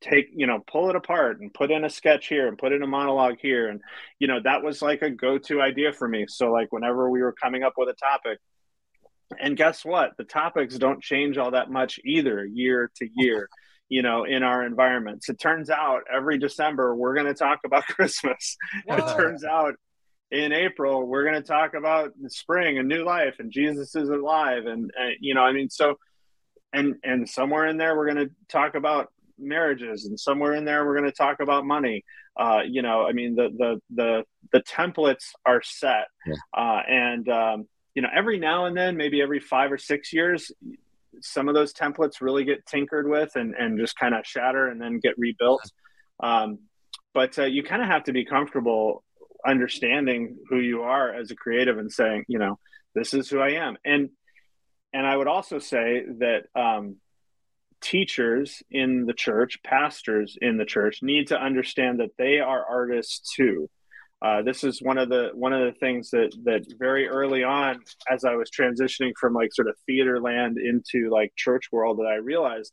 take 0.09 0.27
you 0.35 0.47
know 0.47 0.63
pull 0.71 0.91
it 0.91 0.97
apart 0.97 1.41
and 1.41 1.53
put 1.53 1.71
in 1.71 1.85
a 1.85 1.91
sketch 1.91 2.29
here 2.29 2.49
and 2.49 2.59
put 2.59 2.73
in 2.73 2.83
a 2.83 2.87
monologue 2.87 3.37
here. 3.41 3.69
And 3.69 3.81
you 4.19 4.29
know 4.29 4.41
that 4.45 4.63
was 4.63 4.83
like 4.83 5.03
a 5.03 5.11
go-to 5.11 5.61
idea 5.61 5.93
for 5.93 6.09
me. 6.09 6.27
So 6.29 6.53
like 6.53 6.73
whenever 6.73 7.11
we 7.11 7.23
were 7.23 7.33
coming 7.33 7.63
up 7.63 7.75
with 7.77 7.89
a 7.89 7.95
topic 7.95 8.39
and 9.41 9.57
guess 9.57 9.85
what? 9.85 10.13
The 10.17 10.25
topics 10.25 10.79
don't 10.79 11.03
change 11.03 11.37
all 11.37 11.51
that 11.51 11.71
much 11.71 11.99
either 12.05 12.45
year 12.45 12.91
to 12.97 13.09
year 13.17 13.49
you 13.89 14.03
know 14.03 14.25
in 14.25 14.43
our 14.43 14.65
environments 14.65 15.29
it 15.29 15.39
turns 15.39 15.71
out 15.71 16.03
every 16.13 16.39
december 16.39 16.95
we're 16.95 17.15
going 17.15 17.27
to 17.27 17.35
talk 17.35 17.61
about 17.65 17.85
christmas. 17.87 18.57
It 18.87 19.17
turns 19.17 19.45
out 19.45 19.75
in 20.31 20.53
april 20.53 21.07
we're 21.07 21.25
going 21.25 21.41
to 21.41 21.47
talk 21.47 21.75
about 21.75 22.11
the 22.21 22.31
spring 22.31 22.79
and 22.79 22.89
new 22.89 23.05
life 23.05 23.37
and 23.39 23.53
jesus 23.53 23.95
is 23.95 24.09
alive 24.09 24.67
and, 24.67 24.91
and 24.99 25.17
you 25.21 25.35
know 25.35 25.43
i 25.43 25.53
mean 25.53 25.71
so 25.71 25.97
and 26.73 26.97
and 27.05 27.29
somewhere 27.29 27.67
in 27.67 27.77
there 27.77 27.97
we're 27.97 28.13
going 28.13 28.29
to 28.29 28.35
talk 28.49 28.75
about 28.75 29.09
marriages 29.39 30.07
and 30.07 30.19
somewhere 30.19 30.55
in 30.55 30.65
there 30.65 30.87
we're 30.87 30.97
going 30.97 31.11
to 31.11 31.17
talk 31.17 31.41
about 31.41 31.65
money. 31.65 32.05
Uh, 32.39 32.61
you 32.69 32.83
know 32.83 33.07
i 33.07 33.13
mean 33.13 33.35
the 33.35 33.49
the 33.57 33.81
the 33.95 34.25
the 34.53 34.61
templates 34.63 35.31
are 35.45 35.63
set. 35.63 36.09
Yeah. 36.27 36.35
uh, 36.57 36.83
and 36.89 37.29
um, 37.29 37.69
you 37.95 38.03
know 38.03 38.09
every 38.15 38.39
now 38.39 38.67
and 38.67 38.77
then 38.77 38.97
maybe 38.97 39.23
every 39.23 39.41
five 39.41 39.73
or 39.73 39.79
six 39.79 40.13
years 40.13 40.53
some 41.21 41.49
of 41.49 41.55
those 41.55 41.73
templates 41.73 42.21
really 42.21 42.45
get 42.45 42.67
tinkered 42.67 43.09
with 43.09 43.37
and 43.37 43.55
and 43.55 43.79
just 43.79 43.99
kind 43.99 44.15
of 44.15 44.27
shatter 44.27 44.69
and 44.69 44.81
then 44.81 45.01
get 45.01 45.19
rebuilt. 45.19 45.63
Um, 46.23 46.59
but 47.15 47.39
uh, 47.39 47.45
you 47.45 47.63
kind 47.63 47.83
of 47.83 47.89
have 47.89 48.05
to 48.05 48.13
be 48.13 48.25
comfortable 48.25 49.03
understanding 49.47 50.37
who 50.49 50.59
you 50.59 50.83
are 50.83 51.15
as 51.15 51.31
a 51.31 51.37
creative 51.37 51.79
and 51.79 51.91
saying 51.93 52.25
you 52.27 52.39
know 52.39 52.59
this 52.95 53.15
is 53.15 53.29
who 53.29 53.41
i 53.41 53.51
am. 53.51 53.77
And 53.85 54.11
and 54.93 55.07
I 55.07 55.17
would 55.17 55.29
also 55.29 55.59
say 55.59 56.05
that 56.19 56.45
um, 56.55 56.97
teachers 57.81 58.63
in 58.71 59.07
the 59.07 59.13
church, 59.13 59.59
pastors 59.63 60.37
in 60.41 60.57
the 60.57 60.65
church, 60.65 61.01
need 61.03 61.29
to 61.29 61.41
understand 61.41 62.01
that 62.01 62.17
they 62.19 62.39
are 62.39 62.65
artists 62.65 63.33
too. 63.35 63.69
Uh, 64.23 64.43
this 64.43 64.65
is 64.65 64.81
one 64.81 64.97
of 64.97 65.11
the 65.11 65.31
one 65.35 65.53
of 65.53 65.61
the 65.61 65.79
things 65.79 66.11
that 66.11 66.35
that 66.45 66.65
very 66.79 67.07
early 67.07 67.45
on, 67.45 67.81
as 68.11 68.25
I 68.25 68.35
was 68.35 68.51
transitioning 68.51 69.13
from 69.21 69.35
like 69.35 69.53
sort 69.53 69.69
of 69.69 69.77
theater 69.85 70.21
land 70.21 70.57
into 70.59 71.11
like 71.11 71.35
church 71.37 71.71
world, 71.71 71.99
that 71.99 72.07
I 72.07 72.17
realized 72.17 72.73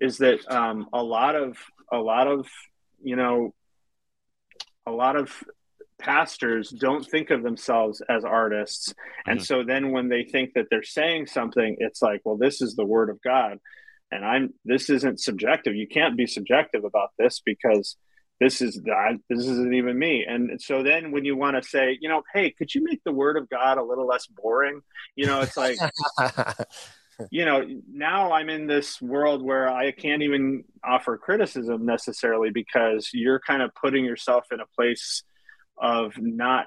is 0.00 0.18
that 0.18 0.50
um, 0.50 0.88
a 0.92 1.02
lot 1.02 1.36
of 1.36 1.58
a 1.92 1.98
lot 1.98 2.26
of 2.26 2.48
you 3.02 3.16
know 3.16 3.52
a 4.86 4.90
lot 4.90 5.16
of 5.16 5.44
pastors 5.98 6.70
don't 6.70 7.06
think 7.06 7.30
of 7.30 7.42
themselves 7.42 8.02
as 8.08 8.24
artists. 8.24 8.94
And 9.26 9.38
mm-hmm. 9.38 9.44
so 9.44 9.62
then 9.62 9.92
when 9.92 10.08
they 10.08 10.24
think 10.24 10.54
that 10.54 10.66
they're 10.70 10.82
saying 10.82 11.26
something, 11.26 11.76
it's 11.78 12.00
like, 12.02 12.22
well, 12.24 12.36
this 12.36 12.62
is 12.62 12.74
the 12.74 12.86
word 12.86 13.10
of 13.10 13.20
God. 13.22 13.58
And 14.10 14.24
I'm 14.24 14.54
this 14.64 14.90
isn't 14.90 15.20
subjective. 15.20 15.74
You 15.76 15.86
can't 15.86 16.16
be 16.16 16.26
subjective 16.26 16.84
about 16.84 17.10
this 17.18 17.40
because 17.44 17.96
this 18.40 18.62
is 18.62 18.80
that 18.84 19.18
this 19.28 19.40
isn't 19.40 19.74
even 19.74 19.98
me. 19.98 20.24
And 20.26 20.60
so 20.60 20.82
then 20.82 21.12
when 21.12 21.24
you 21.24 21.36
want 21.36 21.62
to 21.62 21.68
say, 21.68 21.98
you 22.00 22.08
know, 22.08 22.22
hey, 22.32 22.50
could 22.50 22.74
you 22.74 22.82
make 22.82 23.04
the 23.04 23.12
word 23.12 23.36
of 23.36 23.48
God 23.50 23.76
a 23.76 23.84
little 23.84 24.06
less 24.06 24.26
boring? 24.26 24.80
You 25.14 25.26
know, 25.26 25.40
it's 25.42 25.56
like 25.56 25.78
you 27.30 27.44
know, 27.44 27.66
now 27.92 28.32
I'm 28.32 28.48
in 28.48 28.66
this 28.66 29.00
world 29.00 29.42
where 29.42 29.68
I 29.68 29.92
can't 29.92 30.22
even 30.22 30.64
offer 30.82 31.18
criticism 31.18 31.84
necessarily 31.84 32.50
because 32.50 33.10
you're 33.12 33.40
kind 33.40 33.62
of 33.62 33.74
putting 33.74 34.04
yourself 34.04 34.46
in 34.52 34.60
a 34.60 34.66
place 34.74 35.22
of 35.76 36.14
not 36.18 36.66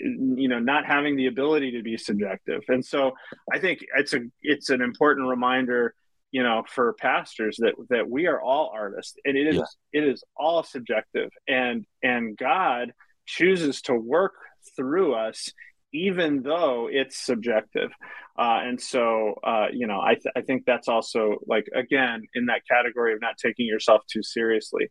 you 0.00 0.48
know 0.48 0.58
not 0.58 0.86
having 0.86 1.16
the 1.16 1.26
ability 1.26 1.72
to 1.72 1.82
be 1.82 1.96
subjective 1.96 2.62
and 2.68 2.84
so 2.84 3.12
i 3.52 3.58
think 3.58 3.84
it's 3.96 4.14
a 4.14 4.20
it's 4.42 4.70
an 4.70 4.80
important 4.80 5.28
reminder 5.28 5.94
you 6.36 6.42
know 6.42 6.62
for 6.68 6.94
pastors 6.94 7.56
that 7.60 7.74
that 7.90 8.08
we 8.08 8.26
are 8.26 8.40
all 8.40 8.70
artists 8.74 9.14
and 9.24 9.36
it 9.36 9.46
is 9.46 9.56
yeah. 9.56 10.00
it 10.00 10.04
is 10.12 10.22
all 10.36 10.62
subjective 10.62 11.30
and 11.48 11.84
and 12.02 12.36
god 12.36 12.92
chooses 13.26 13.82
to 13.82 13.94
work 13.94 14.34
through 14.76 15.14
us 15.14 15.50
even 15.92 16.42
though 16.42 16.88
it's 16.90 17.16
subjective 17.16 17.90
uh, 18.38 18.60
and 18.62 18.80
so 18.80 19.34
uh, 19.44 19.66
you 19.72 19.86
know 19.86 20.00
I, 20.00 20.14
th- 20.14 20.34
I 20.36 20.42
think 20.42 20.64
that's 20.66 20.88
also 20.88 21.36
like 21.46 21.66
again 21.74 22.22
in 22.34 22.46
that 22.46 22.62
category 22.70 23.14
of 23.14 23.20
not 23.20 23.38
taking 23.38 23.66
yourself 23.66 24.02
too 24.12 24.22
seriously 24.22 24.90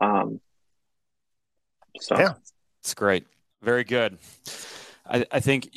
um, 0.00 0.40
so 2.00 2.18
yeah 2.18 2.34
it's 2.86 2.94
great. 2.94 3.26
Very 3.62 3.82
good. 3.82 4.16
I, 5.04 5.26
I 5.32 5.40
think 5.40 5.76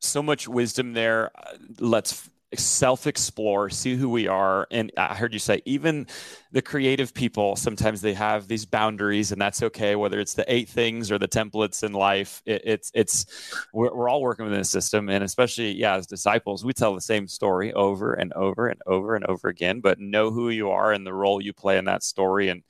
so 0.00 0.22
much 0.22 0.48
wisdom 0.48 0.94
there. 0.94 1.32
Let's 1.78 2.30
self 2.56 3.06
explore, 3.06 3.70
see 3.70 3.94
who 3.94 4.08
we 4.08 4.26
are. 4.26 4.66
And 4.70 4.90
I 4.96 5.14
heard 5.14 5.32
you 5.32 5.38
say, 5.38 5.62
even 5.64 6.06
the 6.50 6.62
creative 6.62 7.14
people, 7.14 7.54
sometimes 7.56 8.00
they 8.00 8.14
have 8.14 8.48
these 8.48 8.66
boundaries, 8.66 9.30
and 9.30 9.40
that's 9.40 9.62
okay, 9.62 9.94
whether 9.94 10.18
it's 10.18 10.34
the 10.34 10.52
eight 10.52 10.68
things 10.68 11.12
or 11.12 11.18
the 11.18 11.28
templates 11.28 11.84
in 11.84 11.92
life. 11.92 12.42
It, 12.46 12.62
it's, 12.64 12.90
it's, 12.94 13.26
we're, 13.72 13.94
we're 13.94 14.08
all 14.08 14.20
working 14.20 14.44
within 14.44 14.60
a 14.60 14.64
system. 14.64 15.08
And 15.08 15.22
especially, 15.22 15.72
yeah, 15.72 15.96
as 15.96 16.06
disciples, 16.06 16.64
we 16.64 16.72
tell 16.72 16.94
the 16.94 17.00
same 17.00 17.28
story 17.28 17.72
over 17.72 18.14
and 18.14 18.32
over 18.32 18.68
and 18.68 18.80
over 18.86 19.14
and 19.14 19.24
over 19.26 19.48
again, 19.48 19.80
but 19.80 20.00
know 20.00 20.30
who 20.30 20.50
you 20.50 20.70
are 20.70 20.92
and 20.92 21.06
the 21.06 21.14
role 21.14 21.40
you 21.40 21.52
play 21.52 21.78
in 21.78 21.84
that 21.84 22.02
story 22.02 22.48
and, 22.48 22.62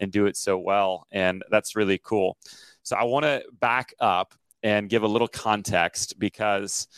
and 0.00 0.10
do 0.10 0.26
it 0.26 0.36
so 0.36 0.58
well. 0.58 1.06
And 1.12 1.44
that's 1.50 1.76
really 1.76 1.98
cool. 1.98 2.36
So 2.82 2.96
I 2.96 3.04
want 3.04 3.24
to 3.24 3.44
back 3.60 3.94
up 4.00 4.34
and 4.62 4.88
give 4.88 5.02
a 5.02 5.08
little 5.08 5.28
context 5.28 6.18
because 6.18 6.88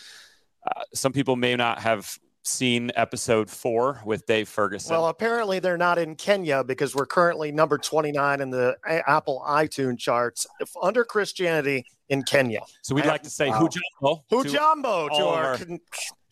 uh, 0.67 0.83
some 0.95 1.13
people 1.13 1.37
may 1.37 1.57
not 1.57 1.81
have 1.81 2.19
seen 2.45 2.91
episode 2.97 3.49
four 3.49 4.01
with 4.05 4.27
Dave 4.27 4.49
Ferguson. 4.49 4.95
Well, 4.95 5.09
apparently 5.09 5.61
they're 5.61 5.79
not 5.79 5.99
in 5.99 6.17
Kenya 6.17 6.65
because 6.65 6.95
we're 6.95 7.07
currently 7.07 7.53
number 7.53 7.79
29 7.79 8.41
in 8.41 8.51
the 8.51 8.77
a- 8.87 9.09
Apple 9.09 9.45
iTunes 9.47 9.99
charts 9.99 10.47
under 10.83 11.05
Christianity 11.05 11.85
in 12.09 12.23
Kenya. 12.23 12.61
So 12.83 12.95
we'd 12.95 13.05
I 13.05 13.09
like 13.09 13.21
have, 13.21 13.23
to 13.23 13.31
say 13.31 13.49
wow. 13.49 13.69
Hujambo. 14.03 14.23
Hujambo 14.31 15.09
to, 15.11 15.17
to 15.17 15.25
our, 15.25 15.45
our 15.45 15.59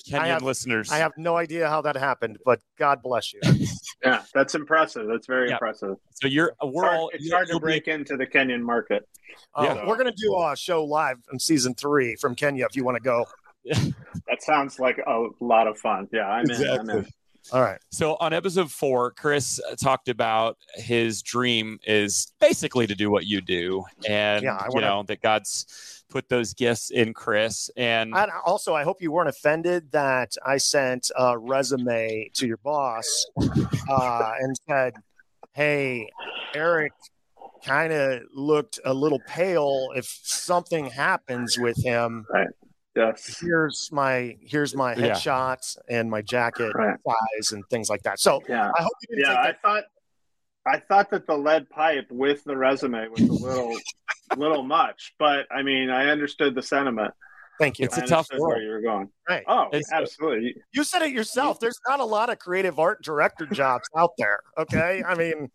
Kenyan 0.09 0.27
have, 0.27 0.43
listeners. 0.43 0.91
I 0.91 0.99
have 0.99 1.13
no 1.17 1.37
idea 1.37 1.69
how 1.69 1.83
that 1.83 1.97
happened, 1.97 2.39
but 2.45 2.61
God 2.79 3.03
bless 3.03 3.33
you. 3.33 3.41
yeah, 4.05 4.23
that's 4.35 4.55
impressive. 4.55 5.07
That's 5.07 5.27
very 5.27 5.49
yeah. 5.49 5.55
impressive. 5.55 5.97
So 6.13 6.27
you're 6.27 6.55
we're 6.63 6.85
it's 6.85 6.95
hard, 6.95 7.11
it's 7.15 7.33
hard 7.33 7.49
to 7.49 7.61
break 7.61 7.85
be, 7.85 7.93
into 7.93 8.17
the 8.17 8.27
Kenyan 8.27 8.63
market. 8.63 9.09
Uh, 9.55 9.63
yeah, 9.65 9.75
so. 9.75 9.89
we're 9.89 9.97
gonna 9.97 10.13
do 10.17 10.37
a 10.37 10.57
show 10.57 10.85
live 10.85 11.19
in 11.33 11.39
season 11.39 11.75
three 11.75 12.17
from 12.17 12.35
Kenya 12.35 12.67
if 12.69 12.77
you 12.77 12.85
want 12.85 12.97
to 12.97 13.03
go. 13.03 13.27
that 13.65 14.43
sounds 14.43 14.79
like 14.79 14.99
a 14.99 15.27
lot 15.41 15.67
of 15.67 15.79
fun. 15.79 16.09
Yeah, 16.13 16.29
I'm 16.29 16.45
exactly. 16.45 16.75
in. 16.75 16.81
I'm 16.81 16.91
in. 16.91 17.07
All 17.53 17.63
right. 17.63 17.81
So 17.91 18.17
on 18.21 18.33
episode 18.33 18.71
four, 18.71 19.13
Chris 19.13 19.61
talked 19.83 20.09
about 20.09 20.57
his 20.75 21.23
dream 21.23 21.79
is 21.85 22.33
basically 22.39 22.87
to 22.87 22.95
do 22.95 23.11
what 23.11 23.27
you 23.27 23.41
do, 23.41 23.85
and 24.09 24.45
yeah, 24.45 24.59
wanna... 24.69 24.75
you 24.75 24.81
know 24.81 25.03
that 25.05 25.21
God's 25.21 26.05
put 26.09 26.29
those 26.29 26.55
gifts 26.55 26.91
in 26.91 27.15
Chris. 27.15 27.71
And... 27.77 28.15
and 28.15 28.31
also, 28.45 28.75
I 28.75 28.83
hope 28.83 29.01
you 29.01 29.13
weren't 29.13 29.29
offended 29.29 29.93
that 29.93 30.35
I 30.45 30.59
sent 30.59 31.11
a 31.17 31.39
resume 31.39 32.31
to 32.35 32.47
your 32.47 32.59
boss 32.59 33.27
uh, 33.89 34.33
and 34.41 34.57
said, 34.69 34.95
"Hey, 35.53 36.09
Eric." 36.55 36.93
Kind 37.63 37.93
of 37.93 38.23
looked 38.35 38.81
a 38.87 38.95
little 38.95 39.21
pale. 39.29 39.89
If 39.95 40.07
something 40.07 40.87
happens 40.87 41.59
with 41.59 41.77
him, 41.85 42.25
right 42.33 42.49
Yes. 43.01 43.39
Here's 43.41 43.91
my 43.93 44.37
here's 44.43 44.75
my 44.75 44.95
headshots 44.95 45.77
yeah. 45.89 45.99
and 45.99 46.11
my 46.11 46.23
jacket 46.23 46.73
size 46.75 47.53
and 47.53 47.65
things 47.71 47.89
like 47.89 48.03
that. 48.03 48.21
So 48.21 48.43
yeah, 48.49 48.71
I 48.77 48.83
hope 48.83 48.93
you 49.09 49.23
yeah. 49.23 49.35
I 49.35 49.55
thought 49.63 49.85
I 50.67 50.79
thought 50.79 51.11
that 51.11 51.27
the 51.27 51.37
lead 51.37 51.71
pipe 51.71 52.07
with 52.11 52.45
the 52.45 52.57
resume 52.57 53.09
was 53.09 53.21
a 53.21 53.33
little 53.33 53.77
little 54.37 54.63
much, 54.63 55.15
but 55.19 55.47
I 55.51 55.63
mean 55.63 55.91
I 55.91 56.07
understood 56.09 56.55
the 56.55 56.63
sentiment. 56.63 57.15
Thank 57.61 57.79
you. 57.79 57.85
It's 57.85 57.99
I 57.99 58.03
a 58.03 58.07
tough 58.07 58.29
world. 58.33 58.55
Where 58.55 58.63
you 58.63 58.71
were 58.71 58.81
going, 58.81 59.09
right? 59.29 59.45
Oh, 59.47 59.67
it's 59.73 59.93
absolutely. 59.93 60.57
You 60.73 60.83
said 60.83 61.03
it 61.03 61.13
yourself. 61.13 61.61
There's 61.61 61.79
not 61.87 62.01
a 62.01 62.05
lot 62.05 62.31
of 62.31 62.41
creative 62.41 62.81
art 62.81 63.05
director 63.05 63.47
jobs 63.47 63.89
out 63.97 64.11
there. 64.19 64.41
Okay, 64.59 65.03
I 65.07 65.15
mean, 65.15 65.49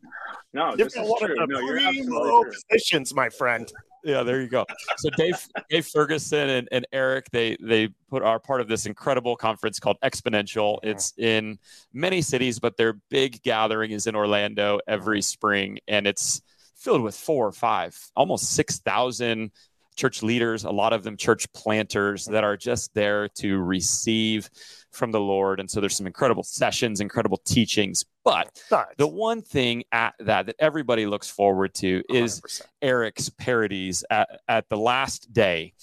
no, 0.53 0.75
this 0.75 0.95
is 0.95 1.09
one 1.09 1.19
true. 1.19 1.35
of 1.41 1.49
the 1.49 2.05
no, 2.07 2.45
positions, 2.69 3.13
my 3.13 3.27
friend 3.29 3.69
yeah, 4.05 4.21
there 4.21 4.39
you 4.39 4.47
go. 4.47 4.65
So 4.97 5.09
Dave, 5.17 5.35
Dave 5.69 5.87
Ferguson 5.87 6.49
and, 6.49 6.69
and 6.71 6.87
Eric, 6.93 7.29
they 7.31 7.57
they 7.59 7.89
put 8.09 8.21
are 8.21 8.39
part 8.39 8.61
of 8.61 8.67
this 8.67 8.85
incredible 8.85 9.35
conference 9.35 9.79
called 9.79 9.97
Exponential. 10.03 10.77
It's 10.83 11.11
in 11.17 11.57
many 11.91 12.21
cities, 12.21 12.59
but 12.59 12.77
their 12.77 12.93
big 13.09 13.41
gathering 13.41 13.91
is 13.91 14.05
in 14.05 14.15
Orlando 14.15 14.79
every 14.87 15.21
spring, 15.23 15.79
and 15.87 16.05
it's 16.05 16.41
filled 16.75 17.01
with 17.01 17.15
four 17.15 17.47
or 17.47 17.51
five, 17.51 17.99
almost 18.15 18.51
six 18.51 18.77
thousand 18.79 19.51
church 19.95 20.23
leaders, 20.23 20.63
a 20.63 20.71
lot 20.71 20.93
of 20.93 21.03
them 21.03 21.17
church 21.17 21.51
planters 21.53 22.25
that 22.25 22.43
are 22.43 22.57
just 22.57 22.93
there 22.93 23.27
to 23.29 23.59
receive 23.59 24.49
from 24.91 25.11
the 25.11 25.19
Lord. 25.19 25.59
And 25.59 25.69
so 25.69 25.79
there's 25.79 25.95
some 25.95 26.07
incredible 26.07 26.43
sessions, 26.43 27.01
incredible 27.01 27.41
teachings. 27.45 28.05
But 28.23 28.59
the 28.97 29.07
one 29.07 29.41
thing 29.41 29.83
at 29.91 30.15
that 30.19 30.47
that 30.47 30.55
everybody 30.59 31.05
looks 31.05 31.29
forward 31.29 31.73
to 31.75 32.01
is 32.09 32.41
100%. 32.41 32.61
Eric's 32.81 33.29
parodies 33.29 34.03
at, 34.09 34.41
at 34.47 34.67
the 34.69 34.77
last 34.77 35.31
day. 35.33 35.73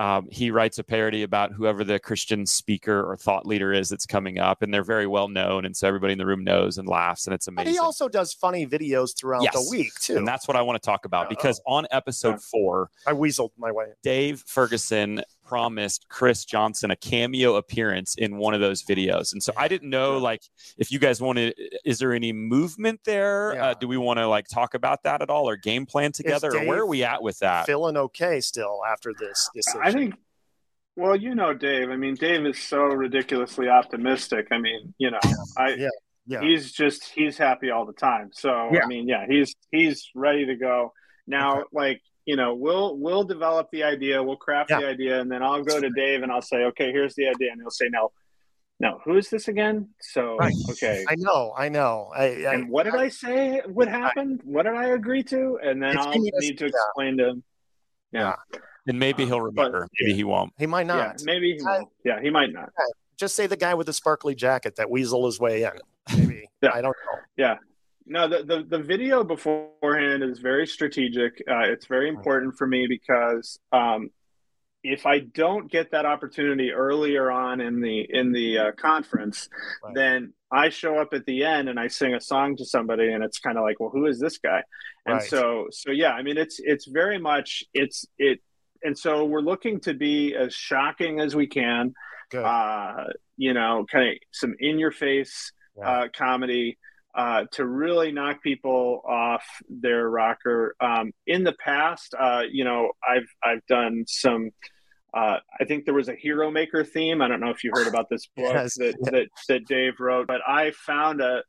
Um, 0.00 0.28
he 0.30 0.50
writes 0.50 0.78
a 0.78 0.82
parody 0.82 1.24
about 1.24 1.52
whoever 1.52 1.84
the 1.84 1.98
Christian 1.98 2.46
speaker 2.46 3.02
or 3.04 3.18
thought 3.18 3.44
leader 3.44 3.70
is 3.70 3.90
that's 3.90 4.06
coming 4.06 4.38
up, 4.38 4.62
and 4.62 4.72
they're 4.72 4.82
very 4.82 5.06
well 5.06 5.28
known, 5.28 5.66
and 5.66 5.76
so 5.76 5.86
everybody 5.86 6.12
in 6.14 6.18
the 6.18 6.24
room 6.24 6.42
knows 6.42 6.78
and 6.78 6.88
laughs, 6.88 7.26
and 7.26 7.34
it's 7.34 7.48
amazing. 7.48 7.66
But 7.66 7.70
he 7.70 7.78
also 7.78 8.08
does 8.08 8.32
funny 8.32 8.66
videos 8.66 9.14
throughout 9.14 9.42
yes. 9.42 9.52
the 9.52 9.70
week 9.70 9.92
too, 10.00 10.16
and 10.16 10.26
that's 10.26 10.48
what 10.48 10.56
I 10.56 10.62
want 10.62 10.82
to 10.82 10.86
talk 10.86 11.04
about 11.04 11.28
because 11.28 11.60
on 11.66 11.86
episode 11.90 12.42
four, 12.42 12.88
I 13.06 13.12
weaseled 13.12 13.50
my 13.58 13.70
way. 13.70 13.88
Dave 14.02 14.42
Ferguson 14.46 15.20
promised 15.50 16.06
Chris 16.08 16.44
Johnson 16.44 16.92
a 16.92 16.96
cameo 16.96 17.56
appearance 17.56 18.14
in 18.14 18.36
one 18.36 18.54
of 18.54 18.60
those 18.60 18.84
videos. 18.84 19.32
And 19.32 19.42
so 19.42 19.52
I 19.56 19.66
didn't 19.66 19.90
know, 19.90 20.16
like, 20.18 20.42
if 20.78 20.92
you 20.92 21.00
guys 21.00 21.20
wanted, 21.20 21.56
is 21.84 21.98
there 21.98 22.12
any 22.12 22.32
movement 22.32 23.00
there? 23.04 23.54
Yeah. 23.54 23.66
Uh, 23.66 23.74
do 23.74 23.88
we 23.88 23.96
want 23.96 24.20
to 24.20 24.28
like 24.28 24.46
talk 24.46 24.74
about 24.74 25.02
that 25.02 25.22
at 25.22 25.28
all 25.28 25.48
or 25.48 25.56
game 25.56 25.86
plan 25.86 26.12
together? 26.12 26.54
Or 26.54 26.64
where 26.64 26.78
are 26.82 26.86
we 26.86 27.02
at 27.02 27.20
with 27.20 27.40
that? 27.40 27.66
Feeling 27.66 27.96
okay 27.96 28.40
still 28.40 28.82
after 28.88 29.12
this 29.18 29.50
decision? 29.52 29.80
I 29.82 29.90
think, 29.90 30.14
well, 30.94 31.16
you 31.16 31.34
know, 31.34 31.52
Dave, 31.52 31.90
I 31.90 31.96
mean, 31.96 32.14
Dave 32.14 32.46
is 32.46 32.62
so 32.62 32.82
ridiculously 32.84 33.68
optimistic. 33.68 34.46
I 34.52 34.58
mean, 34.58 34.94
you 34.98 35.10
know, 35.10 35.18
I, 35.58 35.70
yeah. 35.70 35.88
Yeah. 36.26 36.42
he's 36.42 36.70
just, 36.70 37.10
he's 37.12 37.36
happy 37.36 37.70
all 37.70 37.86
the 37.86 37.92
time. 37.92 38.30
So, 38.32 38.70
yeah. 38.72 38.84
I 38.84 38.86
mean, 38.86 39.08
yeah, 39.08 39.26
he's, 39.28 39.52
he's 39.72 40.10
ready 40.14 40.46
to 40.46 40.54
go. 40.54 40.92
Now, 41.26 41.62
okay. 41.62 41.64
like, 41.72 42.02
you 42.26 42.36
know, 42.36 42.54
we'll 42.54 42.96
we'll 42.98 43.24
develop 43.24 43.68
the 43.72 43.82
idea, 43.84 44.22
we'll 44.22 44.36
craft 44.36 44.70
yeah. 44.70 44.80
the 44.80 44.86
idea, 44.86 45.20
and 45.20 45.30
then 45.30 45.42
I'll 45.42 45.62
go 45.62 45.80
to 45.80 45.90
Dave 45.90 46.22
and 46.22 46.30
I'll 46.30 46.42
say, 46.42 46.64
okay, 46.64 46.92
here's 46.92 47.14
the 47.14 47.28
idea, 47.28 47.52
and 47.52 47.60
he'll 47.60 47.70
say, 47.70 47.88
no, 47.90 48.12
no, 48.78 49.00
who 49.04 49.16
is 49.16 49.28
this 49.28 49.48
again? 49.48 49.88
So 50.00 50.36
right. 50.36 50.54
okay, 50.70 51.04
I 51.08 51.14
know, 51.16 51.52
I 51.56 51.68
know. 51.68 52.10
I, 52.14 52.44
I 52.44 52.54
and 52.54 52.70
what 52.70 52.84
did 52.84 52.94
I, 52.94 53.04
I 53.04 53.08
say 53.08 53.60
would 53.66 53.88
happen? 53.88 54.40
I, 54.40 54.44
what 54.44 54.62
did 54.64 54.74
I 54.74 54.86
agree 54.86 55.22
to? 55.24 55.58
And 55.62 55.82
then 55.82 55.98
I'll 55.98 56.18
need 56.18 56.58
to 56.58 56.66
explain 56.66 57.18
yeah. 57.18 57.24
to 57.24 57.30
him. 57.30 57.44
Yeah. 58.12 58.36
And 58.86 58.98
maybe 58.98 59.26
he'll 59.26 59.40
remember. 59.40 59.82
But, 59.82 59.90
maybe 60.00 60.14
he 60.14 60.24
won't. 60.24 60.52
He 60.58 60.66
might 60.66 60.86
not. 60.86 61.20
Yeah, 61.20 61.24
maybe 61.24 61.56
he 61.56 61.62
won't. 61.62 61.88
Yeah, 62.04 62.20
he 62.20 62.30
might 62.30 62.52
not. 62.52 62.70
Just 63.18 63.36
say 63.36 63.46
the 63.46 63.56
guy 63.56 63.74
with 63.74 63.86
the 63.86 63.92
sparkly 63.92 64.34
jacket 64.34 64.76
that 64.76 64.90
weasel 64.90 65.26
his 65.26 65.38
way 65.38 65.62
in. 65.62 65.72
Maybe. 66.16 66.48
yeah. 66.62 66.70
I 66.72 66.80
don't 66.80 66.96
know. 67.06 67.18
Yeah. 67.36 67.56
No, 68.10 68.26
the, 68.26 68.42
the, 68.42 68.64
the 68.68 68.82
video 68.82 69.22
beforehand 69.22 70.24
is 70.24 70.40
very 70.40 70.66
strategic. 70.66 71.44
Uh, 71.48 71.70
it's 71.70 71.86
very 71.86 72.08
important 72.08 72.58
for 72.58 72.66
me 72.66 72.88
because 72.88 73.56
um, 73.70 74.10
if 74.82 75.06
I 75.06 75.20
don't 75.20 75.70
get 75.70 75.92
that 75.92 76.06
opportunity 76.06 76.72
earlier 76.72 77.30
on 77.30 77.60
in 77.60 77.80
the 77.80 78.04
in 78.10 78.32
the 78.32 78.58
uh, 78.58 78.72
conference, 78.72 79.48
right. 79.84 79.94
then 79.94 80.32
I 80.50 80.70
show 80.70 80.98
up 80.98 81.14
at 81.14 81.24
the 81.24 81.44
end 81.44 81.68
and 81.68 81.78
I 81.78 81.86
sing 81.86 82.14
a 82.14 82.20
song 82.20 82.56
to 82.56 82.64
somebody, 82.64 83.12
and 83.12 83.22
it's 83.22 83.38
kind 83.38 83.56
of 83.56 83.62
like, 83.62 83.78
well, 83.78 83.90
who 83.90 84.06
is 84.06 84.18
this 84.18 84.38
guy? 84.38 84.64
And 85.06 85.18
right. 85.18 85.22
so 85.22 85.68
so 85.70 85.92
yeah, 85.92 86.10
I 86.10 86.22
mean, 86.22 86.36
it's 86.36 86.58
it's 86.58 86.88
very 86.88 87.20
much 87.20 87.62
it's 87.74 88.06
it, 88.18 88.40
and 88.82 88.98
so 88.98 89.24
we're 89.24 89.40
looking 89.40 89.78
to 89.82 89.94
be 89.94 90.34
as 90.34 90.52
shocking 90.52 91.20
as 91.20 91.36
we 91.36 91.46
can. 91.46 91.94
Uh, 92.34 93.04
you 93.36 93.54
know, 93.54 93.86
kind 93.88 94.08
of 94.08 94.14
some 94.32 94.56
in 94.58 94.80
your 94.80 94.90
face 94.90 95.52
yeah. 95.78 95.88
uh, 95.88 96.08
comedy 96.12 96.76
uh, 97.14 97.44
to 97.52 97.66
really 97.66 98.12
knock 98.12 98.42
people 98.42 99.02
off 99.04 99.44
their 99.68 100.08
rocker. 100.08 100.76
Um, 100.80 101.12
in 101.26 101.44
the 101.44 101.52
past, 101.52 102.14
uh, 102.18 102.42
you 102.50 102.64
know, 102.64 102.92
I've 103.06 103.28
I've 103.42 103.64
done 103.66 104.04
some. 104.06 104.50
Uh, 105.12 105.38
I 105.58 105.64
think 105.64 105.86
there 105.86 105.94
was 105.94 106.08
a 106.08 106.14
Hero 106.14 106.52
Maker 106.52 106.84
theme. 106.84 107.20
I 107.20 107.26
don't 107.26 107.40
know 107.40 107.50
if 107.50 107.64
you 107.64 107.72
heard 107.74 107.88
about 107.88 108.08
this 108.08 108.26
book 108.36 108.54
yes. 108.54 108.74
that, 108.76 108.96
that 109.02 109.28
that 109.48 109.66
Dave 109.66 109.94
wrote, 109.98 110.26
but 110.26 110.40
I 110.46 110.70
found 110.72 111.20
a 111.20 111.42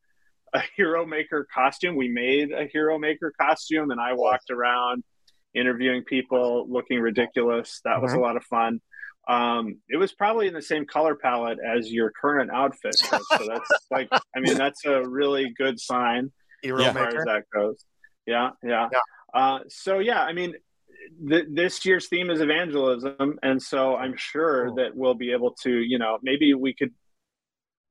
a 0.54 0.62
Hero 0.76 1.06
Maker 1.06 1.48
costume. 1.54 1.96
We 1.96 2.10
made 2.10 2.52
a 2.52 2.66
Hero 2.66 2.98
Maker 2.98 3.34
costume, 3.40 3.92
and 3.92 4.02
I 4.02 4.14
walked 4.14 4.50
around 4.50 5.04
interviewing 5.54 6.04
people, 6.04 6.66
looking 6.70 7.00
ridiculous. 7.00 7.82
That 7.84 7.96
mm-hmm. 7.96 8.04
was 8.04 8.14
a 8.14 8.20
lot 8.20 8.38
of 8.38 8.44
fun. 8.44 8.82
Um, 9.28 9.78
it 9.88 9.98
was 9.98 10.14
probably 10.14 10.48
in 10.48 10.54
the 10.54 10.62
same 10.62 10.86
color 10.86 11.16
palette 11.16 11.60
as 11.60 11.92
your 11.92 12.12
current 12.20 12.52
outfit. 12.52 12.98
So, 12.98 13.20
so 13.38 13.46
that's 13.48 13.70
like, 13.90 14.10
I 14.12 14.40
mean, 14.40 14.58
that's 14.58 14.86
a 14.86 15.08
really 15.08 15.54
good 15.58 15.80
sign 15.80 16.32
Hero 16.62 16.82
as 16.84 16.94
far 16.94 17.08
as 17.08 17.26
that 17.26 17.44
goes. 17.54 17.84
Yeah, 18.26 18.52
yeah. 18.64 18.90
yeah. 18.92 19.00
Uh, 19.34 19.60
so 19.70 20.00
yeah, 20.00 20.22
I 20.24 20.34
mean, 20.34 20.56
th- 21.28 21.48
this 21.50 21.86
year's 21.86 22.08
theme 22.08 22.30
is 22.30 22.42
evangelism, 22.42 23.40
and 23.42 23.62
so 23.62 23.96
I'm 23.96 24.16
sure 24.18 24.68
cool. 24.68 24.76
that 24.76 24.96
we'll 24.96 25.16
be 25.16 25.32
able 25.32 25.56
to, 25.64 25.72
you 25.72 25.98
know, 25.98 26.20
maybe 26.22 26.54
we 26.54 26.74
could 26.74 26.92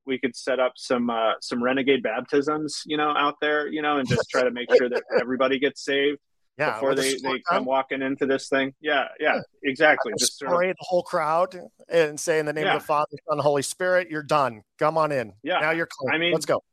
we 0.05 0.19
could 0.19 0.35
set 0.35 0.59
up 0.59 0.73
some 0.75 1.09
uh, 1.09 1.33
some 1.41 1.63
renegade 1.63 2.03
baptisms, 2.03 2.81
you 2.85 2.97
know, 2.97 3.13
out 3.17 3.35
there, 3.41 3.67
you 3.67 3.81
know, 3.81 3.97
and 3.97 4.07
just 4.07 4.29
try 4.29 4.43
to 4.43 4.51
make 4.51 4.73
sure 4.75 4.89
that 4.89 5.03
everybody 5.19 5.59
gets 5.59 5.83
saved. 5.83 6.19
Yeah, 6.61 6.73
before 6.73 6.93
they, 6.93 7.15
they 7.15 7.39
come 7.49 7.65
walking 7.65 8.03
into 8.03 8.27
this 8.27 8.47
thing. 8.47 8.75
Yeah, 8.81 9.07
yeah, 9.19 9.39
exactly. 9.63 10.13
Just 10.19 10.35
spray 10.35 10.49
sort 10.49 10.65
of, 10.65 10.75
the 10.79 10.85
whole 10.87 11.01
crowd 11.01 11.59
and 11.89 12.19
say 12.19 12.37
in 12.37 12.45
the 12.45 12.53
name 12.53 12.65
yeah. 12.65 12.75
of 12.75 12.81
the 12.81 12.85
Father, 12.85 13.17
Son, 13.27 13.39
Holy 13.39 13.63
Spirit, 13.63 14.11
you're 14.11 14.21
done. 14.21 14.61
Come 14.77 14.95
on 14.95 15.11
in. 15.11 15.33
Yeah. 15.41 15.59
Now 15.59 15.71
you're 15.71 15.87
clean. 15.89 16.13
I 16.13 16.19
mean, 16.19 16.33
let's 16.33 16.45
go. 16.45 16.63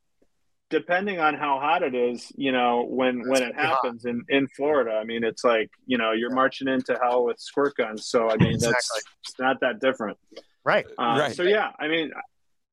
Depending 0.68 1.18
on 1.18 1.32
how 1.32 1.59
hot 1.59 1.82
it 1.82 1.95
is, 1.95 2.30
you 2.36 2.53
know, 2.53 2.84
when 2.86 3.26
when 3.26 3.43
it 3.43 3.55
happens 3.55 4.05
in, 4.05 4.22
in 4.28 4.47
Florida, 4.49 4.99
I 5.01 5.05
mean, 5.05 5.24
it's 5.24 5.43
like 5.43 5.70
you 5.86 5.97
know 5.97 6.12
you're 6.12 6.34
marching 6.34 6.68
into 6.68 6.99
hell 7.03 7.24
with 7.24 7.41
squirt 7.41 7.74
guns. 7.74 8.07
So 8.07 8.28
I 8.28 8.36
mean, 8.36 8.53
exactly. 8.53 8.72
that's 8.72 9.03
it's 9.24 9.39
not 9.39 9.61
that 9.61 9.80
different, 9.80 10.18
right? 10.64 10.84
Uh, 10.99 11.16
right. 11.18 11.34
So 11.34 11.45
yeah, 11.45 11.70
I 11.80 11.89
mean, 11.89 12.11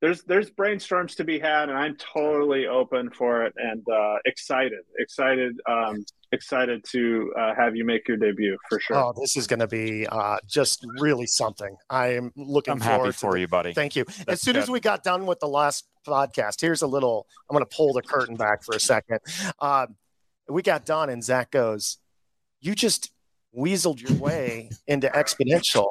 there's 0.06 0.22
there's 0.24 0.52
brainstorms 0.52 1.16
to 1.16 1.24
be 1.24 1.40
had, 1.40 1.70
and 1.70 1.78
I'm 1.78 1.96
totally 1.96 2.68
open 2.68 3.10
for 3.10 3.44
it 3.44 3.54
and 3.58 3.84
uh, 3.92 4.18
excited, 4.26 4.84
excited, 5.00 5.60
um, 5.68 6.06
excited 6.32 6.86
to 6.92 7.34
uh, 7.36 7.56
have 7.56 7.76
you 7.76 7.86
make 7.86 8.08
your 8.08 8.18
debut 8.18 8.56
for 8.70 8.80
sure. 8.80 8.98
Oh, 8.98 9.14
this 9.20 9.36
is 9.36 9.48
going 9.48 9.62
to 9.62 9.68
be 9.68 10.06
uh, 10.06 10.38
just 10.48 10.86
really 11.00 11.26
something. 11.26 11.76
I 11.90 12.14
am 12.14 12.32
looking. 12.36 12.74
I'm 12.74 12.82
happy 12.82 13.12
for 13.14 13.34
the, 13.34 13.40
you, 13.40 13.48
buddy. 13.48 13.74
Thank 13.74 13.96
you. 13.96 14.06
That's 14.06 14.30
as 14.30 14.42
soon 14.42 14.54
good. 14.54 14.64
as 14.64 14.70
we 14.70 14.80
got 14.80 15.04
done 15.04 15.26
with 15.26 15.40
the 15.40 15.48
last 15.48 15.88
podcast, 16.08 16.62
here's 16.62 16.84
a 16.84 16.88
little. 16.88 17.26
I'm 17.50 17.56
going 17.56 17.66
to 17.68 17.76
pull 17.76 17.94
the 17.94 18.04
curtain 18.04 18.36
back 18.36 18.64
for 18.64 18.76
a 18.76 18.80
second. 18.80 19.20
Um, 19.60 19.96
we 20.48 20.62
got 20.62 20.86
done, 20.86 21.10
and 21.10 21.24
Zach 21.24 21.50
goes, 21.50 21.98
"You 22.62 22.76
just 22.76 23.12
weaseled 23.58 24.08
your 24.08 24.20
way 24.20 24.70
into 24.86 25.08
exponential." 25.08 25.88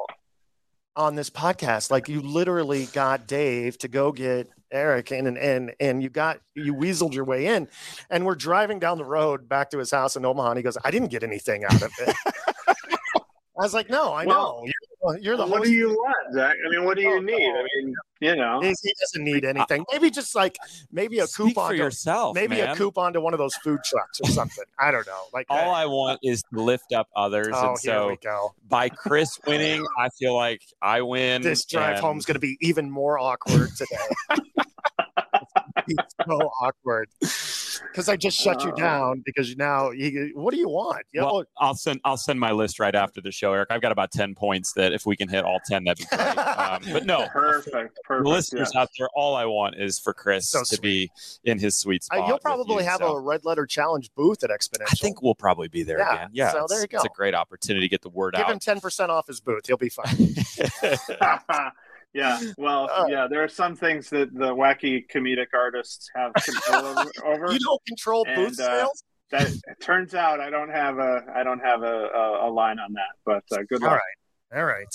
On 0.95 1.15
this 1.15 1.29
podcast. 1.29 1.91
Like 1.91 2.07
you 2.07 2.21
literally 2.21 2.85
got 2.87 3.27
Dave 3.27 3.77
to 3.79 3.87
go 3.87 4.11
get 4.11 4.49
Eric 4.71 5.11
and 5.11 5.37
and 5.37 5.73
and 5.79 6.01
you 6.01 6.09
got 6.09 6.39
you 6.53 6.73
weaseled 6.73 7.13
your 7.13 7.25
way 7.25 7.47
in. 7.47 7.67
And 8.09 8.25
we're 8.25 8.35
driving 8.35 8.79
down 8.79 8.97
the 8.97 9.05
road 9.05 9.47
back 9.47 9.69
to 9.71 9.77
his 9.77 9.91
house 9.91 10.15
in 10.15 10.25
Omaha. 10.25 10.49
And 10.51 10.57
he 10.57 10.63
goes, 10.63 10.77
I 10.83 10.91
didn't 10.91 11.09
get 11.09 11.23
anything 11.23 11.63
out 11.65 11.81
of 11.81 11.91
it. 11.99 12.15
I 13.57 13.63
was 13.63 13.73
like, 13.73 13.89
no, 13.89 14.11
I 14.11 14.25
well, 14.25 14.63
know. 14.65 14.71
You're, 15.05 15.17
you're 15.19 15.37
the 15.37 15.45
What 15.45 15.63
do 15.63 15.71
you 15.71 15.89
want, 15.89 16.33
Zach? 16.33 16.55
I 16.65 16.69
mean, 16.69 16.85
what 16.85 16.97
do 16.97 17.03
you 17.03 17.15
oh, 17.15 17.19
need? 17.19 17.37
No. 17.37 17.59
I 17.59 17.63
mean, 17.75 17.95
you 18.21 18.35
know, 18.35 18.61
he, 18.61 18.73
he 18.81 18.93
doesn't 18.99 19.23
need 19.23 19.45
anything. 19.45 19.81
Uh, 19.81 19.85
maybe 19.91 20.09
just 20.09 20.35
like 20.35 20.57
maybe 20.91 21.19
a 21.19 21.27
Speak 21.27 21.47
coupon 21.47 21.69
for 21.69 21.73
to, 21.73 21.77
yourself. 21.77 22.35
Maybe 22.35 22.57
man. 22.57 22.69
a 22.69 22.75
coupon 22.75 23.13
to 23.13 23.21
one 23.21 23.33
of 23.33 23.39
those 23.39 23.55
food 23.55 23.79
trucks 23.85 24.19
or 24.23 24.29
something. 24.29 24.65
I 24.79 24.91
don't 24.91 25.05
know. 25.05 25.23
Like 25.33 25.47
all 25.49 25.69
uh, 25.69 25.77
I 25.77 25.85
want 25.85 26.19
is 26.23 26.43
to 26.53 26.61
lift 26.61 26.93
up 26.93 27.07
others. 27.15 27.53
Oh, 27.53 27.69
and 27.69 27.77
so 27.77 27.91
here 27.91 28.09
we 28.09 28.17
go. 28.17 28.53
by 28.67 28.89
Chris 28.89 29.39
winning, 29.45 29.85
I 29.99 30.09
feel 30.09 30.35
like 30.35 30.61
I 30.81 31.01
win. 31.01 31.41
This 31.41 31.65
drive 31.65 31.99
home 31.99 32.17
is 32.17 32.25
going 32.25 32.35
to 32.35 32.39
be 32.39 32.57
even 32.61 32.89
more 32.89 33.19
awkward 33.19 33.69
today. 33.75 34.41
so 36.27 36.51
awkward 36.61 37.09
because 37.91 38.09
I 38.09 38.15
just 38.15 38.37
shut 38.37 38.63
you 38.63 38.71
uh. 38.71 38.75
down 38.75 39.23
because 39.25 39.55
now 39.55 39.91
you, 39.91 40.31
what 40.35 40.53
do 40.53 40.59
you 40.59 40.69
want? 40.69 41.05
You 41.13 41.21
well, 41.21 41.43
I'll 41.57 41.75
send 41.75 42.01
I'll 42.03 42.17
send 42.17 42.39
my 42.39 42.51
list 42.51 42.79
right 42.79 42.95
after 42.95 43.21
the 43.21 43.31
show, 43.31 43.53
Eric. 43.53 43.69
I've 43.71 43.81
got 43.81 43.91
about 43.91 44.11
ten 44.11 44.35
points 44.35 44.73
that 44.73 44.93
if 44.93 45.05
we 45.05 45.15
can 45.15 45.27
hit 45.27 45.43
all 45.43 45.59
ten, 45.65 45.83
that'd 45.85 45.97
be 45.97 46.15
great. 46.15 46.35
Um, 46.55 46.81
but 46.91 47.05
no, 47.05 47.27
perfect, 47.33 47.99
perfect. 48.03 48.27
listeners 48.27 48.71
yeah. 48.73 48.81
out 48.81 48.89
there, 48.97 49.07
all 49.13 49.35
I 49.35 49.45
want 49.45 49.75
is 49.77 49.99
for 49.99 50.13
Chris 50.13 50.49
so 50.49 50.63
to 50.63 50.81
be 50.81 51.11
in 51.43 51.59
his 51.59 51.77
sweet 51.77 52.03
spot. 52.03 52.19
Uh, 52.19 52.27
you'll 52.27 52.39
probably 52.39 52.83
you, 52.83 52.89
have 52.89 52.99
so. 52.99 53.15
a 53.15 53.19
red 53.19 53.45
letter 53.45 53.65
challenge 53.65 54.09
booth 54.15 54.43
at 54.43 54.49
Exponential. 54.49 54.87
I 54.91 54.95
think 54.95 55.21
we'll 55.21 55.35
probably 55.35 55.67
be 55.67 55.83
there 55.83 55.99
yeah, 55.99 56.13
again. 56.13 56.29
Yeah, 56.33 56.51
so 56.51 56.65
there 56.67 56.81
you 56.81 56.87
go. 56.87 56.97
It's 56.97 57.05
a 57.05 57.09
great 57.09 57.35
opportunity 57.35 57.85
to 57.85 57.89
get 57.89 58.01
the 58.01 58.09
word 58.09 58.33
Give 58.33 58.41
out. 58.41 58.47
Give 58.47 58.53
him 58.53 58.59
ten 58.59 58.79
percent 58.79 59.11
off 59.11 59.27
his 59.27 59.39
booth. 59.41 59.67
He'll 59.67 59.77
be 59.77 59.89
fine. 59.89 60.35
Yeah, 62.15 62.39
well, 62.57 62.89
uh, 62.89 63.07
yeah, 63.09 63.27
there 63.29 63.43
are 63.43 63.49
some 63.49 63.75
things 63.75 64.09
that 64.11 64.33
the 64.33 64.55
wacky 64.55 65.05
comedic 65.05 65.47
artists 65.53 66.09
have 66.15 66.33
control 66.33 67.05
over. 67.25 67.51
You 67.51 67.59
don't 67.59 67.85
control 67.85 68.23
booth 68.23 68.57
and, 68.57 68.59
uh, 68.61 68.77
sales. 68.77 69.03
Uh, 69.33 69.37
that 69.37 69.81
turns 69.81 70.15
out 70.15 70.39
I 70.39 70.49
don't 70.49 70.69
have 70.69 70.97
a 70.97 71.25
I 71.35 71.43
don't 71.43 71.59
have 71.59 71.83
a, 71.83 72.07
a, 72.07 72.47
a 72.47 72.49
line 72.49 72.79
on 72.79 72.93
that, 72.93 73.15
but 73.25 73.43
uh, 73.51 73.63
good 73.67 73.81
luck. 73.81 73.91
All 73.91 73.97
right, 73.97 74.59
all 74.59 74.65
right. 74.65 74.87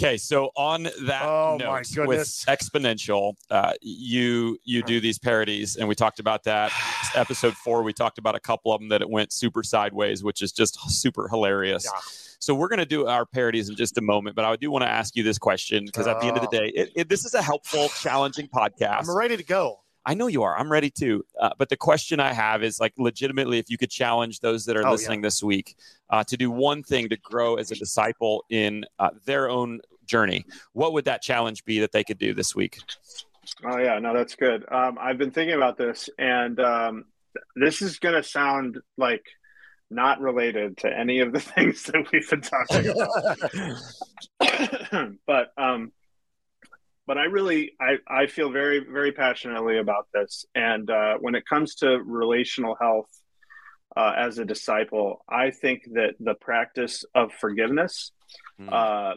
Okay, 0.00 0.16
so 0.16 0.50
on 0.56 0.84
that 1.02 1.22
oh, 1.22 1.58
note, 1.60 1.84
with 2.06 2.26
exponential, 2.48 3.34
uh, 3.50 3.72
you 3.82 4.56
you 4.64 4.82
do 4.82 5.00
these 5.00 5.18
parodies, 5.18 5.76
and 5.76 5.86
we 5.86 5.94
talked 5.94 6.18
about 6.18 6.44
that. 6.44 6.72
Episode 7.14 7.54
four, 7.54 7.82
we 7.82 7.92
talked 7.92 8.18
about 8.18 8.34
a 8.34 8.40
couple 8.40 8.72
of 8.72 8.80
them 8.80 8.88
that 8.88 9.02
it 9.02 9.10
went 9.10 9.32
super 9.32 9.62
sideways, 9.62 10.24
which 10.24 10.40
is 10.40 10.50
just 10.50 10.78
super 10.90 11.28
hilarious. 11.28 11.84
Yeah 11.84 12.00
so 12.42 12.56
we're 12.56 12.66
going 12.66 12.80
to 12.80 12.84
do 12.84 13.06
our 13.06 13.24
parodies 13.24 13.68
in 13.68 13.76
just 13.76 13.96
a 13.98 14.00
moment, 14.00 14.34
but 14.34 14.44
I 14.44 14.56
do 14.56 14.68
want 14.68 14.82
to 14.82 14.88
ask 14.88 15.14
you 15.14 15.22
this 15.22 15.38
question 15.38 15.84
because 15.84 16.08
at 16.08 16.18
the 16.18 16.26
end 16.26 16.36
of 16.36 16.42
the 16.42 16.48
uh. 16.48 16.60
day, 16.60 16.72
it, 16.74 16.90
it, 16.96 17.08
this 17.08 17.24
is 17.24 17.34
a 17.34 17.42
helpful, 17.42 17.88
challenging 18.00 18.48
podcast. 18.48 19.08
I'm 19.08 19.16
ready 19.16 19.36
to 19.36 19.44
go. 19.44 19.78
I 20.04 20.14
know 20.14 20.26
you 20.26 20.42
are. 20.42 20.56
I'm 20.56 20.70
ready 20.70 20.90
too. 20.90 21.24
Uh, 21.40 21.50
but 21.58 21.68
the 21.68 21.76
question 21.76 22.20
I 22.20 22.32
have 22.32 22.62
is 22.62 22.80
like, 22.80 22.92
legitimately, 22.98 23.58
if 23.58 23.70
you 23.70 23.78
could 23.78 23.90
challenge 23.90 24.40
those 24.40 24.64
that 24.66 24.76
are 24.76 24.86
oh, 24.86 24.92
listening 24.92 25.20
yeah. 25.20 25.26
this 25.26 25.42
week 25.42 25.76
uh, 26.10 26.24
to 26.24 26.36
do 26.36 26.50
one 26.50 26.82
thing 26.82 27.08
to 27.08 27.16
grow 27.16 27.56
as 27.56 27.70
a 27.70 27.74
disciple 27.74 28.44
in 28.50 28.84
uh, 28.98 29.10
their 29.24 29.48
own 29.48 29.80
journey, 30.04 30.44
what 30.72 30.92
would 30.92 31.04
that 31.04 31.22
challenge 31.22 31.64
be 31.64 31.80
that 31.80 31.92
they 31.92 32.02
could 32.02 32.18
do 32.18 32.34
this 32.34 32.54
week? 32.54 32.78
Oh 33.64 33.78
yeah, 33.78 33.98
no, 33.98 34.14
that's 34.14 34.34
good. 34.34 34.64
Um, 34.70 34.98
I've 35.00 35.18
been 35.18 35.30
thinking 35.30 35.56
about 35.56 35.76
this, 35.76 36.08
and 36.18 36.58
um, 36.60 37.04
this 37.56 37.82
is 37.82 37.98
going 37.98 38.14
to 38.14 38.22
sound 38.22 38.78
like 38.96 39.24
not 39.90 40.20
related 40.20 40.78
to 40.78 40.88
any 40.88 41.20
of 41.20 41.32
the 41.32 41.40
things 41.40 41.84
that 41.84 42.06
we've 42.12 42.28
been 42.28 42.40
talking 42.40 42.88
about. 42.88 43.08
but 45.26 45.52
um, 45.56 45.92
but 47.06 47.18
I 47.18 47.24
really 47.24 47.72
I, 47.80 47.98
I 48.08 48.26
feel 48.26 48.50
very 48.50 48.80
very 48.80 49.12
passionately 49.12 49.78
about 49.78 50.08
this, 50.14 50.44
and 50.54 50.88
uh, 50.90 51.14
when 51.20 51.34
it 51.34 51.44
comes 51.46 51.76
to 51.76 51.98
relational 52.04 52.76
health 52.80 53.08
uh, 53.96 54.12
as 54.16 54.38
a 54.38 54.44
disciple, 54.44 55.24
I 55.28 55.50
think 55.50 55.82
that 55.92 56.14
the 56.20 56.34
practice 56.34 57.04
of 57.14 57.32
forgiveness 57.32 58.12
mm. 58.60 58.72
uh, 58.72 59.16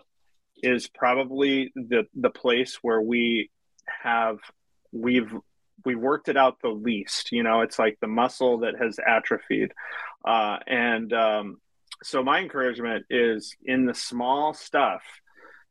is 0.61 0.87
probably 0.87 1.71
the 1.75 2.05
the 2.15 2.29
place 2.29 2.79
where 2.81 3.01
we 3.01 3.49
have 4.03 4.37
we've 4.91 5.33
we 5.85 5.95
worked 5.95 6.29
it 6.29 6.37
out 6.37 6.57
the 6.61 6.69
least. 6.69 7.31
You 7.31 7.43
know, 7.43 7.61
it's 7.61 7.77
like 7.77 7.97
the 8.01 8.07
muscle 8.07 8.59
that 8.59 8.75
has 8.81 8.99
atrophied. 9.05 9.71
Uh, 10.25 10.57
and 10.65 11.13
um, 11.13 11.57
so 12.03 12.23
my 12.23 12.39
encouragement 12.39 13.05
is 13.09 13.55
in 13.63 13.85
the 13.85 13.93
small 13.93 14.53
stuff 14.53 15.03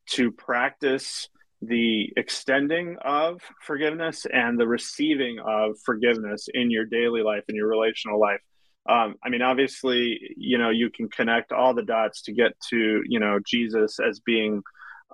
to 0.07 0.31
practice 0.31 1.29
the 1.67 2.13
extending 2.17 2.97
of 3.05 3.41
forgiveness 3.63 4.27
and 4.33 4.59
the 4.59 4.67
receiving 4.67 5.39
of 5.45 5.77
forgiveness 5.85 6.49
in 6.53 6.71
your 6.71 6.85
daily 6.85 7.23
life 7.23 7.45
in 7.49 7.57
your 7.57 7.69
relational 7.69 8.21
life. 8.21 8.41
Um, 8.87 9.15
i 9.25 9.31
mean 9.31 9.41
obviously 9.41 10.21
you 10.37 10.59
know 10.59 10.69
you 10.69 10.91
can 10.91 11.09
connect 11.09 11.53
all 11.53 11.73
the 11.73 11.83
dots 11.83 12.21
to 12.25 12.35
get 12.35 12.53
to 12.69 13.03
you 13.07 13.19
know 13.19 13.39
jesus 13.43 13.99
as 13.99 14.21
being 14.21 14.63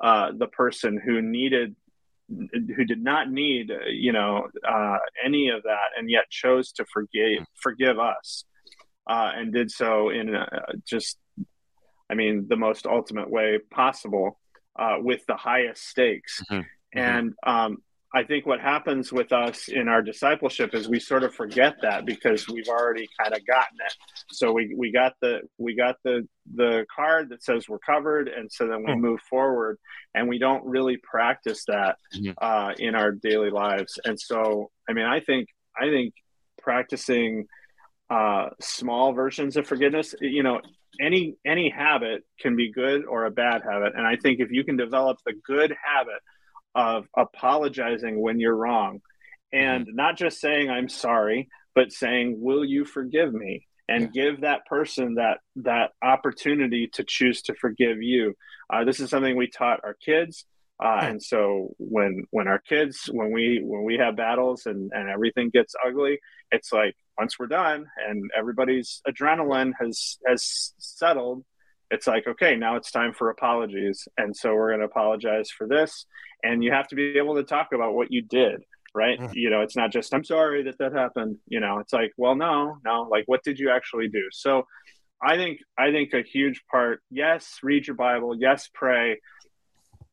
uh, 0.03 0.32
the 0.36 0.48
person 0.48 1.01
who 1.05 1.22
needed 1.22 1.76
who 2.28 2.84
did 2.84 3.03
not 3.03 3.30
need 3.30 3.70
you 3.88 4.12
know 4.12 4.48
uh, 4.66 4.98
any 5.24 5.48
of 5.48 5.62
that 5.64 5.90
and 5.96 6.09
yet 6.11 6.30
chose 6.30 6.72
to 6.72 6.84
forgive 6.92 7.44
forgive 7.61 7.98
us 7.98 8.44
uh, 9.09 9.30
and 9.34 9.53
did 9.53 9.70
so 9.70 10.11
in 10.11 10.34
uh, 10.34 10.46
just 10.86 11.18
i 12.11 12.14
mean 12.14 12.46
the 12.48 12.57
most 12.57 12.86
ultimate 12.86 13.30
way 13.30 13.59
possible 13.70 14.39
uh, 14.78 14.96
with 14.98 15.24
the 15.26 15.36
highest 15.36 15.86
stakes 15.86 16.42
mm-hmm. 16.50 16.60
mm-hmm. 16.60 16.98
and 16.98 17.34
um, 17.46 17.78
I 18.12 18.24
think 18.24 18.44
what 18.44 18.60
happens 18.60 19.12
with 19.12 19.32
us 19.32 19.68
in 19.68 19.86
our 19.86 20.02
discipleship 20.02 20.74
is 20.74 20.88
we 20.88 20.98
sort 20.98 21.22
of 21.22 21.32
forget 21.32 21.76
that 21.82 22.04
because 22.04 22.48
we've 22.48 22.66
already 22.66 23.08
kind 23.20 23.32
of 23.32 23.46
gotten 23.46 23.78
it. 23.86 23.94
So 24.32 24.52
we, 24.52 24.74
we 24.76 24.90
got 24.90 25.14
the 25.22 25.42
we 25.58 25.76
got 25.76 25.96
the 26.02 26.26
the 26.52 26.86
card 26.94 27.28
that 27.28 27.44
says 27.44 27.68
we're 27.68 27.78
covered, 27.78 28.28
and 28.28 28.50
so 28.50 28.66
then 28.66 28.84
we 28.84 28.94
hmm. 28.94 29.00
move 29.00 29.20
forward, 29.20 29.78
and 30.14 30.28
we 30.28 30.38
don't 30.38 30.64
really 30.64 30.96
practice 30.96 31.64
that 31.68 31.98
mm-hmm. 32.14 32.32
uh, 32.38 32.72
in 32.78 32.96
our 32.96 33.12
daily 33.12 33.50
lives. 33.50 33.98
And 34.04 34.18
so, 34.18 34.70
I 34.88 34.92
mean, 34.92 35.06
I 35.06 35.20
think 35.20 35.48
I 35.80 35.88
think 35.88 36.14
practicing 36.60 37.46
uh, 38.10 38.48
small 38.60 39.12
versions 39.12 39.56
of 39.56 39.68
forgiveness, 39.68 40.16
you 40.20 40.42
know, 40.42 40.60
any 41.01 41.36
any 41.47 41.70
habit 41.70 42.24
can 42.41 42.57
be 42.57 42.72
good 42.72 43.05
or 43.05 43.26
a 43.26 43.30
bad 43.30 43.62
habit, 43.62 43.93
and 43.97 44.07
I 44.07 44.16
think 44.16 44.41
if 44.41 44.51
you 44.51 44.64
can 44.64 44.76
develop 44.76 45.18
the 45.24 45.34
good 45.47 45.74
habit 45.82 46.20
of 46.74 47.07
apologizing 47.16 48.20
when 48.20 48.38
you're 48.38 48.57
wrong 48.57 49.01
and 49.53 49.86
mm-hmm. 49.86 49.97
not 49.97 50.16
just 50.16 50.41
saying 50.41 50.70
i'm 50.70 50.88
sorry 50.88 51.49
but 51.74 51.93
saying 51.93 52.36
will 52.38 52.64
you 52.64 52.84
forgive 52.84 53.32
me 53.32 53.66
and 53.88 54.03
yeah. 54.14 54.22
give 54.24 54.41
that 54.43 54.64
person 54.66 55.16
that 55.16 55.38
that 55.57 55.91
opportunity 56.03 56.88
to 56.93 57.05
choose 57.05 57.43
to 57.43 57.55
forgive 57.55 58.03
you 58.03 58.34
uh, 58.72 58.84
this 58.84 59.01
is 59.01 59.11
something 59.11 59.36
we 59.36 59.49
taught 59.49 59.80
our 59.84 59.95
kids 59.95 60.45
uh, 60.82 61.00
and 61.02 61.22
so 61.22 61.74
when 61.78 62.24
when 62.30 62.48
our 62.48 62.58
kids 62.58 63.08
when 63.12 63.32
we 63.32 63.60
when 63.62 63.84
we 63.84 63.96
have 63.96 64.16
battles 64.16 64.66
and 64.66 64.90
and 64.94 65.08
everything 65.08 65.50
gets 65.50 65.74
ugly 65.86 66.18
it's 66.50 66.72
like 66.72 66.94
once 67.18 67.38
we're 67.38 67.46
done 67.46 67.86
and 68.08 68.30
everybody's 68.36 69.02
adrenaline 69.08 69.72
has 69.78 70.18
has 70.26 70.72
settled 70.78 71.44
it's 71.90 72.06
like 72.06 72.26
okay 72.26 72.56
now 72.56 72.76
it's 72.76 72.90
time 72.90 73.12
for 73.12 73.30
apologies 73.30 74.06
and 74.16 74.34
so 74.34 74.54
we're 74.54 74.70
going 74.70 74.80
to 74.80 74.86
apologize 74.86 75.50
for 75.50 75.66
this 75.66 76.06
and 76.42 76.64
you 76.64 76.72
have 76.72 76.88
to 76.88 76.94
be 76.94 77.18
able 77.18 77.34
to 77.34 77.44
talk 77.44 77.68
about 77.74 77.94
what 77.94 78.10
you 78.10 78.22
did 78.22 78.62
right 78.94 79.18
mm. 79.20 79.30
you 79.34 79.50
know 79.50 79.60
it's 79.60 79.76
not 79.76 79.92
just 79.92 80.14
i'm 80.14 80.24
sorry 80.24 80.62
that 80.62 80.78
that 80.78 80.92
happened 80.92 81.36
you 81.46 81.60
know 81.60 81.78
it's 81.78 81.92
like 81.92 82.12
well 82.16 82.34
no 82.34 82.78
no 82.84 83.02
like 83.10 83.24
what 83.26 83.42
did 83.44 83.58
you 83.58 83.70
actually 83.70 84.08
do 84.08 84.24
so 84.30 84.64
I 85.22 85.36
think 85.36 85.60
I 85.78 85.90
think 85.90 86.14
a 86.14 86.22
huge 86.22 86.62
part. 86.70 87.02
Yes, 87.10 87.58
read 87.62 87.86
your 87.86 87.96
Bible. 87.96 88.34
Yes, 88.38 88.68
pray. 88.72 89.20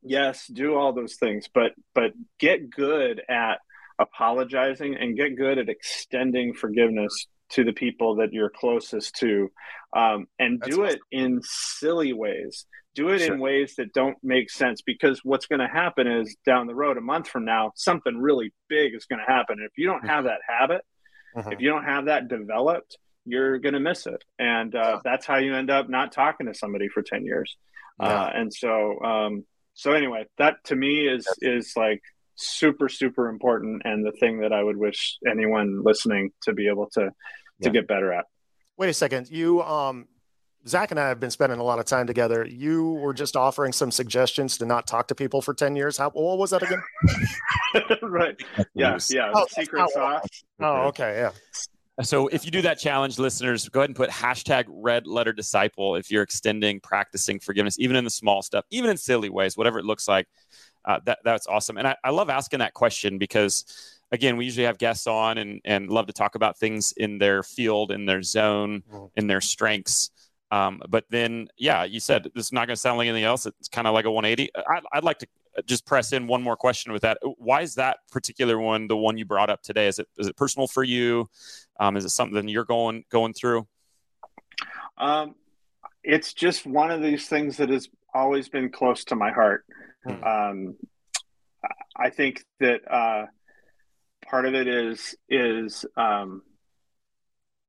Yes, 0.04 0.48
do 0.48 0.76
all 0.76 0.94
those 0.94 1.16
things. 1.16 1.48
But 1.54 1.72
but 1.94 2.12
get 2.40 2.70
good 2.70 3.22
at 3.30 3.60
apologizing 4.00 4.96
and 4.96 5.18
get 5.18 5.36
good 5.36 5.58
at 5.58 5.70
extending 5.70 6.54
forgiveness 6.54 7.28
to 7.50 7.64
the 7.64 7.74
people 7.74 8.18
that 8.18 8.34
you're 8.34 8.50
closest 8.50 9.16
to, 9.16 9.50
um, 9.96 10.28
and 10.38 10.60
That's 10.60 10.76
do 10.76 10.84
awesome. 10.84 10.96
it 10.96 11.02
in 11.12 11.42
silly 11.44 12.14
ways. 12.14 12.66
Do 12.94 13.10
it 13.10 13.20
sure. 13.20 13.36
in 13.36 13.40
ways 13.40 13.76
that 13.78 13.94
don't 13.94 14.18
make 14.24 14.50
sense 14.50 14.82
because 14.82 15.22
what's 15.24 15.46
going 15.46 15.60
to 15.60 15.68
happen 15.68 16.08
is 16.08 16.36
down 16.46 16.66
the 16.66 16.74
road, 16.74 16.98
a 16.98 17.02
month 17.02 17.28
from 17.28 17.46
now, 17.46 17.72
something 17.76 18.18
really 18.18 18.52
big 18.70 18.96
is 18.96 19.06
going 19.06 19.20
to 19.20 19.32
happen. 19.32 19.58
If 19.64 19.78
you 19.78 19.86
don't 19.86 20.06
have 20.08 20.26
mm-hmm. 20.26 20.28
that 20.28 20.40
habit, 20.48 20.82
mm-hmm. 21.36 21.52
if 21.52 21.62
you 21.62 21.70
don't 21.70 21.84
have 21.84 22.06
that 22.06 22.28
developed, 22.28 22.98
you're 23.28 23.60
going 23.60 23.74
to 23.74 23.80
miss 23.80 24.08
it. 24.08 24.24
And 24.40 24.74
uh, 24.74 24.80
yeah. 24.80 25.00
that's 25.04 25.26
how 25.26 25.38
you 25.38 25.54
end 25.54 25.70
up 25.70 25.90
not 25.90 26.12
talking 26.12 26.48
to 26.48 26.56
somebody 26.56 26.88
for 26.88 27.04
10 27.04 27.26
years. 27.26 27.56
Yeah. 28.02 28.08
Uh, 28.08 28.32
and 28.34 28.54
so, 28.54 29.00
um, 29.04 29.46
so 29.78 29.92
anyway, 29.92 30.26
that 30.40 30.56
to 30.66 30.76
me 30.76 31.08
is, 31.08 31.28
is 31.40 31.74
like 31.76 32.02
super, 32.34 32.90
super 32.90 33.30
important. 33.30 33.84
And 33.86 34.04
the 34.04 34.12
thing 34.12 34.40
that 34.40 34.52
I 34.52 34.64
would 34.64 34.76
wish 34.76 35.20
anyone 35.30 35.84
listening 35.84 36.32
to 36.46 36.54
be 36.54 36.68
able 36.68 36.90
to, 36.94 37.02
to 37.02 37.12
yeah. 37.60 37.70
get 37.70 37.88
better 37.88 38.12
at. 38.12 38.26
Wait 38.76 38.90
a 38.90 38.94
second. 38.94 39.30
You, 39.30 39.62
um, 39.62 40.08
Zach 40.68 40.90
and 40.90 41.00
I 41.00 41.10
have 41.10 41.20
been 41.20 41.30
spending 41.30 41.60
a 41.60 41.64
lot 41.64 41.78
of 41.78 41.86
time 41.86 42.08
together. 42.08 42.44
You 42.44 42.94
were 42.94 43.14
just 43.14 43.36
offering 43.36 43.72
some 43.72 43.92
suggestions 43.92 44.58
to 44.58 44.66
not 44.66 44.88
talk 44.88 45.10
to 45.10 45.16
people 45.16 45.44
for 45.44 45.54
10 45.54 45.76
years. 45.76 45.96
How 45.96 46.10
what 46.10 46.40
was 46.40 46.50
that 46.50 46.64
again? 46.64 46.82
right. 48.02 48.36
Yeah. 48.74 48.98
Yeah. 49.12 49.32
Oh, 49.32 49.46
secret 49.48 49.92
sauce. 49.92 50.44
Oh, 50.60 50.88
okay. 50.88 51.18
Yeah. 51.18 51.32
So 52.04 52.28
if 52.28 52.46
you 52.46 52.52
do 52.52 52.62
that 52.62 52.78
challenge, 52.78 53.18
listeners, 53.18 53.68
go 53.70 53.80
ahead 53.80 53.90
and 53.90 53.96
put 53.96 54.10
hashtag 54.10 54.66
red 54.68 55.08
letter 55.08 55.34
disciple 55.34 55.96
if 55.96 56.12
you're 56.12 56.22
extending, 56.22 56.80
practicing 56.80 57.40
forgiveness, 57.40 57.80
even 57.80 57.96
in 57.96 58.04
the 58.04 58.10
small 58.10 58.44
stuff, 58.44 58.66
even 58.70 58.92
in 58.92 58.98
silly 58.98 59.30
ways, 59.30 59.58
whatever 59.58 59.80
it 59.80 59.86
looks 59.86 60.08
like. 60.08 60.28
Uh, 60.86 61.00
that, 61.06 61.20
that's 61.24 61.48
awesome. 61.48 61.78
And 61.78 61.88
I, 61.88 61.96
I 62.04 62.12
love 62.12 62.30
asking 62.30 62.60
that 62.60 62.74
question 62.74 63.18
because 63.18 63.66
again, 64.12 64.38
we 64.38 64.46
usually 64.46 64.66
have 64.66 64.78
guests 64.78 65.08
on 65.08 65.38
and, 65.38 65.60
and 65.66 65.90
love 65.90 66.08
to 66.08 66.14
talk 66.14 66.36
about 66.36 66.58
things 66.58 66.94
in 66.98 67.18
their 67.18 67.44
field, 67.44 67.92
in 67.92 68.06
their 68.06 68.22
zone, 68.22 68.84
mm-hmm. 68.90 69.06
in 69.16 69.28
their 69.28 69.42
strengths. 69.42 70.12
Um, 70.52 70.82
but 70.88 71.04
then, 71.10 71.50
yeah, 71.58 71.84
you 71.84 72.00
said 72.00 72.24
this 72.36 72.46
is 72.46 72.54
not 72.54 72.68
going 72.68 72.76
to 72.76 72.80
sound 72.82 72.98
like 72.98 73.08
anything 73.08 73.26
else. 73.26 73.46
It's 73.46 73.68
kind 73.68 73.88
of 73.88 73.94
like 73.94 74.06
a 74.06 74.12
180. 74.12 74.50
I'd, 74.56 74.84
I'd, 74.94 75.04
like 75.04 75.20
to 75.20 75.28
just 75.66 75.86
press 75.86 76.14
in 76.14 76.28
one 76.28 76.42
more 76.42 76.56
question 76.56 76.92
with 76.92 77.02
that. 77.02 77.18
Why 77.38 77.62
is 77.62 77.76
that 77.76 77.98
particular 78.12 78.60
one 78.60 78.88
the 78.88 78.98
one 78.98 79.18
you 79.18 79.26
brought 79.26 79.50
up 79.50 79.62
today? 79.62 79.88
Is 79.88 80.00
it 80.00 80.08
is 80.18 80.28
it 80.28 80.36
personal 80.36 80.68
for 80.68 80.84
you? 80.84 81.30
Um, 81.80 81.98
is 81.98 82.06
it 82.06 82.10
something 82.10 82.48
you're 82.48 82.66
going 82.66 83.04
going 83.10 83.34
through? 83.34 83.68
Um, 84.98 85.36
it's 86.04 86.34
just 86.34 86.66
one 86.66 86.92
of 86.92 87.02
these 87.02 87.28
things 87.28 87.58
that 87.58 87.70
has 87.70 87.90
always 88.14 88.50
been 88.50 88.70
close 88.70 89.04
to 89.06 89.16
my 89.16 89.32
heart. 89.32 89.66
Hmm. 90.06 90.24
Um, 90.24 90.76
I 91.96 92.10
think 92.10 92.44
that 92.60 92.82
uh, 92.90 93.26
part 94.26 94.46
of 94.46 94.54
it 94.54 94.68
is 94.68 95.16
is 95.30 95.86
um, 95.96 96.44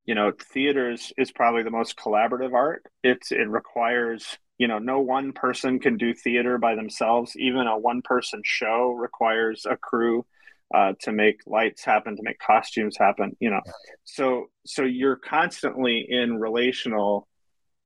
you 0.05 0.15
know 0.15 0.33
theater 0.53 0.91
is, 0.91 1.13
is 1.17 1.31
probably 1.31 1.63
the 1.63 1.71
most 1.71 1.97
collaborative 1.97 2.55
art 2.55 2.85
it's 3.03 3.31
it 3.31 3.49
requires 3.49 4.39
you 4.59 4.69
know 4.69 4.79
no 4.79 5.01
one 5.01 5.33
person 5.33 5.79
can 5.79 5.97
do 5.97 6.13
theater 6.15 6.59
by 6.59 6.75
themselves. 6.75 7.37
Even 7.37 7.67
a 7.67 7.79
one 7.79 8.03
person 8.03 8.43
show 8.45 8.91
requires 8.91 9.67
a 9.69 9.77
crew 9.77 10.27
uh, 10.75 10.93
to 11.01 11.13
make 11.13 11.41
lights 11.47 11.85
happen 11.85 12.17
to 12.17 12.23
make 12.23 12.39
costumes 12.39 12.97
happen 12.99 13.37
you 13.41 13.51
know. 13.51 13.63
So 14.05 14.47
so 14.67 14.83
you're 14.83 15.17
constantly 15.17 16.07
in 16.09 16.39
relational 16.39 17.27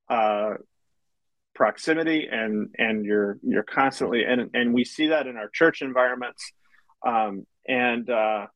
uh, 0.09 0.55
proximity 1.55 2.27
and 2.29 2.69
and 2.77 3.05
you're 3.05 3.37
you're 3.43 3.63
constantly 3.63 4.23
and 4.23 4.49
and 4.53 4.73
we 4.73 4.83
see 4.83 5.07
that 5.07 5.27
in 5.27 5.37
our 5.37 5.49
church 5.49 5.81
environments. 5.81 6.51
Um, 7.05 7.45
and 7.67 8.09
uh, 8.09 8.47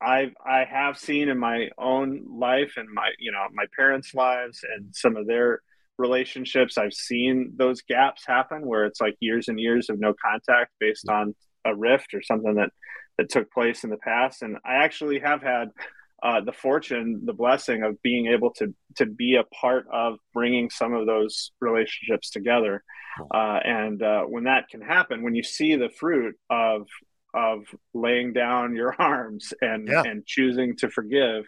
I've 0.00 0.34
I 0.44 0.64
have 0.64 0.98
seen 0.98 1.28
in 1.28 1.38
my 1.38 1.70
own 1.78 2.26
life 2.38 2.74
and 2.76 2.88
my 2.92 3.10
you 3.18 3.32
know 3.32 3.46
my 3.52 3.64
parents' 3.76 4.14
lives 4.14 4.64
and 4.70 4.94
some 4.94 5.16
of 5.16 5.26
their 5.26 5.62
relationships, 5.98 6.78
I've 6.78 6.92
seen 6.92 7.52
those 7.56 7.82
gaps 7.82 8.24
happen 8.26 8.66
where 8.66 8.84
it's 8.84 9.00
like 9.00 9.16
years 9.20 9.48
and 9.48 9.58
years 9.60 9.90
of 9.90 10.00
no 10.00 10.14
contact 10.14 10.72
based 10.80 11.08
on 11.08 11.34
a 11.64 11.74
rift 11.74 12.14
or 12.14 12.22
something 12.22 12.54
that 12.54 12.70
that 13.18 13.28
took 13.28 13.50
place 13.52 13.82
in 13.82 13.90
the 13.90 13.96
past. 13.98 14.42
And 14.42 14.58
I 14.64 14.76
actually 14.76 15.18
have 15.18 15.42
had 15.42 15.70
uh, 16.22 16.40
the 16.40 16.52
fortune, 16.52 17.22
the 17.24 17.32
blessing 17.32 17.82
of 17.82 18.00
being 18.02 18.26
able 18.26 18.52
to 18.54 18.74
to 18.96 19.06
be 19.06 19.36
a 19.36 19.44
part 19.54 19.86
of 19.92 20.18
bringing 20.32 20.70
some 20.70 20.94
of 20.94 21.06
those 21.06 21.52
relationships 21.60 22.30
together. 22.30 22.82
Uh, 23.34 23.58
and 23.64 24.02
uh, 24.02 24.22
when 24.22 24.44
that 24.44 24.68
can 24.68 24.80
happen, 24.80 25.22
when 25.22 25.34
you 25.34 25.42
see 25.42 25.74
the 25.74 25.88
fruit 25.88 26.36
of 26.48 26.86
of 27.34 27.64
laying 27.94 28.32
down 28.32 28.74
your 28.74 28.94
arms 28.98 29.52
and 29.60 29.88
yeah. 29.88 30.02
and 30.04 30.26
choosing 30.26 30.76
to 30.76 30.88
forgive 30.88 31.44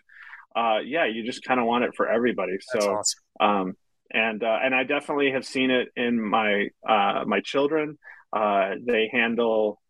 uh 0.57 0.78
yeah 0.84 1.07
you 1.07 1.24
just 1.24 1.44
kind 1.44 1.61
of 1.61 1.66
want 1.66 1.84
it 1.84 1.94
for 1.96 2.09
everybody 2.09 2.53
That's 2.53 2.84
so 2.84 2.96
awesome. 2.96 3.20
um 3.40 3.76
and 4.13 4.43
uh, 4.43 4.59
and 4.63 4.75
i 4.75 4.85
definitely 4.85 5.33
have 5.33 5.45
seen 5.45 5.71
it 5.71 5.89
in 5.97 6.21
my 6.21 6.69
uh 6.89 7.25
my 7.27 7.41
children. 7.41 7.99
Uh 8.33 8.75
they 8.87 9.09
handle 9.13 9.81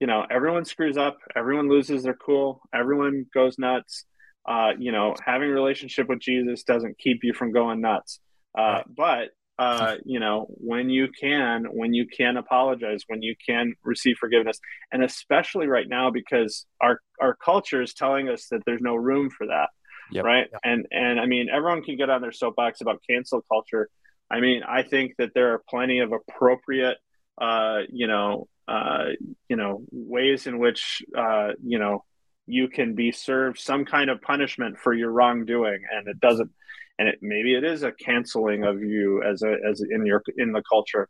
you 0.00 0.06
know 0.06 0.24
everyone 0.30 0.64
screws 0.64 0.96
up 0.96 1.18
everyone 1.36 1.68
loses 1.68 2.02
their 2.02 2.14
cool 2.14 2.60
everyone 2.74 3.26
goes 3.32 3.58
nuts. 3.58 4.04
Uh 4.48 4.70
you 4.78 4.92
know 4.92 5.14
having 5.24 5.50
a 5.50 5.52
relationship 5.52 6.08
with 6.08 6.20
jesus 6.20 6.62
doesn't 6.62 6.98
keep 6.98 7.20
you 7.22 7.32
from 7.32 7.52
going 7.52 7.80
nuts. 7.80 8.20
Uh 8.56 8.82
but 8.86 9.30
uh, 9.58 9.96
you 10.04 10.20
know, 10.20 10.46
when 10.48 10.90
you 10.90 11.08
can, 11.08 11.64
when 11.70 11.92
you 11.92 12.06
can 12.06 12.36
apologize, 12.36 13.02
when 13.06 13.22
you 13.22 13.34
can 13.46 13.74
receive 13.84 14.16
forgiveness, 14.18 14.58
and 14.90 15.02
especially 15.02 15.66
right 15.66 15.88
now 15.88 16.10
because 16.10 16.66
our 16.80 17.00
our 17.20 17.36
culture 17.36 17.82
is 17.82 17.94
telling 17.94 18.28
us 18.28 18.46
that 18.50 18.62
there's 18.66 18.80
no 18.80 18.94
room 18.94 19.30
for 19.30 19.46
that, 19.46 19.68
yep. 20.14 20.24
right? 20.24 20.48
Yep. 20.50 20.60
And 20.64 20.86
and 20.90 21.20
I 21.20 21.26
mean, 21.26 21.48
everyone 21.52 21.82
can 21.82 21.96
get 21.96 22.10
on 22.10 22.20
their 22.20 22.32
soapbox 22.32 22.80
about 22.80 23.02
cancel 23.08 23.42
culture. 23.42 23.88
I 24.30 24.40
mean, 24.40 24.62
I 24.66 24.82
think 24.82 25.16
that 25.18 25.30
there 25.34 25.52
are 25.52 25.62
plenty 25.68 26.00
of 26.00 26.12
appropriate, 26.12 26.96
uh, 27.40 27.80
you 27.90 28.06
know, 28.06 28.48
uh, 28.66 29.10
you 29.48 29.56
know, 29.56 29.82
ways 29.90 30.46
in 30.46 30.58
which, 30.58 31.02
uh, 31.16 31.50
you 31.62 31.78
know, 31.78 32.04
you 32.46 32.68
can 32.68 32.94
be 32.94 33.12
served 33.12 33.58
some 33.58 33.84
kind 33.84 34.08
of 34.08 34.22
punishment 34.22 34.78
for 34.78 34.94
your 34.94 35.10
wrongdoing, 35.10 35.82
and 35.92 36.08
it 36.08 36.18
doesn't 36.20 36.50
and 36.98 37.08
it, 37.08 37.18
maybe 37.20 37.54
it 37.54 37.64
is 37.64 37.82
a 37.82 37.92
canceling 37.92 38.64
of 38.64 38.80
you 38.80 39.22
as 39.22 39.42
a 39.42 39.56
as 39.68 39.82
in 39.82 40.06
your 40.06 40.22
in 40.36 40.52
the 40.52 40.62
culture. 40.62 41.08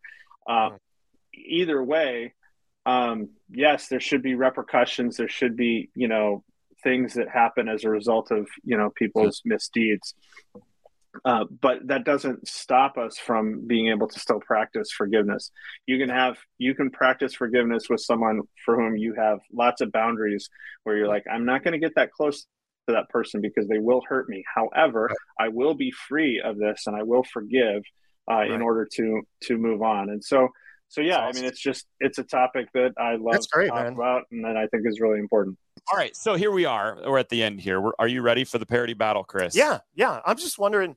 Uh, 0.48 0.70
either 1.34 1.82
way, 1.82 2.34
um, 2.86 3.30
yes, 3.50 3.88
there 3.88 4.00
should 4.00 4.22
be 4.22 4.34
repercussions. 4.34 5.16
There 5.16 5.28
should 5.28 5.56
be 5.56 5.90
you 5.94 6.08
know 6.08 6.44
things 6.82 7.14
that 7.14 7.28
happen 7.28 7.68
as 7.68 7.84
a 7.84 7.90
result 7.90 8.30
of 8.30 8.48
you 8.64 8.76
know 8.76 8.90
people's 8.90 9.42
misdeeds. 9.44 10.14
Uh, 11.26 11.44
but 11.60 11.86
that 11.86 12.04
doesn't 12.04 12.48
stop 12.48 12.96
us 12.96 13.18
from 13.18 13.66
being 13.66 13.88
able 13.88 14.08
to 14.08 14.18
still 14.18 14.40
practice 14.40 14.90
forgiveness. 14.90 15.50
You 15.86 15.98
can 15.98 16.08
have 16.08 16.38
you 16.58 16.74
can 16.74 16.90
practice 16.90 17.34
forgiveness 17.34 17.90
with 17.90 18.00
someone 18.00 18.40
for 18.64 18.76
whom 18.76 18.96
you 18.96 19.14
have 19.14 19.40
lots 19.52 19.82
of 19.82 19.92
boundaries 19.92 20.48
where 20.84 20.96
you're 20.96 21.08
like, 21.08 21.24
I'm 21.30 21.44
not 21.44 21.64
going 21.64 21.72
to 21.72 21.78
get 21.78 21.94
that 21.96 22.12
close 22.12 22.46
to 22.88 22.94
that 22.94 23.08
person 23.10 23.40
because 23.40 23.68
they 23.68 23.78
will 23.78 24.02
hurt 24.08 24.28
me. 24.28 24.42
However, 24.54 25.04
right. 25.04 25.46
I 25.46 25.48
will 25.48 25.74
be 25.74 25.92
free 26.08 26.40
of 26.40 26.58
this 26.58 26.84
and 26.86 26.96
I 26.96 27.02
will 27.02 27.24
forgive 27.24 27.82
uh, 28.30 28.34
right. 28.34 28.50
in 28.50 28.62
order 28.62 28.88
to 28.94 29.22
to 29.44 29.58
move 29.58 29.82
on. 29.82 30.10
And 30.10 30.24
so, 30.24 30.48
so 30.88 31.00
yeah, 31.00 31.18
awesome. 31.18 31.38
I 31.38 31.40
mean, 31.40 31.44
it's 31.50 31.60
just 31.60 31.86
it's 32.00 32.18
a 32.18 32.24
topic 32.24 32.68
that 32.74 32.92
I 32.98 33.16
love 33.16 33.32
That's 33.32 33.46
great, 33.46 33.66
to 33.66 33.70
talk 33.70 33.84
man. 33.84 33.92
about, 33.94 34.22
and 34.30 34.44
that 34.44 34.56
I 34.56 34.66
think 34.68 34.84
is 34.86 35.00
really 35.00 35.18
important. 35.18 35.58
All 35.90 35.98
right, 35.98 36.14
so 36.16 36.34
here 36.34 36.50
we 36.50 36.64
are. 36.64 36.98
We're 37.04 37.18
at 37.18 37.28
the 37.28 37.42
end 37.42 37.60
here. 37.60 37.80
We're, 37.80 37.92
are 37.98 38.08
you 38.08 38.22
ready 38.22 38.44
for 38.44 38.58
the 38.58 38.66
parody 38.66 38.94
battle, 38.94 39.24
Chris? 39.24 39.56
Yeah, 39.56 39.80
yeah. 39.94 40.20
I'm 40.24 40.36
just 40.36 40.58
wondering 40.58 40.96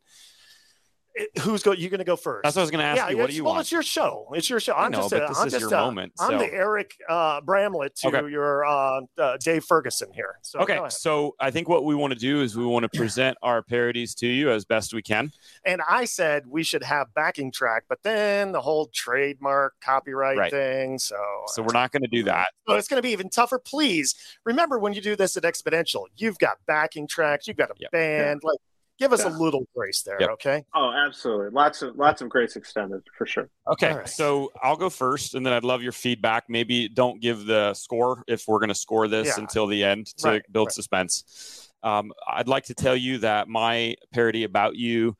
who's 1.41 1.63
going? 1.63 1.79
You're 1.79 1.89
going 1.89 1.99
to 1.99 2.05
go 2.05 2.15
first? 2.15 2.43
That's 2.43 2.55
what 2.55 2.61
I 2.61 2.63
was 2.63 2.71
going 2.71 2.81
to 2.81 2.85
ask 2.85 2.97
yeah, 2.97 3.09
you. 3.09 3.17
What 3.17 3.29
do 3.29 3.35
you 3.35 3.43
well, 3.43 3.53
want? 3.53 3.61
it's 3.61 3.71
your 3.71 3.83
show. 3.83 4.27
It's 4.33 4.49
your 4.49 4.59
show. 4.59 4.73
I'm 4.73 4.91
know, 4.91 4.99
just. 4.99 5.13
A, 5.13 5.25
this 5.27 5.39
I'm 5.39 5.47
is 5.47 5.53
just 5.53 5.61
your 5.61 5.73
a, 5.73 5.83
moment. 5.83 6.13
So. 6.17 6.25
I'm 6.25 6.37
the 6.37 6.53
Eric 6.53 6.95
uh, 7.07 7.41
Bramlett 7.41 7.95
to 7.97 8.07
okay. 8.07 8.29
your 8.29 8.65
uh, 8.65 9.01
uh, 9.17 9.37
Dave 9.37 9.63
Ferguson 9.63 10.11
here. 10.13 10.37
So 10.41 10.59
okay. 10.59 10.79
So 10.89 11.35
I 11.39 11.51
think 11.51 11.69
what 11.69 11.85
we 11.85 11.95
want 11.95 12.13
to 12.13 12.19
do 12.19 12.41
is 12.41 12.57
we 12.57 12.65
want 12.65 12.83
to 12.83 12.97
present 12.97 13.37
our 13.41 13.61
parodies 13.61 14.13
to 14.15 14.27
you 14.27 14.51
as 14.51 14.65
best 14.65 14.93
we 14.93 15.01
can. 15.01 15.31
And 15.65 15.81
I 15.87 16.05
said 16.05 16.43
we 16.47 16.63
should 16.63 16.83
have 16.83 17.13
backing 17.13 17.51
track, 17.51 17.83
but 17.87 17.99
then 18.03 18.51
the 18.51 18.61
whole 18.61 18.87
trademark 18.87 19.73
copyright 19.81 20.37
right. 20.37 20.51
thing. 20.51 20.99
So. 20.99 21.17
So 21.47 21.61
we're 21.61 21.73
not 21.73 21.91
going 21.91 22.03
to 22.03 22.09
do 22.09 22.23
that. 22.23 22.49
So 22.67 22.75
it's 22.75 22.87
going 22.87 22.97
to 22.97 23.03
be 23.03 23.11
even 23.11 23.29
tougher. 23.29 23.59
Please 23.59 24.15
remember 24.43 24.79
when 24.79 24.93
you 24.93 25.01
do 25.01 25.15
this 25.15 25.37
at 25.37 25.43
Exponential, 25.43 26.05
you've 26.17 26.39
got 26.39 26.57
backing 26.65 27.07
tracks, 27.07 27.47
you've 27.47 27.57
got 27.57 27.69
a 27.69 27.75
yep. 27.77 27.91
band, 27.91 28.41
like 28.43 28.59
give 28.99 29.13
us 29.13 29.23
yeah. 29.23 29.29
a 29.29 29.33
little 29.37 29.67
grace 29.75 30.01
there 30.03 30.17
yep. 30.19 30.29
okay 30.29 30.63
oh 30.73 30.91
absolutely 30.91 31.49
lots 31.49 31.81
of 31.81 31.95
lots 31.95 32.21
of 32.21 32.29
grace 32.29 32.55
extended 32.55 33.01
for 33.17 33.25
sure 33.25 33.49
okay 33.67 33.93
right. 33.93 34.09
so 34.09 34.51
i'll 34.61 34.77
go 34.77 34.89
first 34.89 35.35
and 35.35 35.45
then 35.45 35.53
i'd 35.53 35.63
love 35.63 35.81
your 35.81 35.91
feedback 35.91 36.45
maybe 36.49 36.87
don't 36.87 37.21
give 37.21 37.45
the 37.45 37.73
score 37.73 38.23
if 38.27 38.47
we're 38.47 38.59
going 38.59 38.69
to 38.69 38.75
score 38.75 39.07
this 39.07 39.27
yeah. 39.27 39.33
until 39.37 39.67
the 39.67 39.83
end 39.83 40.07
to 40.17 40.27
right. 40.27 40.43
build 40.51 40.67
right. 40.67 40.73
suspense 40.73 41.69
um, 41.83 42.11
i'd 42.33 42.47
like 42.47 42.63
to 42.63 42.73
tell 42.73 42.95
you 42.95 43.17
that 43.19 43.47
my 43.47 43.95
parody 44.13 44.43
about 44.43 44.75
you 44.75 45.15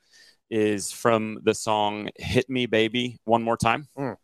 is 0.50 0.92
from 0.92 1.40
the 1.44 1.54
song 1.54 2.10
"Hit 2.18 2.50
Me, 2.50 2.66
Baby, 2.66 3.20
One 3.26 3.44
More 3.44 3.58
Time." 3.58 3.88
Mm. 3.98 4.18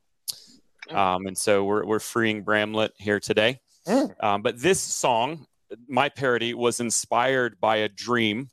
Um, 0.92 1.28
and 1.28 1.38
so 1.38 1.64
we're 1.64 1.86
we're 1.86 2.00
freeing 2.00 2.44
Bramlett 2.44 2.92
here 2.98 3.20
today. 3.20 3.60
Mm. 3.88 4.24
Um, 4.24 4.42
but 4.42 4.60
this 4.60 4.80
song, 4.80 5.46
my 5.88 6.10
parody, 6.10 6.54
was 6.54 6.80
inspired 6.80 7.60
by 7.60 7.78
a 7.78 7.90
dream 7.90 8.50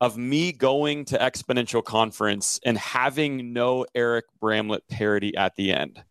of 0.00 0.16
me 0.16 0.52
going 0.52 1.04
to 1.06 1.18
Exponential 1.18 1.82
Conference 1.82 2.60
and 2.64 2.76
having 2.76 3.52
no 3.52 3.86
Eric 3.94 4.26
Bramlett 4.40 4.86
parody 4.88 5.36
at 5.36 5.56
the 5.56 5.72
end. 5.72 6.02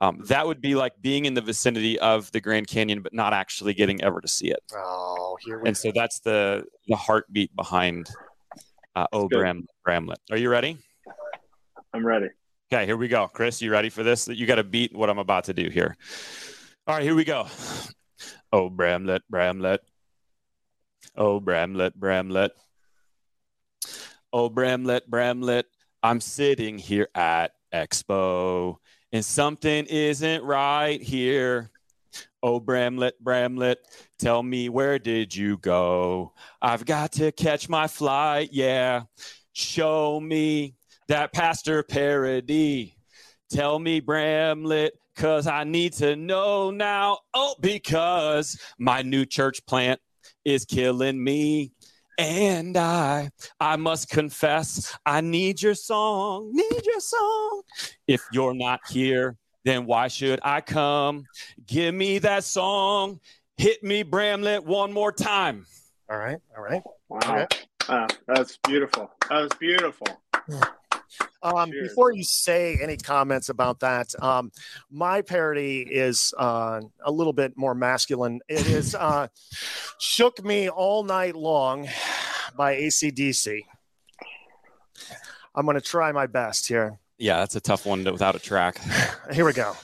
Um, 0.00 0.22
that 0.26 0.46
would 0.46 0.60
be 0.60 0.74
like 0.74 0.92
being 1.00 1.24
in 1.24 1.34
the 1.34 1.40
vicinity 1.40 1.98
of 1.98 2.30
the 2.30 2.40
Grand 2.40 2.68
Canyon, 2.68 3.02
but 3.02 3.12
not 3.12 3.32
actually 3.32 3.74
getting 3.74 4.02
ever 4.02 4.20
to 4.20 4.28
see 4.28 4.48
it. 4.48 4.62
Oh, 4.72 5.36
here 5.40 5.58
we 5.58 5.68
And 5.68 5.76
so 5.76 5.90
that's 5.92 6.20
the 6.20 6.64
the 6.86 6.94
heartbeat 6.94 7.54
behind 7.56 8.08
uh, 8.94 9.06
Oh 9.12 9.26
good. 9.28 9.38
Bram, 9.38 9.66
Bramlett. 9.84 10.20
Are 10.30 10.36
you 10.36 10.50
ready? 10.50 10.78
I'm 11.92 12.06
ready. 12.06 12.28
Okay, 12.72 12.84
here 12.84 12.96
we 12.96 13.08
go. 13.08 13.28
Chris, 13.28 13.62
you 13.62 13.72
ready 13.72 13.88
for 13.88 14.02
this? 14.02 14.28
You 14.28 14.46
got 14.46 14.56
to 14.56 14.64
beat 14.64 14.94
what 14.94 15.08
I'm 15.08 15.18
about 15.18 15.44
to 15.44 15.54
do 15.54 15.70
here. 15.70 15.96
All 16.86 16.94
right, 16.94 17.02
here 17.02 17.14
we 17.14 17.24
go. 17.24 17.46
Oh, 18.52 18.68
Bramlett, 18.68 19.22
Bramlett. 19.30 19.80
Oh, 21.16 21.40
Bramlett, 21.40 21.94
Bramlett. 21.94 22.52
Oh, 24.32 24.48
Bramlett, 24.48 25.08
Bramlett. 25.08 25.66
I'm 26.02 26.20
sitting 26.20 26.78
here 26.78 27.08
at 27.14 27.52
Expo 27.72 28.76
and 29.12 29.24
something 29.24 29.86
isn't 29.86 30.42
right 30.44 31.00
here. 31.00 31.70
Oh, 32.42 32.60
Bramlett, 32.60 33.22
Bramlett, 33.22 33.78
tell 34.18 34.42
me 34.42 34.68
where 34.68 34.98
did 34.98 35.34
you 35.34 35.56
go? 35.58 36.32
I've 36.62 36.84
got 36.84 37.12
to 37.12 37.32
catch 37.32 37.68
my 37.68 37.88
flight, 37.88 38.50
yeah. 38.52 39.02
Show 39.52 40.20
me 40.20 40.76
that 41.08 41.32
pastor 41.32 41.82
parody. 41.82 42.96
Tell 43.50 43.78
me, 43.78 44.00
Bramlett, 44.00 44.92
cause 45.16 45.46
I 45.46 45.64
need 45.64 45.94
to 45.94 46.14
know 46.16 46.70
now. 46.70 47.18
Oh, 47.34 47.56
because 47.60 48.60
my 48.78 49.02
new 49.02 49.24
church 49.24 49.64
plant 49.66 50.00
is 50.44 50.64
killing 50.64 51.22
me. 51.22 51.72
And 52.18 52.76
I, 52.76 53.30
I 53.60 53.76
must 53.76 54.10
confess, 54.10 54.98
I 55.06 55.20
need 55.20 55.62
your 55.62 55.76
song, 55.76 56.50
need 56.52 56.84
your 56.84 56.98
song. 56.98 57.62
If 58.08 58.24
you're 58.32 58.54
not 58.54 58.80
here, 58.88 59.36
then 59.64 59.86
why 59.86 60.08
should 60.08 60.40
I 60.42 60.60
come? 60.60 61.26
Give 61.64 61.94
me 61.94 62.18
that 62.18 62.42
song. 62.42 63.20
Hit 63.56 63.84
me, 63.84 64.02
Bramlett, 64.02 64.64
one 64.64 64.92
more 64.92 65.12
time. 65.12 65.64
All 66.10 66.18
right, 66.18 66.38
all 66.56 66.62
right. 66.64 66.82
Wow. 67.08 67.20
Okay. 67.24 67.46
Wow, 67.88 68.06
that's 68.26 68.58
beautiful. 68.66 69.10
That 69.30 69.42
was 69.42 69.50
beautiful. 69.60 70.06
Um, 71.42 71.70
before 71.70 72.12
you 72.12 72.24
say 72.24 72.78
any 72.80 72.96
comments 72.96 73.48
about 73.48 73.80
that, 73.80 74.12
um, 74.22 74.50
my 74.90 75.22
parody 75.22 75.80
is 75.80 76.34
uh, 76.36 76.80
a 77.04 77.10
little 77.10 77.32
bit 77.32 77.56
more 77.56 77.74
masculine. 77.74 78.40
It 78.48 78.66
is 78.66 78.94
uh, 78.94 79.28
Shook 79.98 80.44
Me 80.44 80.68
All 80.68 81.04
Night 81.04 81.36
Long 81.36 81.88
by 82.56 82.76
ACDC. 82.76 83.60
I'm 85.54 85.64
going 85.64 85.76
to 85.76 85.80
try 85.80 86.12
my 86.12 86.26
best 86.26 86.68
here. 86.68 86.98
Yeah, 87.18 87.38
that's 87.38 87.56
a 87.56 87.60
tough 87.60 87.86
one 87.86 88.04
to, 88.04 88.12
without 88.12 88.36
a 88.36 88.38
track. 88.38 88.80
Here 89.32 89.44
we 89.44 89.52
go. 89.52 89.74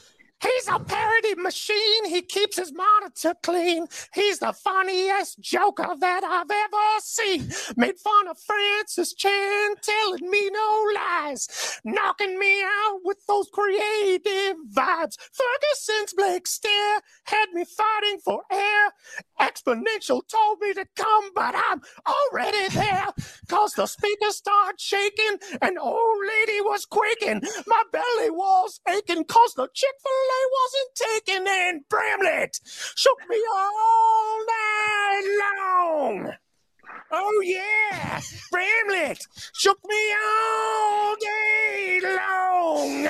He's 0.45 0.69
a 0.69 0.81
parody 0.81 1.37
machine. 1.37 2.07
He 2.07 2.23
keeps 2.23 2.59
his 2.59 2.73
monitor 2.75 3.35
clean. 3.43 3.89
He's 4.15 4.41
the 4.41 4.55
funniest 4.55 5.41
joker 5.41 5.89
that 6.01 6.25
I've 6.25 6.51
ever 6.51 7.01
seen. 7.01 7.51
Made 7.77 7.99
fun 7.99 8.29
of 8.29 8.39
Francis 8.41 9.15
Chan, 9.15 9.77
telling 9.83 10.31
me 10.31 10.51
no 10.51 10.87
lies, 10.97 11.81
knocking 11.85 12.39
me 12.39 12.63
out 12.63 13.01
with 13.05 13.19
those 13.29 13.49
creative 13.53 14.57
vibes. 14.75 15.17
Ferguson's 15.33 16.15
Blake 16.17 16.47
stare 16.49 17.01
had 17.25 17.47
me 17.55 17.65
fighting 17.67 18.21
for 18.25 18.43
air. 18.53 18.93
Exponential 19.41 20.23
told 20.29 20.61
me 20.61 20.75
to 20.75 20.87
come, 20.97 21.31
but 21.35 21.55
I'm 21.57 21.83
already 22.07 22.69
there. 22.71 23.09
Cause 23.49 23.75
the 23.75 23.87
speaker 23.87 24.31
started 24.31 24.81
shaking, 24.81 25.39
and 25.63 25.79
old 25.79 26.19
lady 26.29 26.61
was 26.63 26.87
quaking. 26.87 27.43
My 27.67 27.85
belly 28.25 28.31
was 28.31 28.81
aching, 28.89 29.25
cause 29.25 29.55
the 29.55 29.69
Chick 29.73 29.95
fil 30.03 30.13
A 30.13 30.41
wasn't 30.63 31.25
taken, 31.27 31.47
and 31.49 31.89
Bramlett 31.89 32.59
shook 32.65 33.19
me 33.29 33.43
all 33.53 34.39
night 34.47 35.57
long. 35.59 36.33
Oh, 37.11 37.43
yeah, 37.45 38.21
Bramlett 38.51 39.27
shook 39.55 39.79
me 39.87 40.15
all 40.27 41.17
day 41.17 42.01
long. 42.03 43.09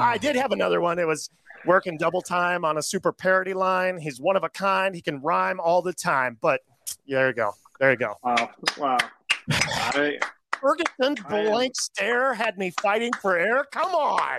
I 0.00 0.18
did 0.18 0.36
have 0.36 0.52
another 0.52 0.80
one. 0.80 0.98
It 0.98 1.06
was 1.06 1.30
working 1.64 1.96
double 1.96 2.22
time 2.22 2.64
on 2.64 2.78
a 2.78 2.82
super 2.82 3.12
parody 3.12 3.54
line. 3.54 3.98
He's 3.98 4.20
one 4.20 4.36
of 4.36 4.44
a 4.44 4.48
kind. 4.48 4.94
He 4.94 5.00
can 5.00 5.20
rhyme 5.20 5.58
all 5.60 5.82
the 5.82 5.92
time. 5.92 6.38
But 6.40 6.60
there 7.08 7.28
you 7.28 7.34
go. 7.34 7.52
There 7.80 7.90
you 7.90 7.96
go. 7.96 8.14
Wow. 8.22 8.50
Wow. 8.78 8.98
I, 9.50 10.18
Ferguson 10.62 11.16
I 11.28 11.38
am- 11.40 11.50
blank 11.50 11.74
stare 11.76 12.32
had 12.34 12.56
me 12.56 12.72
fighting 12.80 13.12
for 13.20 13.36
air. 13.36 13.64
Come 13.72 13.94
on. 13.94 14.38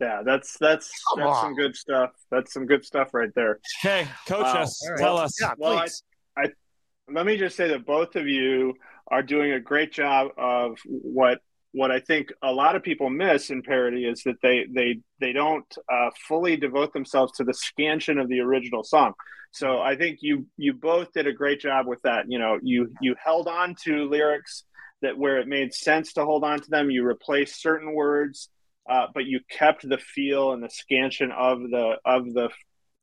yeah, 0.00 0.22
that's 0.24 0.56
that's 0.58 0.90
Come 1.10 1.20
that's 1.24 1.36
on. 1.36 1.42
some 1.44 1.54
good 1.54 1.76
stuff. 1.76 2.10
That's 2.30 2.52
some 2.52 2.66
good 2.66 2.84
stuff 2.84 3.12
right 3.12 3.30
there. 3.36 3.60
Okay, 3.84 4.08
coach 4.26 4.42
Wow. 4.44 4.62
us. 4.62 4.82
All 4.84 4.90
right. 4.92 4.98
Tell 5.00 5.16
us. 5.18 5.32
Yeah, 5.40 5.52
Well, 5.58 5.78
I- 5.78 5.86
please. 5.86 6.02
let 7.10 7.24
me 7.26 7.36
just 7.36 7.56
say 7.56 7.68
that 7.68 7.86
both 7.86 8.16
of 8.16 8.26
you 8.26 8.74
are 9.10 9.22
doing 9.22 9.52
a 9.52 9.60
great 9.60 9.92
job 9.92 10.28
of 10.38 10.78
what 10.86 11.38
what 11.72 11.90
I 11.90 12.00
think 12.00 12.32
a 12.42 12.50
lot 12.52 12.76
of 12.76 12.82
people 12.82 13.10
miss 13.10 13.50
in 13.50 13.62
parody 13.62 14.06
is 14.06 14.22
that 14.24 14.36
they 14.42 14.66
they 14.74 15.00
they 15.20 15.32
don't 15.32 15.66
uh, 15.92 16.10
fully 16.26 16.56
devote 16.56 16.92
themselves 16.94 17.32
to 17.36 17.44
the 17.44 17.52
scansion 17.54 18.18
of 18.18 18.28
the 18.28 18.40
original 18.40 18.82
song. 18.84 19.12
So 19.52 19.78
I 19.80 19.96
think 19.96 20.18
you 20.22 20.46
you 20.56 20.72
both 20.74 21.12
did 21.12 21.26
a 21.26 21.32
great 21.32 21.60
job 21.60 21.86
with 21.86 22.00
that. 22.02 22.24
You 22.28 22.38
know, 22.38 22.58
you 22.62 22.92
you 23.00 23.14
held 23.22 23.48
on 23.48 23.74
to 23.84 24.08
lyrics 24.08 24.64
that 25.02 25.16
where 25.16 25.38
it 25.38 25.46
made 25.48 25.72
sense 25.74 26.14
to 26.14 26.24
hold 26.24 26.44
on 26.44 26.60
to 26.60 26.70
them. 26.70 26.90
You 26.90 27.04
replaced 27.04 27.60
certain 27.60 27.94
words, 27.94 28.48
uh, 28.88 29.06
but 29.14 29.26
you 29.26 29.40
kept 29.50 29.88
the 29.88 29.98
feel 29.98 30.52
and 30.52 30.62
the 30.62 30.68
scansion 30.70 31.30
of 31.32 31.60
the 31.60 31.96
of 32.04 32.32
the 32.32 32.50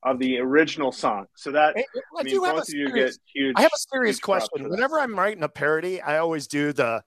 of 0.03 0.19
the 0.19 0.37
original 0.39 0.91
song. 0.91 1.25
So 1.35 1.51
that 1.51 1.75
I, 1.77 1.85
I 2.19 2.23
mean, 2.23 2.35
do 2.35 2.43
have 2.43 2.55
a 2.55 2.59
both 2.59 2.69
of 2.69 2.73
you 2.75 2.87
serious- 2.87 3.17
get 3.17 3.41
huge. 3.41 3.53
I 3.57 3.61
have 3.61 3.71
a 3.73 3.79
serious 3.91 4.19
question. 4.19 4.69
Whenever 4.69 4.99
I'm 4.99 5.17
writing 5.17 5.43
a 5.43 5.49
parody, 5.49 6.01
I 6.01 6.17
always 6.19 6.47
do 6.47 6.73
the 6.73 7.03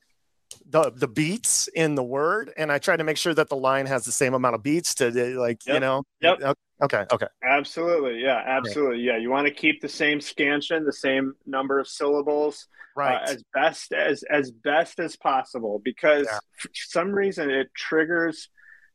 the 0.67 0.91
the 0.91 1.09
beats 1.09 1.69
in 1.69 1.95
the 1.95 2.03
word, 2.03 2.53
and 2.57 2.71
I 2.71 2.79
try 2.79 2.97
to 2.97 3.05
make 3.05 3.17
sure 3.17 3.35
that 3.35 3.49
the 3.49 3.57
line 3.57 3.87
has 3.87 4.05
the 4.05 4.13
same 4.13 4.35
amount 4.35 4.55
of 4.55 4.63
beats 4.63 4.95
to 4.97 5.09
uh, 5.09 5.41
like 5.41 5.67
you 5.67 5.81
know. 5.81 6.05
Yep. 6.21 6.57
Okay. 6.81 7.05
Okay. 7.13 7.27
Absolutely, 7.43 8.21
yeah, 8.23 8.41
absolutely, 8.47 9.01
yeah. 9.01 9.17
You 9.17 9.31
want 9.31 9.49
to 9.49 9.53
keep 9.53 9.81
the 9.81 9.89
same 9.89 10.21
scansion, 10.21 10.85
the 10.85 10.93
same 10.93 11.35
number 11.45 11.81
of 11.81 11.89
syllables, 11.89 12.69
Right. 12.95 13.17
uh, 13.17 13.33
as 13.33 13.43
best 13.53 13.93
as 13.93 14.23
as 14.23 14.51
best 14.53 15.01
as 15.01 15.17
possible, 15.17 15.81
because 15.85 16.27
Yeah. 16.31 16.39
for 16.59 16.69
some 16.75 17.11
reason 17.13 17.51
it 17.51 17.69
triggers 17.75 18.49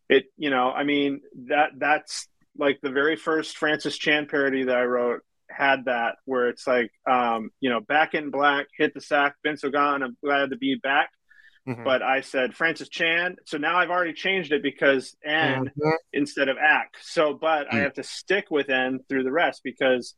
it. 0.09 0.25
You 0.37 0.49
know, 0.49 0.71
I 0.71 0.83
mean 0.83 1.21
that 1.47 1.71
that's 1.77 2.27
like 2.57 2.79
the 2.81 2.91
very 2.91 3.15
first 3.15 3.57
Francis 3.57 3.97
Chan 3.97 4.27
parody 4.27 4.63
that 4.63 4.75
I 4.77 4.83
wrote 4.85 5.21
had 5.49 5.85
that 5.85 6.15
where 6.25 6.49
it's 6.49 6.65
like, 6.65 6.91
um, 7.09 7.49
you 7.59 7.69
know, 7.69 7.79
back 7.81 8.13
in 8.13 8.31
black, 8.31 8.67
hit 8.77 8.93
the 8.93 9.01
sack, 9.01 9.35
been 9.43 9.57
so 9.57 9.69
gone, 9.69 10.01
I'm 10.03 10.15
glad 10.23 10.51
to 10.51 10.55
be 10.57 10.75
back. 10.75 11.09
Mhm. 11.67 11.83
But 11.85 12.01
I 12.01 12.21
said 12.21 12.53
Francis 12.55 12.89
Chan, 12.89 13.37
so 13.45 13.57
now 13.57 13.77
I've 13.77 13.89
already 13.89 14.13
changed 14.13 14.51
it 14.51 14.61
because 14.61 15.15
and 15.23 15.71
Mhm. 15.71 15.93
instead 16.11 16.49
of 16.49 16.57
act. 16.57 16.97
So, 17.01 17.33
but 17.33 17.67
I 17.73 17.77
Mm. 17.77 17.83
have 17.83 17.93
to 17.93 18.03
stick 18.03 18.51
with 18.51 18.69
N 18.69 18.99
through 19.07 19.23
the 19.23 19.31
rest 19.31 19.61
because 19.63 20.15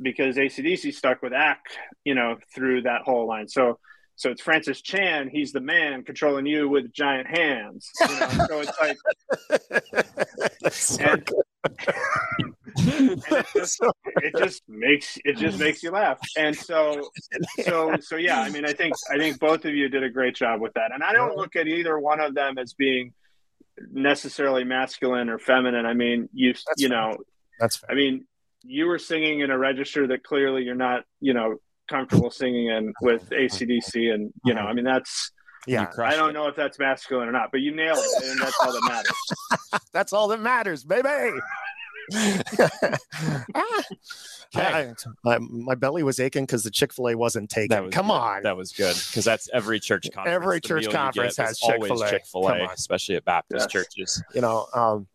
because 0.00 0.36
ACDC 0.38 0.92
stuck 0.92 1.22
with 1.22 1.32
act, 1.32 1.76
you 2.04 2.14
know, 2.14 2.38
through 2.54 2.82
that 2.82 3.02
whole 3.02 3.26
line. 3.26 3.48
So, 3.48 3.80
so 4.14 4.30
it's 4.30 4.40
Francis 4.42 4.80
Chan. 4.80 5.28
He's 5.28 5.50
the 5.50 5.60
man 5.60 6.04
controlling 6.04 6.46
you 6.46 6.68
with 6.68 6.92
giant 6.92 7.26
hands. 7.26 7.90
You 8.08 8.14
know? 8.20 8.30
so 8.46 8.60
it's 8.60 8.78
like, 8.80 8.96
So 10.70 11.02
and, 11.02 11.24
good. 11.24 11.42
and 12.38 12.54
it, 12.80 13.46
just, 13.54 13.80
it 14.22 14.34
just 14.36 14.62
makes 14.68 15.18
it 15.24 15.36
just 15.36 15.58
makes 15.58 15.82
you 15.82 15.90
laugh. 15.90 16.18
And 16.36 16.56
so, 16.56 17.10
so 17.64 17.96
so 18.00 18.16
yeah. 18.16 18.40
I 18.40 18.50
mean, 18.50 18.64
I 18.64 18.72
think 18.72 18.94
I 19.12 19.18
think 19.18 19.38
both 19.38 19.64
of 19.64 19.74
you 19.74 19.88
did 19.88 20.02
a 20.02 20.10
great 20.10 20.34
job 20.34 20.60
with 20.60 20.72
that. 20.74 20.92
And 20.92 21.02
I 21.02 21.12
don't 21.12 21.36
look 21.36 21.56
at 21.56 21.66
either 21.66 21.98
one 21.98 22.20
of 22.20 22.34
them 22.34 22.58
as 22.58 22.74
being 22.74 23.12
necessarily 23.92 24.64
masculine 24.64 25.28
or 25.28 25.38
feminine. 25.38 25.86
I 25.86 25.94
mean, 25.94 26.28
you 26.32 26.52
That's 26.52 26.64
you 26.82 26.88
fair. 26.88 26.96
know, 27.10 27.16
That's 27.60 27.76
fair. 27.76 27.90
I 27.90 27.94
mean, 27.94 28.26
you 28.62 28.86
were 28.86 28.98
singing 28.98 29.40
in 29.40 29.50
a 29.50 29.58
register 29.58 30.06
that 30.08 30.24
clearly 30.24 30.62
you're 30.64 30.74
not, 30.74 31.04
you 31.20 31.32
know, 31.34 31.56
comfortable 31.88 32.30
singing 32.30 32.66
in 32.68 32.92
with 33.00 33.30
ACDC, 33.30 34.12
and 34.12 34.32
you 34.44 34.52
know, 34.54 34.62
I 34.62 34.72
mean, 34.74 34.84
that's 34.84 35.30
Yeah, 35.66 35.86
I 35.98 36.16
don't 36.16 36.30
it. 36.30 36.32
know 36.32 36.48
if 36.48 36.56
that's 36.56 36.78
masculine 36.78 37.28
or 37.28 37.32
not, 37.32 37.50
but 37.52 37.60
you 37.60 37.74
nailed 37.74 37.98
it, 37.98 38.24
and 38.30 38.40
that's 38.40 38.56
all 38.60 38.72
that 38.72 38.82
matters. 38.88 39.80
that's 39.92 40.12
all 40.12 40.28
that 40.28 40.40
matters, 40.40 40.84
baby. 40.84 41.08
Ah. 43.54 43.82
I- 44.54 44.94
I- 45.26 45.38
my 45.38 45.74
belly 45.74 46.02
was 46.02 46.18
aching 46.20 46.44
because 46.44 46.62
the 46.64 46.70
Chick 46.70 46.92
Fil 46.92 47.08
A 47.10 47.14
wasn't 47.16 47.50
taken. 47.50 47.84
Was 47.84 47.92
Come 47.94 48.06
good. 48.06 48.12
on, 48.12 48.42
That 48.44 48.56
was 48.56 48.72
good 48.72 48.96
because 49.08 49.24
that's 49.24 49.48
every 49.52 49.78
church 49.80 50.06
conference. 50.12 50.34
Every 50.34 50.56
The 50.60 50.68
church 50.68 50.90
conference 50.90 51.36
has 51.36 51.58
Chick-fil-A. 51.58 52.10
Chick-fil-A, 52.10 52.52
Come 52.52 52.60
on. 52.62 52.70
especially 52.70 53.16
at 53.16 53.24
Baptist 53.24 53.66
Yes. 53.66 53.72
churches. 53.72 54.22
you 54.34 54.40
know. 54.40 54.66
Um, 54.74 55.06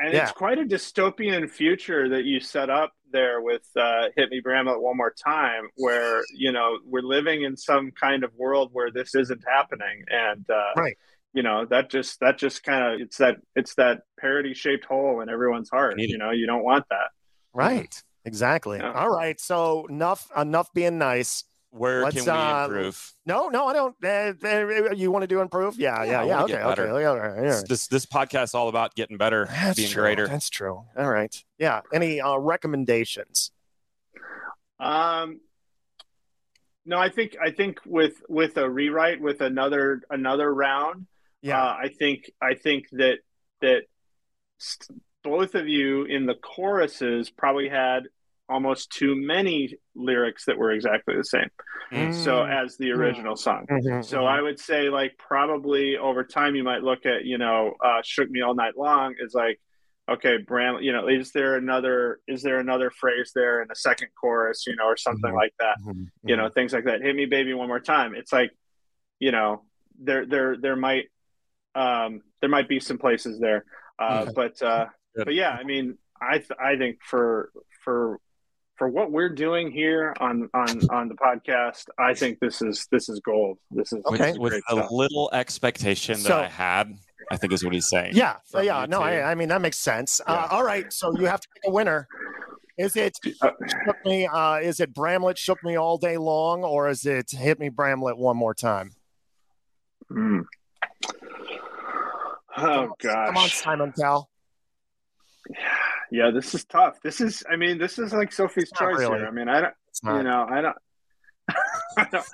And 0.00 0.12
Yeah. 0.14 0.22
it's 0.22 0.32
quite 0.32 0.58
a 0.58 0.62
dystopian 0.64 1.50
future 1.50 2.08
that 2.10 2.22
you 2.24 2.38
set 2.38 2.70
up 2.70 2.92
there 3.10 3.40
with 3.42 3.68
uh, 3.76 4.10
"Hit 4.16 4.30
Me, 4.30 4.38
Bramlett" 4.40 4.80
one 4.80 4.96
more 4.96 5.12
time, 5.12 5.70
where 5.74 6.22
you 6.36 6.52
know 6.52 6.78
we're 6.84 7.02
living 7.02 7.42
in 7.42 7.56
some 7.56 7.90
kind 7.90 8.22
of 8.22 8.32
world 8.36 8.70
where 8.72 8.92
this 8.92 9.16
isn't 9.16 9.42
happening, 9.44 10.04
and 10.08 10.48
uh, 10.48 10.70
Right. 10.76 10.96
You 11.38 11.44
know 11.44 11.64
that 11.66 11.88
just 11.88 12.18
that 12.18 12.36
just 12.36 12.64
kind 12.64 12.82
of 12.94 13.00
it's 13.00 13.18
that 13.18 13.36
it's 13.54 13.74
that 13.76 14.00
parody 14.18 14.54
shaped 14.54 14.84
hole 14.86 15.20
in 15.20 15.28
everyone's 15.28 15.70
heart. 15.70 15.96
Need. 15.96 16.10
You 16.10 16.18
know, 16.18 16.32
you 16.32 16.46
don't 16.48 16.64
want 16.64 16.84
that. 16.90 17.10
right, 17.54 17.94
exactly. 18.24 18.78
Yeah. 18.78 18.90
All 18.92 19.08
right, 19.08 19.38
so 19.40 19.86
enough, 19.86 20.28
enough 20.36 20.68
being 20.74 20.98
nice. 20.98 21.44
Where 21.70 22.02
Let's, 22.02 22.16
can 22.16 22.24
we 22.24 22.30
uh, 22.30 22.64
improve? 22.64 23.12
No, 23.24 23.48
no, 23.50 23.66
I 23.68 23.72
don't. 23.74 23.94
Uh, 24.02 24.94
you 24.94 25.12
want 25.12 25.22
to 25.22 25.26
do 25.28 25.40
improve? 25.40 25.78
Yeah, 25.78 26.02
Yeah, 26.02 26.10
yeah, 26.10 26.24
yeah. 26.24 26.26
wanna 26.30 26.42
Okay, 26.44 26.52
get 26.54 26.62
okay, 26.62 26.82
better. 26.82 27.00
yeah, 27.00 27.08
all 27.08 27.18
right. 27.18 27.68
This 27.68 27.86
this 27.86 28.04
podcast 28.06 28.44
is 28.50 28.54
all 28.54 28.68
about 28.68 28.96
getting 28.96 29.16
better, 29.16 29.46
That's 29.46 29.76
being 29.76 29.90
true. 29.90 30.02
greater. 30.02 30.26
That's 30.26 30.50
true. 30.50 30.82
All 30.98 31.08
right. 31.10 31.34
Yeah. 31.58 31.82
Any 31.92 32.20
uh, 32.20 32.36
recommendations? 32.38 33.52
Um, 34.80 35.40
no, 36.86 36.96
I 36.98 37.10
think 37.10 37.36
I 37.40 37.50
think 37.50 37.78
with 37.84 38.14
with 38.28 38.56
a 38.56 38.68
rewrite 38.68 39.20
with 39.20 39.40
another 39.42 40.00
another 40.10 40.52
round. 40.52 41.06
Yeah. 41.42 41.62
Uh, 41.62 41.76
I 41.84 41.88
think 41.88 42.30
I 42.42 42.54
think 42.54 42.86
that 42.92 43.18
that 43.60 43.82
both 45.24 45.54
of 45.54 45.68
you 45.68 46.04
in 46.04 46.26
the 46.26 46.34
choruses 46.34 47.30
probably 47.30 47.68
had 47.68 48.04
almost 48.48 48.90
too 48.90 49.14
many 49.14 49.74
lyrics 49.94 50.46
that 50.46 50.56
were 50.56 50.70
exactly 50.70 51.14
the 51.16 51.24
same. 51.24 51.48
Mm. 51.92 52.14
So 52.14 52.42
as 52.44 52.76
the 52.78 52.92
original 52.92 53.36
song. 53.36 53.66
Mhm, 53.70 54.02
So 54.04 54.20
mhm. 54.20 54.26
I 54.26 54.40
would 54.40 54.58
say 54.58 54.88
like 54.88 55.18
probably 55.18 55.96
over 55.98 56.24
time 56.24 56.54
you 56.54 56.64
might 56.64 56.82
look 56.82 57.04
at 57.04 57.24
you 57.24 57.36
know 57.38 57.74
uh, 57.84 58.00
shook 58.02 58.30
me 58.30 58.40
all 58.40 58.54
night 58.54 58.76
long 58.76 59.14
is 59.20 59.34
like 59.34 59.60
okay 60.10 60.38
brand 60.38 60.82
you 60.82 60.92
know 60.92 61.06
is 61.08 61.32
there 61.32 61.56
another 61.56 62.20
is 62.26 62.42
there 62.42 62.58
another 62.58 62.90
phrase 62.90 63.32
there 63.34 63.60
in 63.60 63.68
the 63.68 63.74
second 63.76 64.08
chorus 64.18 64.64
you 64.66 64.74
know 64.74 64.84
or 64.86 64.96
something 64.96 65.30
Mhm. 65.32 65.36
like 65.36 65.52
that 65.58 65.76
Mhm, 65.84 66.06
you 66.24 66.34
know 66.36 66.48
things 66.48 66.72
like 66.72 66.84
that 66.84 67.02
hit 67.02 67.14
me 67.14 67.26
baby 67.26 67.52
one 67.52 67.68
more 67.68 67.80
time 67.80 68.14
it's 68.14 68.32
like 68.32 68.50
you 69.18 69.30
know 69.30 69.64
there 70.00 70.24
there 70.24 70.56
there 70.56 70.76
might 70.76 71.10
um 71.74 72.22
there 72.40 72.50
might 72.50 72.68
be 72.68 72.80
some 72.80 72.98
places 72.98 73.38
there 73.38 73.64
uh 73.98 74.20
Okay. 74.26 74.32
but 74.34 74.62
uh 74.62 74.86
but 75.14 75.34
yeah 75.34 75.50
i 75.50 75.64
mean 75.64 75.96
i 76.20 76.38
th- 76.38 76.50
i 76.60 76.76
think 76.76 76.98
for 77.04 77.50
for 77.84 78.18
for 78.76 78.88
what 78.88 79.10
we're 79.10 79.28
doing 79.34 79.70
here 79.70 80.14
on 80.20 80.48
on 80.54 80.80
on 80.90 81.08
the 81.08 81.14
podcast 81.16 81.84
i 81.98 82.14
think 82.14 82.38
this 82.40 82.62
is 82.62 82.86
this 82.92 83.08
is 83.08 83.20
gold 83.20 83.58
this 83.70 83.92
is 83.92 84.02
With, 84.08 84.20
this 84.20 84.30
is 84.34 84.38
with 84.38 84.52
great 84.52 84.62
the 84.68 84.76
stuff. 84.76 84.90
little 84.90 85.30
expectation 85.32 86.14
that 86.22 86.28
So- 86.28 86.38
I 86.38 86.46
had, 86.46 86.94
I 87.30 87.36
think 87.36 87.52
is 87.52 87.62
what 87.64 87.74
he's 87.74 87.88
saying. 87.88 88.12
Yeah. 88.14 88.36
from 88.50 88.64
yeah. 88.64 88.86
No. 88.88 89.02
I, 89.02 89.32
I 89.32 89.34
mean, 89.34 89.48
that 89.48 89.60
makes 89.60 89.76
sense. 89.78 90.18
Yeah. 90.26 90.34
Uh, 90.34 90.48
all 90.52 90.64
right. 90.64 90.90
So 90.90 91.14
you 91.18 91.26
have 91.26 91.40
to 91.40 91.48
pick 91.52 91.62
a 91.66 91.70
winner. 91.70 92.08
Is 92.78 92.96
it 92.96 93.18
Uh, 93.42 93.50
shook 93.84 93.96
me? 94.06 94.26
Uh, 94.26 94.54
is 94.62 94.80
it 94.80 94.94
Bramlett 94.94 95.36
shook 95.36 95.62
me 95.62 95.76
all 95.76 95.98
day 95.98 96.16
long, 96.16 96.64
or 96.64 96.88
is 96.88 97.04
it 97.04 97.30
hit 97.32 97.58
me 97.58 97.68
Bramlett 97.68 98.16
one 98.16 98.36
more 98.38 98.54
time? 98.54 98.92
mm. 100.10 100.42
Oh 102.60 102.92
gosh 103.00 103.26
Come 103.28 103.36
on, 103.36 103.48
Simon 103.48 103.92
Cowell. 103.92 104.30
yeah 106.10 106.30
this 106.30 106.54
is 106.54 106.64
tough 106.64 106.96
this 107.02 107.20
is 107.20 107.42
i 107.50 107.56
mean 107.56 107.76
this 107.78 107.98
is 107.98 108.12
like 108.12 108.32
sophie's 108.32 108.70
choice 108.72 108.98
really. 108.98 109.18
here 109.18 109.26
i 109.26 109.30
mean 109.30 109.48
i 109.48 109.60
don't 109.60 109.74
you 110.04 110.22
know 110.22 110.46
i 110.48 110.60
don't 110.62 110.76
I 111.98 112.04
don't 112.12 112.26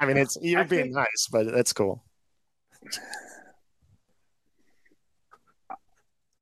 I 0.00 0.06
mean, 0.06 0.16
it's 0.16 0.36
you're 0.42 0.60
I 0.60 0.64
being 0.64 0.84
think- 0.84 0.94
nice, 0.96 1.28
but 1.30 1.52
that's 1.52 1.72
cool. 1.72 2.02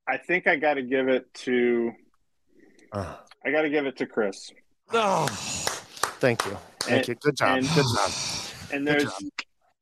I 0.09 0.16
think 0.18 0.47
I 0.47 0.57
got 0.57 0.75
to 0.75 0.83
give 0.83 1.09
it 1.09 1.33
to 1.47 1.93
Uh, 2.93 3.16
I 3.45 3.51
got 3.51 3.62
to 3.62 3.70
give 3.70 3.87
it 3.87 3.97
to 3.99 4.07
Chris. 4.07 4.51
Oh, 4.93 5.27
thank 6.20 6.45
you. 6.47 6.57
Thank 6.81 6.99
And- 7.01 7.09
you. 7.09 7.14
Good 7.16 7.37
job. 7.37 7.59
and- 7.59 7.66
Good 7.68 7.85
job. 7.97 8.11
And 8.73 8.87
Good 8.87 9.01
there's 9.01 9.12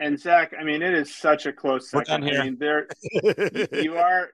and 0.01 0.19
Zach. 0.19 0.53
I 0.59 0.65
mean, 0.65 0.83
it 0.83 0.95
is 0.95 1.15
such 1.15 1.47
a 1.47 1.53
close 1.53 1.89
We're 1.93 2.05
second. 2.05 2.23
done 2.23 2.31
here. 2.31 2.41
I 2.41 2.45
mean, 2.45 2.57
there 2.59 2.87
you 3.83 3.97
are 3.97 4.31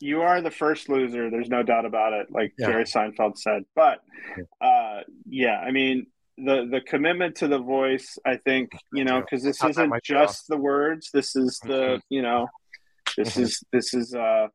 you 0.00 0.22
are 0.22 0.40
the 0.40 0.50
first 0.50 0.88
loser. 0.88 1.30
There's 1.30 1.48
no 1.48 1.62
doubt 1.62 1.84
about 1.84 2.12
it. 2.12 2.28
Like 2.30 2.52
Yeah. 2.58 2.68
Jerry 2.68 2.84
Seinfeld 2.84 3.36
said. 3.38 3.64
But 3.74 3.98
uh, 4.60 5.00
yeah, 5.28 5.58
I 5.60 5.70
mean. 5.70 6.06
The, 6.40 6.68
the 6.70 6.80
commitment 6.80 7.34
to 7.38 7.48
the 7.48 7.58
voice, 7.58 8.16
I 8.24 8.36
think, 8.36 8.70
you 8.92 9.02
know, 9.02 9.18
because 9.20 9.42
this 9.42 9.58
Thought 9.58 9.74
that 9.74 9.86
isn't 9.86 10.04
just 10.04 10.44
the 10.46 10.56
words. 10.56 11.10
This 11.12 11.34
is 11.34 11.58
the, 11.64 12.00
you 12.10 12.22
know, 12.22 12.46
this 13.16 13.34
Mhm. 13.36 13.40
is 13.42 13.64
this 13.72 13.92
is 13.92 14.14
uh 14.14 14.46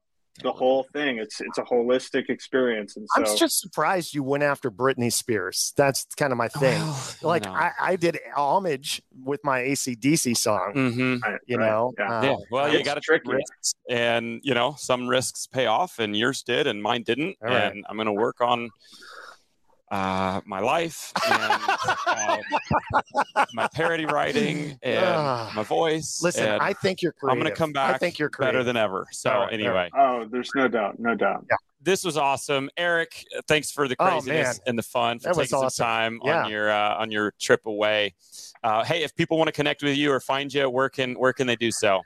the 0.41 0.51
whole 0.51 0.87
thing. 0.93 1.19
It's 1.19 1.39
it's 1.41 1.57
a 1.57 1.63
holistic 1.63 2.29
experience, 2.29 2.95
and 2.97 3.07
I'm 3.15 3.23
just 3.37 3.59
surprised 3.59 4.15
you 4.15 4.23
went 4.23 4.41
after 4.43 4.71
Britney 4.71 5.13
Spears. 5.13 5.73
That's 5.77 6.05
kind 6.15 6.31
of 6.31 6.37
my 6.37 6.47
thing. 6.47 6.79
well, 6.81 7.07
like 7.21 7.43
know. 7.43 7.51
I, 7.53 7.71
I 7.79 7.95
did 7.95 8.17
homage 8.35 9.01
with 9.23 9.41
my 9.43 9.59
ACDC 9.61 10.35
song. 10.35 10.73
Mhm. 10.75 11.21
right, 11.21 11.39
You 11.45 11.57
right, 11.57 11.67
know, 11.69 11.93
yeah. 11.99 12.19
Uh, 12.19 12.23
yeah, 12.23 12.35
well, 12.51 12.73
you 12.73 12.83
got 12.83 12.95
to 12.95 13.01
take 13.07 13.25
risks, 13.25 13.75
and 13.89 14.39
you 14.43 14.53
know, 14.53 14.75
some 14.77 15.07
risks 15.07 15.45
pay 15.45 15.67
off, 15.67 15.99
and 15.99 16.17
yours 16.17 16.41
did, 16.41 16.65
and 16.67 16.81
mine 16.81 17.03
didn't. 17.03 17.35
All 17.43 17.49
right. 17.49 17.71
And 17.71 17.85
I'm 17.87 17.95
going 17.97 18.07
to 18.07 18.13
work 18.13 18.41
on 18.41 18.69
uh, 19.91 20.41
my 20.45 20.59
life 20.59 21.11
and 21.29 21.61
um, 22.07 23.45
my 23.53 23.67
parody 23.73 24.05
writing 24.05 24.77
and 24.83 25.05
Ah. 25.05 25.51
my 25.55 25.63
voice. 25.63 26.19
Listen, 26.23 26.47
and 26.47 26.61
I 26.61 26.73
think 26.73 27.01
you're 27.01 27.13
I'm 27.29 27.37
going 27.39 27.49
to 27.49 27.55
come 27.55 27.73
back 27.73 27.95
I 27.95 27.97
think 27.97 28.17
you're 28.19 28.29
creative. 28.29 28.53
better 28.53 28.63
than 28.63 28.77
ever. 28.77 29.05
So 29.11 29.29
All 29.29 29.39
right, 29.41 29.47
all 29.47 29.53
anyway, 29.53 29.89
Oh, 29.97 30.25
there's 30.29 30.49
no 30.55 30.67
doubt, 30.67 30.99
no 30.99 31.15
doubt. 31.15 31.45
Yeah. 31.49 31.57
this 31.81 32.03
was 32.03 32.17
awesome, 32.17 32.69
Eric. 32.77 33.23
Thanks 33.47 33.71
for 33.71 33.87
the 33.87 33.95
Oh, 33.99 34.05
craziness 34.07 34.57
man. 34.59 34.63
and 34.67 34.77
the 34.79 34.83
fun 34.83 35.19
for 35.19 35.25
That 35.25 35.35
was 35.35 35.47
taking 35.49 35.59
some 35.59 35.65
awesome. 35.65 35.85
time 35.85 36.19
Yeah. 36.23 36.43
on 36.45 36.49
your 36.51 36.71
uh, 36.71 36.95
on 36.95 37.11
your 37.11 37.33
trip 37.39 37.65
away. 37.65 38.15
Uh, 38.63 38.83
hey, 38.83 39.03
if 39.03 39.13
people 39.15 39.37
want 39.37 39.47
to 39.49 39.51
connect 39.53 39.83
with 39.83 39.95
you 39.97 40.11
or 40.11 40.19
find 40.19 40.51
you, 40.53 40.69
where 40.69 40.89
can 40.89 41.13
where 41.15 41.33
can 41.33 41.45
they 41.45 41.55
do 41.57 41.69
so? 41.71 42.01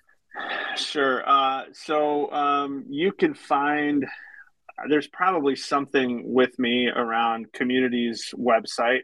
Sure. 0.75 1.27
Uh, 1.27 1.65
so 1.73 2.31
um, 2.31 2.85
you 2.89 3.11
can 3.11 3.33
find 3.33 4.05
there's 4.89 5.07
probably 5.07 5.55
something 5.55 6.33
with 6.33 6.57
me 6.59 6.87
around 6.87 7.51
community's 7.51 8.33
website, 8.37 9.01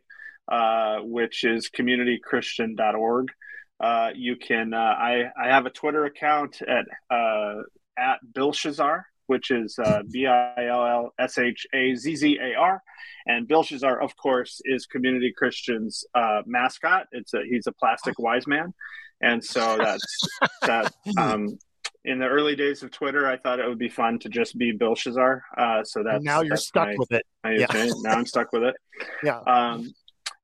uh, 0.48 1.00
which 1.02 1.44
is 1.44 1.70
communitychristian.org. 1.70 3.32
Uh, 3.80 4.10
you 4.16 4.36
can. 4.36 4.74
Uh, 4.74 4.78
I 4.78 5.32
I 5.42 5.48
have 5.48 5.66
a 5.66 5.70
Twitter 5.70 6.06
account 6.06 6.62
at 6.62 6.86
uh, 7.10 7.64
at 7.98 8.20
Belshazzar, 8.24 9.06
which 9.28 9.52
is 9.52 9.78
uh, 9.80 10.04
B 10.10 10.28
I 10.28 10.68
L 10.68 10.86
L 10.86 11.14
S 11.20 11.38
H 11.38 11.66
A 11.74 11.96
Z 11.96 12.16
Z 12.16 12.40
A 12.42 12.58
R, 12.58 12.82
and 13.26 13.48
Belshazzar, 13.48 14.02
of 14.02 14.16
course, 14.16 14.62
is 14.64 14.86
Community 14.86 15.34
Christian's 15.36 16.06
uh, 16.14 16.44
mascot. 16.46 17.08
It's 17.12 17.34
a 17.34 17.42
he's 17.50 17.68
a 17.68 17.72
plastic 17.74 18.20
wise 18.20 18.48
man, 18.48 18.74
and 19.22 19.44
so 19.44 19.78
that's 19.78 20.28
that. 20.62 20.94
Um, 21.18 21.58
in 22.06 22.20
the 22.20 22.28
early 22.28 22.56
days 22.56 22.84
of 22.84 22.92
Twitter, 22.92 23.28
I 23.28 23.38
thought 23.38 23.60
it 23.60 23.68
would 23.68 23.80
be 23.80 23.90
fun 23.90 24.20
to 24.20 24.30
just 24.30 24.58
be 24.58 24.72
Belshazzar. 24.72 25.44
Uh, 25.58 25.84
so 25.84 26.04
that's 26.04 26.24
now 26.24 26.42
you're 26.42 26.50
that's 26.52 26.68
stuck 26.68 26.88
my- 26.90 26.96
with 26.98 27.12
it. 27.14 27.26
my 27.44 27.52
Yeah. 27.54 27.68
Now 28.02 28.12
I'm 28.14 28.26
stuck 28.26 28.52
with 28.52 28.64
it. 28.64 28.76
Yeah, 29.24 29.40
Um, 29.40 29.92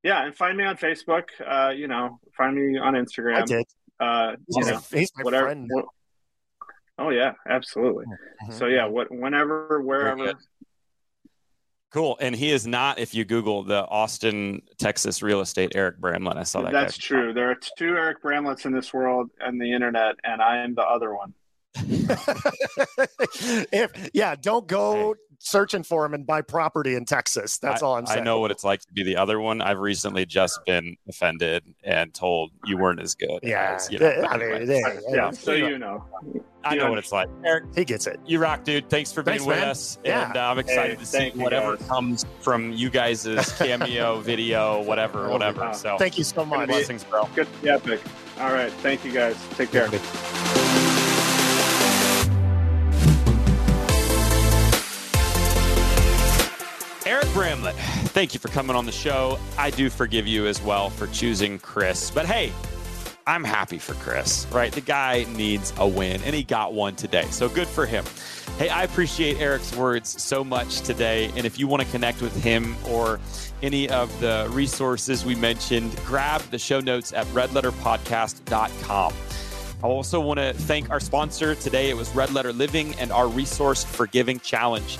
yeah, 0.03 0.26
and 0.26 0.36
find 0.36 0.57
me 0.57 0.64
on 0.64 0.78
Facebook. 0.78 1.26
Uh, 1.45 1.72
you 1.72 1.88
know, 1.88 2.20
find 2.38 2.55
me 2.55 2.78
on 2.80 2.93
Instagram. 2.93 3.36
I 3.41 3.45
did. 3.45 3.66
Uh, 3.99 4.36
you 4.47 4.64
know, 4.66 4.80
he's 4.91 5.12
my 5.18 5.24
whatever. 5.24 5.45
friend. 5.47 5.68
what- 5.70 5.86
oh 6.97 7.10
yeah, 7.10 7.34
absolutely. 7.47 8.05
Mhm. 8.45 8.53
So 8.53 8.68
yeah, 8.68 8.86
what, 8.86 9.12
whenever, 9.12 9.82
wherever. 9.82 10.34
Cool. 11.91 12.18
And 12.22 12.36
he 12.36 12.51
is 12.51 12.68
not, 12.68 12.99
if 12.99 13.16
you 13.16 13.26
Google 13.26 13.64
the 13.64 13.84
Austin, 13.88 14.62
Texas 14.78 15.24
real 15.24 15.41
estate 15.41 15.72
Eric 15.74 15.97
Bramlett. 15.97 16.38
I 16.38 16.43
saw 16.43 16.62
that. 16.62 16.72
That's 16.72 16.97
guy. 16.97 17.01
true. 17.07 17.34
There 17.34 17.49
are 17.49 17.55
two 17.78 17.97
Eric 17.97 18.22
Bramletts 18.22 18.66
in 18.66 18.72
this 18.74 18.93
world 18.93 19.32
and 19.39 19.60
the 19.60 19.74
internet, 19.74 20.16
and 20.24 20.39
I 20.41 20.57
am 20.57 20.76
the 20.76 20.84
other 20.84 21.16
one. 21.16 21.34
if 23.72 24.09
yeah, 24.13 24.36
don't 24.36 24.67
go 24.67 25.15
searching 25.41 25.84
for 25.84 26.03
him 26.05 26.13
and 26.13 26.28
buy 26.28 26.41
property 26.41 26.95
in 26.95 27.05
Texas. 27.05 27.57
That's 27.59 27.82
I, 27.82 27.86
all 27.86 27.95
I'm 27.95 28.05
saying. 28.05 28.20
I 28.20 28.24
know 28.24 28.39
what 28.39 28.51
it's 28.51 28.63
like 28.63 28.82
to 28.82 28.93
be 28.93 29.03
the 29.03 29.15
other 29.15 29.39
one. 29.39 29.61
I've 29.61 29.80
recently 29.80 30.26
just 30.26 30.59
been 30.65 30.97
offended 31.07 31.63
and 31.84 32.13
told 32.13 32.51
you 32.65 32.78
weren't 32.78 32.99
as 33.01 33.15
good. 33.15 33.39
Yeah, 33.43 33.76
as, 33.76 33.89
you 33.91 33.99
know, 33.99 34.07
I 34.07 34.36
anyway. 34.36 34.65
mean, 34.65 34.70
yeah, 34.84 34.99
Yeah, 35.09 35.32
so 35.32 35.53
you 35.53 35.78
know. 35.78 36.03
I 36.61 36.76
know 36.76 36.89
what 36.89 36.97
it's 36.99 37.13
like. 37.13 37.30
Eric, 37.45 37.63
he 37.74 37.86
gets 37.86 38.05
it. 38.05 38.20
you 38.26 38.38
rock, 38.38 38.65
dude. 38.65 38.89
Thanks 38.89 39.13
for 39.13 39.24
being 39.24 39.38
Thanks, 39.38 39.47
with 39.47 39.59
man. 39.59 39.70
us. 39.70 39.97
Yeah. 40.03 40.28
And 40.28 40.36
uh, 40.38 40.49
I'm 40.51 40.59
excited 40.59 40.97
Hey, 40.97 41.03
to 41.03 41.05
see 41.05 41.30
whatever 41.41 41.78
guys. 41.78 41.88
comes 41.88 42.26
from 42.41 42.74
you 42.74 42.89
guys' 42.89 43.26
cameo, 43.57 44.20
video, 44.20 44.82
whatever, 44.84 45.28
Oh, 45.28 45.32
whatever. 45.32 45.61
wow. 45.61 45.72
So 45.72 45.97
Thank 45.97 46.17
you 46.17 46.26
so 46.26 46.43
much. 46.45 46.67
blessings, 46.67 47.05
bro. 47.05 47.30
Good, 47.34 47.47
yeah, 47.63 47.76
epic. 47.76 48.01
All 48.41 48.51
right, 48.51 48.72
thank 48.74 49.05
you 49.05 49.13
guys. 49.13 49.38
Take 49.51 49.72
care. 49.72 49.88
Bramlett, 57.40 57.76
thank 58.10 58.34
you 58.34 58.40
for 58.42 58.50
coming 58.50 58.76
on 58.76 58.86
the 58.86 58.92
show. 58.92 59.40
I 59.58 59.70
do 59.70 59.90
forgive 59.90 60.28
you 60.28 60.46
as 60.46 60.62
well 60.62 60.90
for 60.90 61.08
choosing 61.08 61.58
Chris. 61.58 62.12
But 62.12 62.26
hey, 62.26 62.52
I'm 63.26 63.46
happy 63.46 63.78
for 63.78 63.94
Chris, 63.94 64.46
right? 64.52 64.74
The 64.74 64.82
guy 64.82 65.26
needs 65.30 65.72
a 65.78 65.88
win, 65.88 66.22
and 66.24 66.36
he 66.36 66.44
got 66.44 66.74
one 66.74 66.98
today. 66.98 67.24
So 67.32 67.48
good 67.48 67.70
for 67.70 67.86
him. 67.86 68.04
Hey, 68.58 68.68
I 68.68 68.84
appreciate 68.84 69.40
Eric's 69.40 69.74
words 69.74 70.22
so 70.22 70.44
much 70.44 70.82
today. 70.82 71.32
And 71.38 71.46
if 71.46 71.58
you 71.58 71.66
want 71.66 71.82
to 71.82 71.88
connect 71.92 72.22
with 72.22 72.36
him 72.44 72.76
or 72.86 73.22
any 73.62 73.88
of 73.88 74.20
the 74.20 74.50
resources 74.52 75.24
we 75.24 75.36
mentioned, 75.36 75.96
grab 76.06 76.42
the 76.52 76.60
show 76.60 76.82
notes 76.82 77.14
at 77.14 77.26
redletterpodcast.com. 77.28 79.14
I 79.82 79.88
also 79.88 80.20
want 80.20 80.42
to 80.42 80.52
thank 80.52 80.90
our 80.90 81.00
sponsor 81.00 81.56
today. 81.56 81.90
It 81.90 81.96
was 81.96 82.14
Red 82.14 82.34
Letter 82.34 82.52
Living 82.52 82.96
and 82.96 83.14
our 83.14 83.30
Resource 83.30 83.86
Forgiving 83.86 84.42
Challenge. 84.42 85.00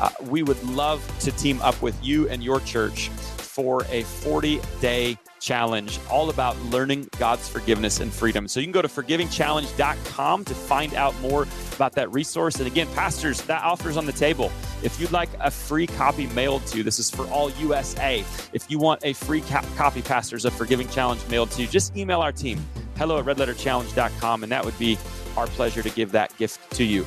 Uh, 0.00 0.10
we 0.22 0.42
would 0.42 0.62
love 0.64 1.02
to 1.20 1.32
team 1.32 1.60
up 1.62 1.80
with 1.82 1.96
you 2.02 2.28
and 2.28 2.42
your 2.42 2.60
church 2.60 3.08
for 3.54 3.84
a 3.90 4.02
40 4.02 4.60
day 4.80 5.16
challenge 5.44 6.00
all 6.10 6.30
about 6.30 6.58
learning 6.64 7.08
God's 7.18 7.48
forgiveness 7.48 8.00
and 8.00 8.12
freedom. 8.12 8.48
So 8.48 8.60
you 8.60 8.66
can 8.66 8.72
go 8.72 8.82
to 8.82 8.88
forgivingchallenge.com 8.88 10.44
to 10.46 10.54
find 10.54 10.94
out 10.94 11.18
more 11.20 11.46
about 11.76 11.92
that 11.92 12.10
resource. 12.12 12.56
And 12.56 12.66
again, 12.66 12.88
pastors, 12.94 13.42
that 13.42 13.62
offer 13.62 13.90
is 13.90 13.96
on 13.96 14.06
the 14.06 14.12
table. 14.12 14.50
If 14.82 14.98
you'd 14.98 15.12
like 15.12 15.28
a 15.40 15.50
free 15.50 15.86
copy 15.86 16.26
mailed 16.28 16.66
to 16.68 16.78
you, 16.78 16.82
this 16.82 16.98
is 16.98 17.10
for 17.10 17.28
all 17.28 17.50
USA. 17.52 18.24
If 18.52 18.70
you 18.70 18.78
want 18.78 19.04
a 19.04 19.12
free 19.12 19.42
ca- 19.42 19.64
copy, 19.76 20.02
pastors, 20.02 20.44
of 20.44 20.54
Forgiving 20.54 20.88
Challenge 20.88 21.20
mailed 21.28 21.50
to 21.52 21.62
you, 21.62 21.68
just 21.68 21.96
email 21.96 22.20
our 22.20 22.32
team, 22.32 22.64
hello 22.96 23.18
at 23.18 23.24
redletterchallenge.com, 23.24 24.42
and 24.42 24.50
that 24.50 24.64
would 24.64 24.78
be 24.78 24.98
our 25.36 25.46
pleasure 25.48 25.82
to 25.82 25.90
give 25.90 26.12
that 26.12 26.36
gift 26.38 26.70
to 26.72 26.84
you. 26.84 27.04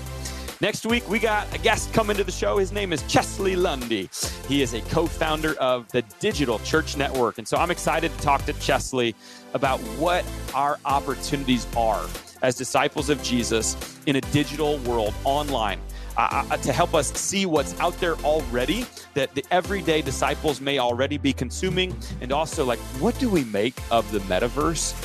Next 0.60 0.88
week, 0.88 1.08
we 1.08 1.20
got 1.20 1.54
a 1.54 1.60
guest 1.60 1.94
coming 1.94 2.18
to 2.18 2.24
the 2.24 2.32
show. 2.32 2.58
His 2.58 2.72
name 2.72 2.92
is 2.92 3.04
Chesley 3.04 3.56
Lundy. 3.56 4.10
He 4.48 4.64
is 4.64 4.74
a 4.74 4.82
co 4.82 5.06
founder 5.06 5.54
of 5.60 5.88
the 5.90 6.02
Digital 6.20 6.58
Church 6.60 6.98
Network. 6.98 7.38
And 7.38 7.48
so 7.48 7.58
I'm 7.58 7.70
excited 7.70 8.12
to 8.12 8.22
talk 8.24 8.44
to 8.46 8.54
Chesley 8.54 9.14
about 9.54 9.80
what 10.00 10.26
our 10.56 10.80
opportunities 10.84 11.68
are 11.78 12.04
as 12.42 12.56
disciples 12.56 13.10
of 13.10 13.22
Jesus 13.22 13.78
in 14.08 14.16
a 14.16 14.22
digital 14.22 14.80
world 14.80 15.14
online. 15.26 15.80
Uh, 16.18 16.46
uh, 16.50 16.58
to 16.58 16.74
help 16.74 16.96
us 16.96 17.14
see 17.14 17.46
what's 17.46 17.80
out 17.80 17.94
there 18.00 18.16
already 18.22 18.88
that 19.14 19.36
the 19.36 19.46
everyday 19.52 20.02
disciples 20.02 20.60
may 20.60 20.80
already 20.80 21.20
be 21.20 21.32
consuming, 21.32 21.96
and 22.22 22.32
also 22.32 22.66
like 22.66 22.80
what 23.00 23.18
do 23.20 23.30
we 23.30 23.44
make 23.44 23.76
of 23.92 24.12
the 24.12 24.18
metaverse? 24.22 24.96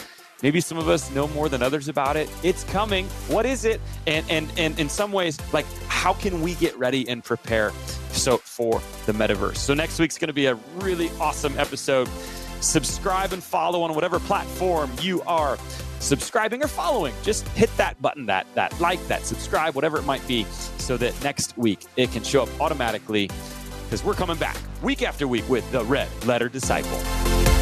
Maybe 0.43 0.61
some 0.61 0.78
of 0.78 0.88
us 0.88 1.11
know 1.12 1.28
more 1.28 1.49
than 1.49 1.62
others 1.62 1.88
about 1.88 2.16
it. 2.16 2.28
It's 2.43 2.64
coming. 2.64 3.07
What 3.28 3.47
is 3.47 3.64
it? 3.64 3.80
And 4.07 4.26
and 4.28 4.53
and 4.57 4.78
in 4.78 4.88
some 4.88 5.12
ways, 5.12 5.38
like 5.53 5.66
how 5.86 6.12
can 6.12 6.43
we 6.43 6.55
get 6.55 6.76
ready 6.78 7.09
and 7.09 7.22
prepare 7.22 7.70
so 8.11 8.38
for 8.38 8.80
the 9.07 9.12
metaverse? 9.12 9.57
So 9.57 9.74
next 9.74 9.99
week's 9.99 10.18
going 10.18 10.28
to 10.28 10.34
be 10.34 10.47
a 10.47 10.55
really 10.76 11.11
awesome 11.20 11.59
episode. 11.59 12.09
Subscribe 12.61 13.32
and 13.32 13.43
follow 13.43 13.82
on 13.82 13.95
whatever 13.95 14.20
platform 14.20 14.90
you 15.01 15.22
are 15.22 15.59
subscribing 16.01 16.62
or 16.62 16.68
following. 16.68 17.14
Just 17.22 17.47
hit 17.49 17.74
that 17.76 18.01
button, 18.03 18.26
that 18.26 18.47
that 18.55 18.78
like, 18.80 19.05
that 19.09 19.24
subscribe, 19.24 19.74
whatever 19.74 19.99
it 19.99 20.05
might 20.05 20.26
be, 20.26 20.45
so 20.78 20.97
that 20.97 21.20
next 21.22 21.57
week 21.57 21.84
it 21.97 22.11
can 22.12 22.22
show 22.22 22.43
up 22.43 22.61
automatically 22.61 23.30
because 23.84 24.05
we're 24.05 24.14
coming 24.14 24.36
back 24.36 24.57
week 24.82 25.03
after 25.03 25.28
week 25.28 25.49
with 25.49 25.70
the 25.70 25.84
Red 25.84 26.09
Letter 26.26 26.49
Disciple. 26.49 27.62